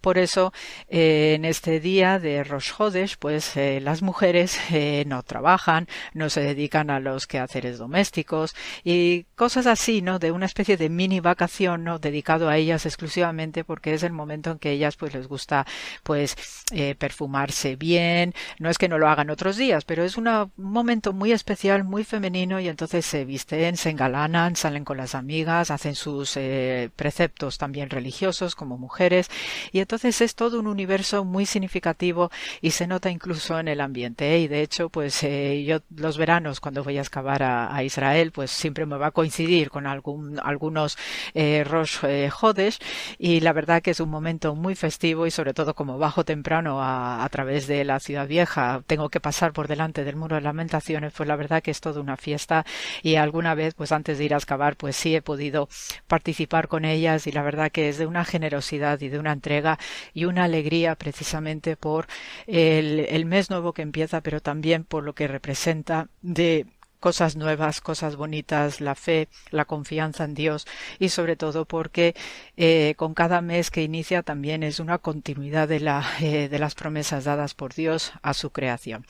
[0.00, 0.52] Por eso,
[0.88, 4.58] eh, en este día de Rosh Hodesh, pues eh, las mujeres
[5.06, 10.18] no trabajan, no se dedican a los quehaceres domésticos y cosas así, ¿no?
[10.18, 11.98] De una especie de mini vacación, ¿no?
[11.98, 15.66] Dedicado a ellas exclusivamente porque es el momento en que ellas pues les gusta
[16.02, 16.34] pues
[16.72, 18.32] eh, perfumarse bien.
[18.58, 22.04] No es que no lo hagan otros días, pero es un momento muy especial, muy
[22.04, 27.58] femenino y entonces se visten, se engalanan, salen con las amigas, hacen sus eh, preceptos
[27.58, 29.28] también religiosos como mujeres
[29.72, 32.30] y entonces es todo un universo muy significativo
[32.62, 34.36] y se nota incluso en el ambiente.
[34.36, 34.38] ¿eh?
[34.40, 38.86] Y de hecho, pues yo los veranos cuando voy a excavar a, Israel, pues siempre
[38.86, 40.96] me va a coincidir con algún, algunos
[41.34, 41.98] Rosh
[42.40, 42.78] Hodesh
[43.18, 46.78] y la verdad que es un momento muy festivo y sobre todo como bajo temprano
[46.80, 51.12] a, través de la ciudad vieja, tengo que pasar por delante del muro de lamentaciones,
[51.16, 52.64] pues la verdad que es toda una fiesta
[53.02, 55.68] y alguna vez, pues antes de ir a excavar, pues sí he podido
[56.06, 59.78] participar con ellas y la verdad que es de una generosidad y de una entrega
[60.12, 62.06] y una alegría precisamente por
[62.46, 66.66] el, el mes nuevo que empieza, pero también por lo que representa de
[67.04, 70.66] cosas nuevas, cosas bonitas, la fe, la confianza en Dios
[70.98, 72.14] y sobre todo porque
[72.56, 76.74] eh, con cada mes que inicia también es una continuidad de, la, eh, de las
[76.74, 79.04] promesas dadas por Dios a su creación.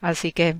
[0.00, 0.56] Así que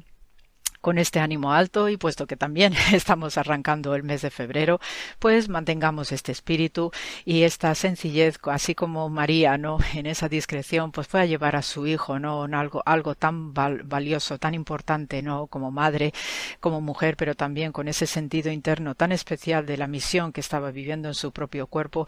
[0.87, 4.79] con este ánimo alto y puesto que también estamos arrancando el mes de febrero,
[5.19, 6.93] pues mantengamos este espíritu
[7.25, 9.79] y esta sencillez, así como María, ¿no?
[9.95, 12.45] En esa discreción, pues fue a llevar a su hijo, ¿no?
[12.45, 15.49] Algo, algo tan valioso, tan importante, ¿no?
[15.49, 16.13] Como madre,
[16.61, 20.71] como mujer, pero también con ese sentido interno tan especial de la misión que estaba
[20.71, 22.07] viviendo en su propio cuerpo,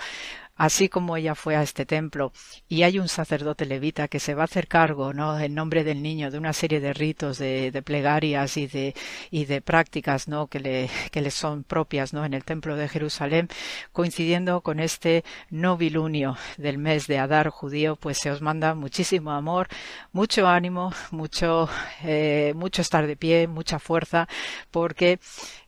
[0.59, 2.33] así como ella fue a este templo
[2.69, 5.39] y hay un sacerdote levita que se va a hacer cargo, ¿no?
[5.39, 8.95] En nombre del niño de una serie de ritos, de, plegarias y de,
[9.31, 10.49] y de prácticas, ¿no?
[10.49, 12.25] Que le, que son propias, ¿no?
[12.25, 13.49] En el templo de Jerusalén,
[13.93, 19.69] coincidiendo con este novilunio del mes de Adar judío, pues se os manda muchísimo amor,
[20.13, 21.69] mucho ánimo, mucho,
[22.03, 24.29] eh, mucho estar de pie, mucha fuerza,
[24.73, 25.21] porque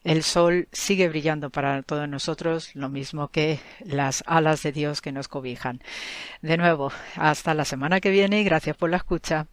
[0.05, 5.13] el sol sigue brillando para todos nosotros, lo mismo que las alas de Dios que
[5.13, 5.81] nos cobijan.
[6.43, 9.47] De nuevo, hasta la semana que viene y gracias por la escucha.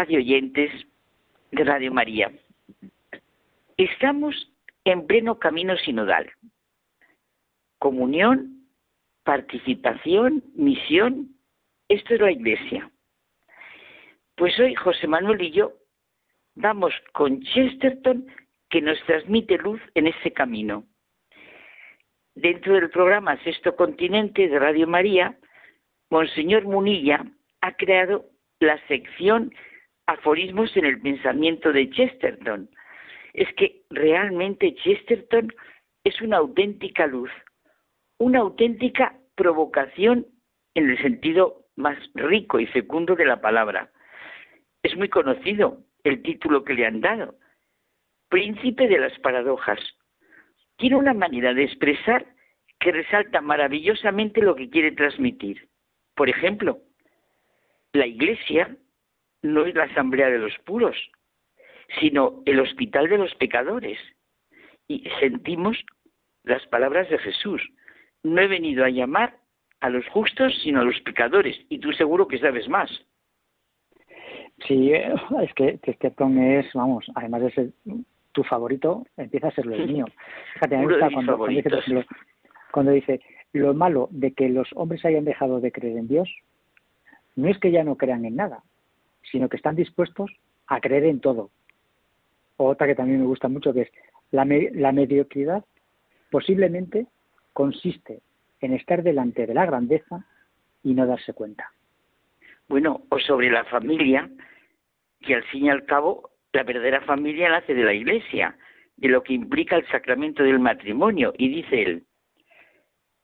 [0.00, 0.70] Queridos radioyentes
[1.50, 2.32] de Radio María,
[3.76, 4.34] estamos
[4.84, 6.30] en pleno camino sinodal.
[7.78, 8.64] Comunión,
[9.24, 11.36] participación, misión,
[11.88, 12.90] esto es la Iglesia.
[14.36, 15.74] Pues hoy José Manuel y yo
[16.54, 18.26] vamos con Chesterton
[18.70, 20.84] que nos transmite luz en este camino.
[22.34, 25.36] Dentro del programa Sexto Continente de Radio María,
[26.08, 27.22] Monseñor Munilla
[27.60, 28.24] ha creado
[28.60, 29.52] la sección
[30.10, 32.68] Aforismos en el pensamiento de Chesterton.
[33.32, 35.54] Es que realmente Chesterton
[36.02, 37.30] es una auténtica luz,
[38.18, 40.26] una auténtica provocación
[40.74, 43.92] en el sentido más rico y fecundo de la palabra.
[44.82, 47.36] Es muy conocido el título que le han dado,
[48.30, 49.78] Príncipe de las Paradojas.
[50.76, 52.26] Tiene una manera de expresar
[52.80, 55.68] que resalta maravillosamente lo que quiere transmitir.
[56.16, 56.80] Por ejemplo,
[57.92, 58.76] la iglesia
[59.42, 60.96] no es la asamblea de los puros,
[61.98, 63.98] sino el hospital de los pecadores.
[64.88, 65.78] Y sentimos
[66.44, 67.62] las palabras de Jesús.
[68.22, 69.36] No he venido a llamar
[69.80, 71.56] a los justos, sino a los pecadores.
[71.68, 72.90] Y tú seguro que sabes más.
[74.66, 77.70] Sí, es que Chesterton es, vamos, además de ser
[78.32, 80.04] tu favorito, empieza a serlo el mío.
[80.54, 82.04] Fíjate, me gusta cuando, cuando,
[82.70, 83.20] cuando dice,
[83.52, 86.28] lo malo de que los hombres hayan dejado de creer en Dios
[87.36, 88.62] no es que ya no crean en nada,
[89.22, 90.30] sino que están dispuestos
[90.66, 91.50] a creer en todo.
[92.56, 93.92] Otra que también me gusta mucho, que es
[94.30, 95.64] la, la mediocridad
[96.30, 97.06] posiblemente
[97.52, 98.20] consiste
[98.60, 100.26] en estar delante de la grandeza
[100.82, 101.72] y no darse cuenta.
[102.68, 104.30] Bueno, o sobre la familia,
[105.20, 108.56] que al fin y al cabo la verdadera familia nace de la iglesia,
[108.96, 111.32] de lo que implica el sacramento del matrimonio.
[111.36, 112.04] Y dice él,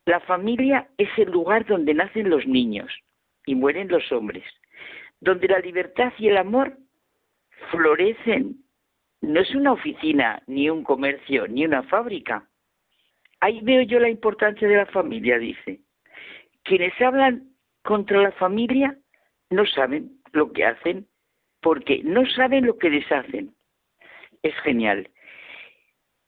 [0.05, 2.91] la familia es el lugar donde nacen los niños
[3.45, 4.45] y mueren los hombres,
[5.27, 6.79] donde la libertad y el amor
[7.73, 8.65] florecen.
[9.21, 12.49] No es una oficina, ni un comercio, ni una fábrica.
[13.41, 15.81] Ahí veo yo la importancia de la familia, dice.
[16.63, 17.51] Quienes hablan
[17.83, 18.97] contra la familia
[19.51, 21.09] no saben lo que hacen
[21.61, 23.53] porque no saben lo que deshacen.
[24.43, 25.11] Es genial.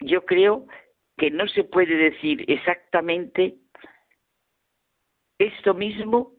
[0.00, 0.66] Yo creo
[1.16, 3.54] que no se puede decir exactamente
[5.38, 6.37] esto mismo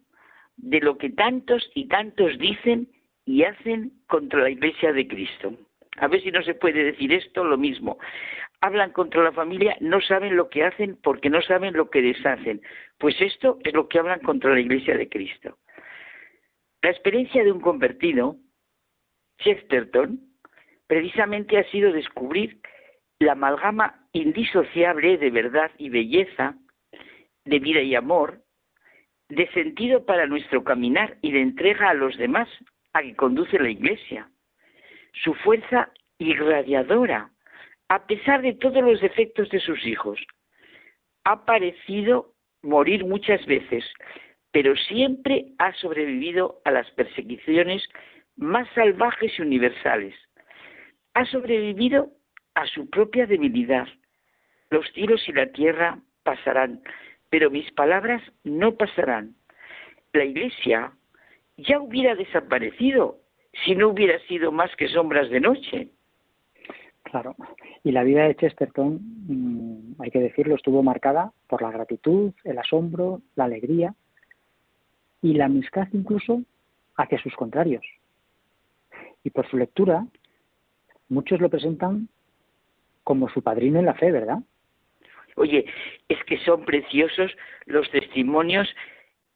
[0.62, 2.88] de lo que tantos y tantos dicen
[3.26, 5.54] y hacen contra la Iglesia de Cristo.
[5.98, 7.98] A ver si no se puede decir esto lo mismo.
[8.62, 12.62] Hablan contra la familia, no saben lo que hacen porque no saben lo que deshacen.
[12.98, 15.58] Pues esto es lo que hablan contra la Iglesia de Cristo.
[16.82, 18.38] La experiencia de un convertido,
[19.40, 20.20] Chesterton,
[20.88, 22.60] precisamente ha sido descubrir
[23.20, 26.56] la amalgama indisociable de verdad y belleza,
[27.46, 28.42] de vida y amor,
[29.30, 32.50] de sentido para nuestro caminar y de entrega a los demás
[32.94, 34.30] a que conduce la Iglesia.
[35.24, 37.32] Su fuerza irradiadora,
[37.88, 40.20] a pesar de todos los defectos de sus hijos.
[41.24, 43.86] Ha parecido morir muchas veces,
[44.52, 47.88] pero siempre ha sobrevivido a las persecuciones
[48.36, 50.16] más salvajes y universales.
[51.14, 52.12] Ha sobrevivido
[52.56, 53.88] a su propia debilidad.
[54.70, 56.82] Los cielos y la tierra pasarán,
[57.30, 59.36] pero mis palabras no pasarán.
[60.14, 60.92] La iglesia
[61.58, 63.20] ya hubiera desaparecido
[63.66, 65.90] si no hubiera sido más que sombras de noche.
[67.04, 67.36] Claro,
[67.84, 72.58] y la vida de Chesterton, mm, hay que decirlo, estuvo marcada por la gratitud, el
[72.60, 73.96] asombro, la alegría
[75.22, 76.44] y la amistad incluso
[76.96, 77.84] hacia sus contrarios.
[79.24, 80.06] Y por su lectura,
[81.10, 82.10] muchos lo presentan
[83.04, 84.40] como su padrino en la fe, ¿verdad?
[85.40, 85.66] Oye,
[86.10, 87.32] es que son preciosos
[87.66, 88.68] los testimonios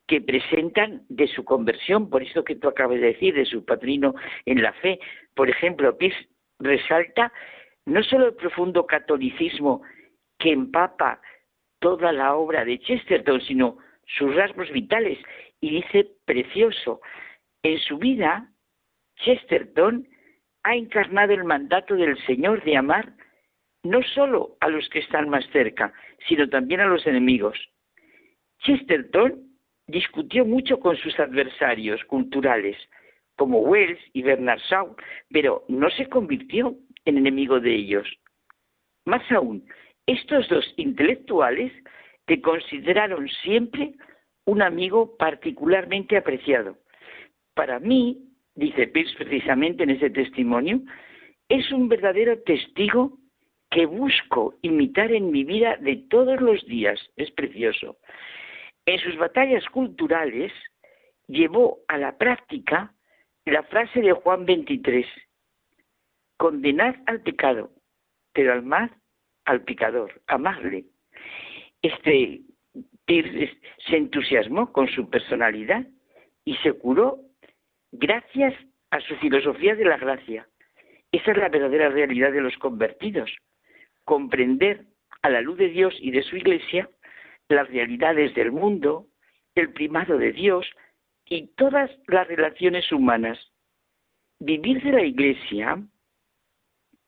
[0.05, 4.13] que presentan de su conversión, por eso que tú acabas de decir, de su padrino
[4.45, 4.99] en la fe.
[5.34, 6.13] Por ejemplo, Piz
[6.59, 7.31] resalta
[7.85, 9.81] no solo el profundo catolicismo
[10.39, 11.21] que empapa
[11.80, 13.77] toda la obra de Chesterton, sino
[14.17, 15.17] sus rasgos vitales.
[15.61, 16.99] Y dice, precioso,
[17.63, 18.49] en su vida,
[19.23, 20.05] Chesterton
[20.63, 23.13] ha encarnado el mandato del Señor de amar
[23.84, 25.93] no solo a los que están más cerca,
[26.27, 27.57] sino también a los enemigos.
[28.60, 29.41] Chesterton
[29.88, 32.77] discutió mucho con sus adversarios culturales,
[33.35, 34.95] como Wells y Bernard Shaw,
[35.30, 38.07] pero no se convirtió en enemigo de ellos.
[39.05, 39.65] Más aún,
[40.05, 41.73] estos dos intelectuales
[42.26, 43.93] te consideraron siempre
[44.45, 46.77] un amigo particularmente apreciado.
[47.53, 50.81] Para mí, dice Pierce precisamente en ese testimonio,
[51.49, 53.18] es un verdadero testigo
[53.74, 57.00] que busco imitar en mi vida de todos los días.
[57.16, 57.98] Es precioso.
[58.86, 60.52] En sus batallas culturales
[61.28, 62.94] llevó a la práctica
[63.45, 65.08] la frase de Juan 23,
[66.38, 67.72] condenad al pecado,
[68.32, 68.91] pero amad
[69.45, 70.86] al pecador, amarle.
[71.82, 72.41] Este
[73.08, 75.86] se entusiasmó con su personalidad
[76.45, 77.20] y se curó
[77.91, 78.54] gracias
[78.91, 80.48] a su filosofía de la gracia.
[81.12, 83.32] Esa es la verdadera realidad de los convertidos.
[84.05, 84.85] Comprender
[85.21, 86.89] a la luz de Dios y de su iglesia
[87.49, 89.07] las realidades del mundo,
[89.55, 90.65] el primado de Dios
[91.25, 93.39] y todas las relaciones humanas.
[94.39, 95.81] Vivir de la iglesia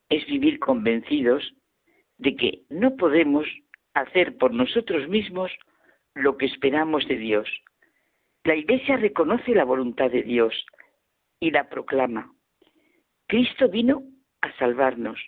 [0.08, 1.54] es vivir convencidos
[2.18, 3.46] de que no podemos
[3.94, 5.50] hacer por nosotros mismos
[6.14, 7.48] lo que esperamos de Dios.
[8.44, 10.54] La iglesia reconoce la voluntad de Dios
[11.40, 12.32] y la proclama.
[13.26, 14.04] Cristo vino
[14.40, 15.20] a salvarnos,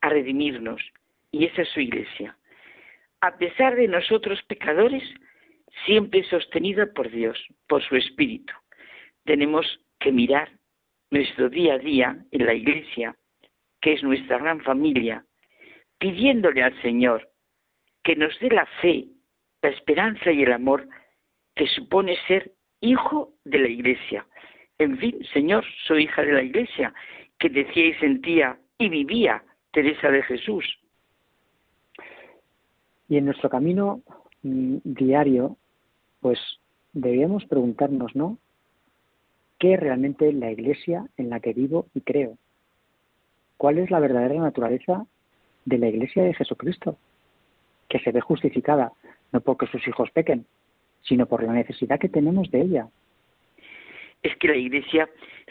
[0.00, 0.80] a redimirnos,
[1.32, 2.36] y esa es su iglesia.
[3.20, 5.02] A pesar de nosotros pecadores,
[5.84, 7.38] siempre sostenida por Dios,
[7.68, 8.52] por su Espíritu.
[9.24, 9.66] Tenemos
[9.98, 10.50] que mirar
[11.10, 13.16] nuestro día a día en la iglesia,
[13.80, 15.24] que es nuestra gran familia,
[15.98, 17.28] pidiéndole al Señor
[18.02, 19.06] que nos dé la fe,
[19.62, 20.88] la esperanza y el amor
[21.54, 24.26] que supone ser hijo de la iglesia.
[24.78, 26.94] En fin, Señor, soy hija de la iglesia,
[27.38, 30.64] que decía y sentía y vivía Teresa de Jesús.
[33.10, 34.00] Y en nuestro camino
[34.42, 35.56] mm, diario,
[36.20, 36.38] pues
[36.94, 38.38] debemos preguntarnos, ¿no?
[39.58, 42.38] ¿Qué es realmente la iglesia en la que vivo y creo?
[43.58, 45.04] ¿Cuál es la verdadera naturaleza
[45.66, 46.96] de la iglesia de Jesucristo?
[47.88, 48.92] Que se ve justificada
[49.32, 50.46] no porque sus hijos pequen,
[51.02, 52.88] sino por la necesidad que tenemos de ella.
[54.22, 55.08] Es que la Iglesia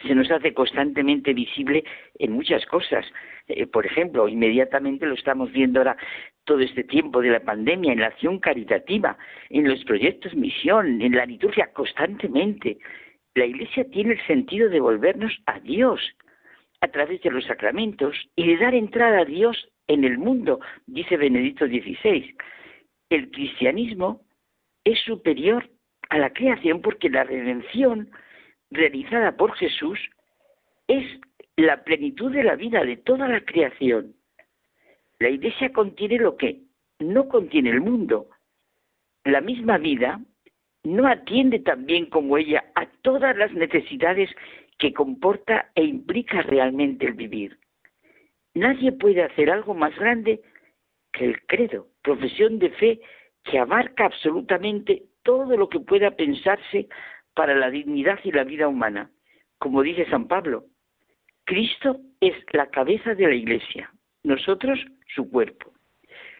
[0.07, 1.83] se nos hace constantemente visible
[2.19, 3.05] en muchas cosas.
[3.47, 5.97] Eh, por ejemplo, inmediatamente lo estamos viendo ahora
[6.49, 9.15] todo este tiempo de la pandemia, en la acción caritativa,
[9.51, 12.79] en los proyectos misión, en la liturgia, constantemente.
[13.35, 16.01] La Iglesia tiene el sentido de volvernos a Dios
[16.81, 21.17] a través de los sacramentos y de dar entrada a Dios en el mundo, dice
[21.17, 22.35] Benedicto XVI.
[23.11, 24.21] El cristianismo
[24.83, 25.69] es superior
[26.09, 28.09] a la creación porque la redención
[28.71, 29.99] realizada por Jesús
[30.87, 31.05] es
[31.57, 34.15] la plenitud de la vida de toda la creación.
[35.19, 36.61] La iglesia contiene lo que
[36.99, 38.29] no contiene el mundo.
[39.25, 40.21] La misma vida
[40.83, 44.29] no atiende tan bien como ella a todas las necesidades
[44.77, 47.59] que comporta e implica realmente el vivir.
[48.53, 50.41] Nadie puede hacer algo más grande
[51.11, 53.01] que el credo, profesión de fe
[53.43, 56.87] que abarca absolutamente todo lo que pueda pensarse
[57.33, 59.11] para la dignidad y la vida humana.
[59.57, 60.65] Como dice San Pablo,
[61.43, 63.91] Cristo es la cabeza de la Iglesia,
[64.23, 64.79] nosotros
[65.13, 65.71] su cuerpo.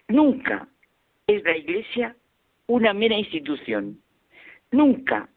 [0.07, 0.67] Nunca
[1.27, 2.15] es la Iglesia
[2.67, 3.99] una mera institución.
[4.71, 5.29] Nunca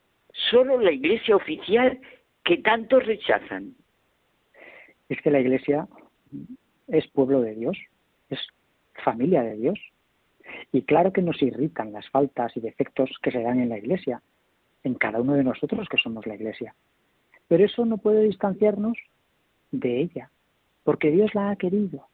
[0.51, 2.01] solo la Iglesia oficial
[2.45, 3.75] que tantos rechazan.
[5.09, 5.89] Es que la Iglesia
[6.89, 7.79] es pueblo de Dios,
[8.31, 8.39] es
[9.05, 9.79] familia de Dios.
[10.73, 14.23] Y claro que nos irritan las faltas y defectos que se dan en la Iglesia,
[14.85, 16.75] en cada uno de nosotros que somos la Iglesia.
[17.49, 18.97] Pero eso no puede distanciarnos
[19.71, 20.31] de ella,
[20.85, 22.07] porque Dios la ha querido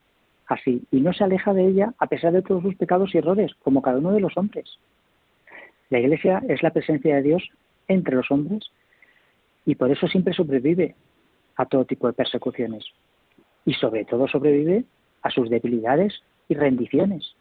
[0.49, 3.55] así y no se aleja de ella a pesar de todos sus pecados y errores,
[3.63, 4.79] como cada uno de los hombres.
[5.91, 7.49] La Iglesia es la presencia de Dios
[7.87, 8.71] entre los hombres
[9.65, 10.95] y por eso siempre sobrevive
[11.57, 12.85] a todo tipo de persecuciones
[13.65, 14.85] y sobre todo sobrevive
[15.23, 17.35] a sus debilidades y rendiciones.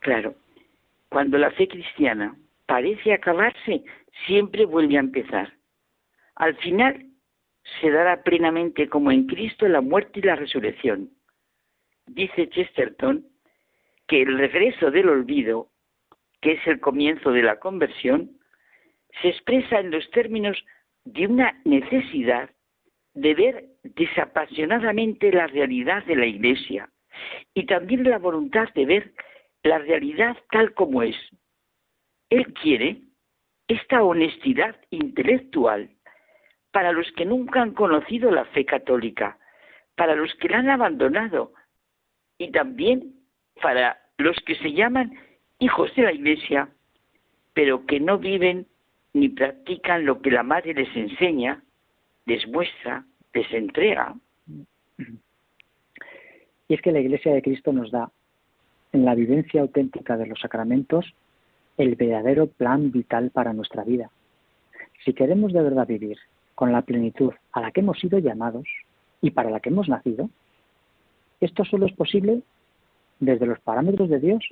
[0.00, 0.34] Claro,
[1.08, 2.36] cuando la fe cristiana
[2.66, 3.82] parece acabarse,
[4.26, 5.52] siempre vuelve a empezar.
[6.36, 7.06] Al final
[7.80, 11.10] se dará plenamente como en Cristo la muerte y la resurrección.
[12.08, 13.26] Dice Chesterton
[14.06, 15.68] que el regreso del olvido,
[16.40, 18.38] que es el comienzo de la conversión,
[19.20, 20.56] se expresa en los términos
[21.04, 22.50] de una necesidad
[23.14, 26.88] de ver desapasionadamente la realidad de la Iglesia
[27.54, 29.12] y también la voluntad de ver
[29.62, 31.16] la realidad tal como es.
[32.30, 33.02] Él quiere
[33.66, 35.90] esta honestidad intelectual
[36.70, 39.38] para los que nunca han conocido la fe católica,
[39.96, 41.52] para los que la han abandonado
[42.38, 43.14] y también
[43.60, 45.12] para los que se llaman
[45.58, 46.68] hijos de la Iglesia,
[47.52, 48.66] pero que no viven
[49.12, 51.62] ni practican lo que la Madre les enseña,
[52.26, 53.04] les muestra,
[53.34, 54.14] les entrega.
[56.68, 58.10] Y es que la Iglesia de Cristo nos da,
[58.92, 61.14] en la vivencia auténtica de los sacramentos,
[61.76, 64.10] el verdadero plan vital para nuestra vida.
[65.04, 66.18] Si queremos de verdad vivir
[66.54, 68.66] con la plenitud a la que hemos sido llamados
[69.20, 70.28] y para la que hemos nacido,
[71.40, 72.42] esto solo es posible
[73.20, 74.44] desde los parámetros de Dios,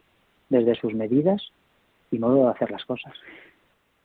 [0.48, 1.42] desde sus medidas
[2.10, 3.12] y modo de hacer las cosas.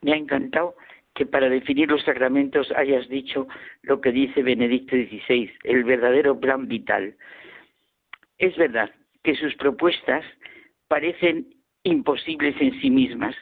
[0.02, 0.76] Me ha encantado
[1.14, 3.48] que para definir los sacramentos hayas dicho
[3.84, 7.16] lo que dice Benedicto XVI, el verdadero plan vital.
[8.38, 8.92] Es verdad
[9.24, 10.24] que sus propuestas
[10.88, 11.54] parecen
[11.84, 13.36] imposibles en sí mismas,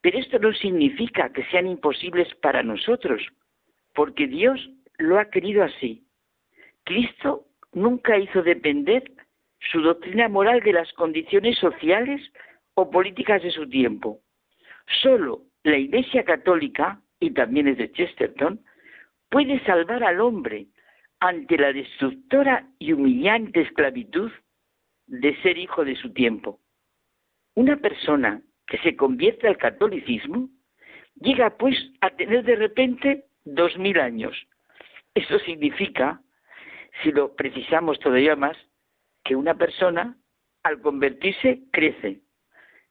[0.00, 3.22] pero esto no significa que sean imposibles para nosotros,
[3.94, 6.04] porque Dios lo ha querido así.
[6.84, 9.04] Cristo nunca hizo depender
[9.70, 12.20] su doctrina moral de las condiciones sociales
[12.74, 14.20] o políticas de su tiempo.
[15.02, 18.60] Solo la Iglesia Católica, y también es de Chesterton,
[19.28, 20.66] puede salvar al hombre
[21.20, 24.30] ante la destructora y humillante esclavitud
[25.06, 26.60] de ser hijo de su tiempo.
[27.54, 30.48] Una persona que se convierte al catolicismo
[31.16, 34.36] llega pues a tener de repente dos mil años.
[35.14, 36.20] Eso significa,
[37.02, 38.56] si lo precisamos todavía más,
[39.24, 40.16] que una persona
[40.62, 42.20] al convertirse crece.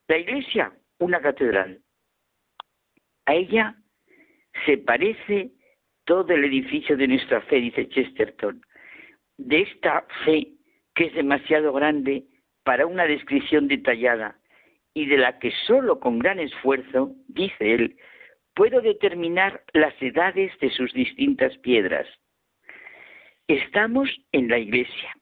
[0.07, 1.81] La iglesia, una catedral.
[3.25, 3.75] A ella
[4.65, 5.51] se parece
[6.05, 8.61] todo el edificio de nuestra fe, dice Chesterton.
[9.37, 10.53] De esta fe
[10.95, 12.23] que es demasiado grande
[12.63, 14.39] para una descripción detallada
[14.93, 17.97] y de la que solo con gran esfuerzo, dice él,
[18.55, 22.07] puedo determinar las edades de sus distintas piedras.
[23.47, 25.15] Estamos en la iglesia,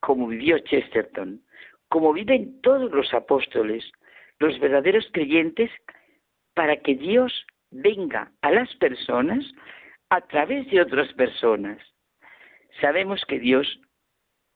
[0.00, 1.40] como vivió Chesterton,
[1.88, 3.84] como viven todos los apóstoles,
[4.40, 5.70] los verdaderos creyentes,
[6.54, 9.44] para que Dios venga a las personas
[10.10, 11.78] a través de otras personas.
[12.80, 13.80] Sabemos que Dios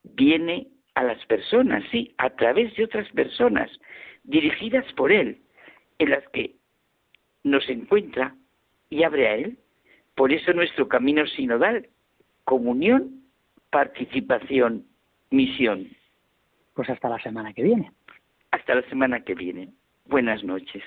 [0.03, 3.70] viene a las personas, sí, a través de otras personas,
[4.24, 5.43] dirigidas por Él,
[5.99, 6.57] en las que
[7.44, 8.35] nos encuentra
[8.90, 9.59] y abre a Él.
[10.16, 11.89] Por eso nuestro camino sinodal,
[12.44, 13.23] comunión,
[13.70, 14.86] participación,
[15.31, 15.89] misión.
[16.74, 17.93] Pues hasta la semana que viene.
[18.51, 19.73] Hasta la semana que viene.
[20.06, 20.82] Buenas noches.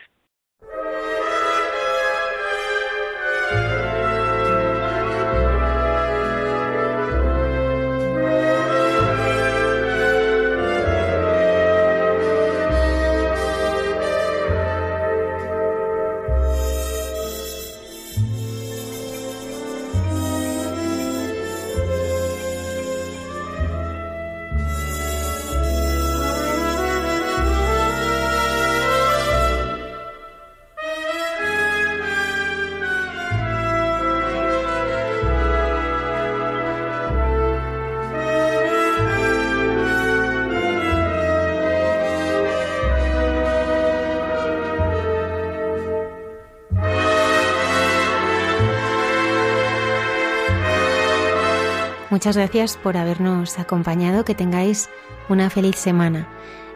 [52.16, 54.88] Muchas gracias por habernos acompañado, que tengáis
[55.28, 56.30] una feliz semana.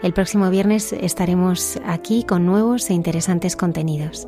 [0.04, 4.28] El próximo viernes estaremos aquí con nuevos e interesantes contenidos.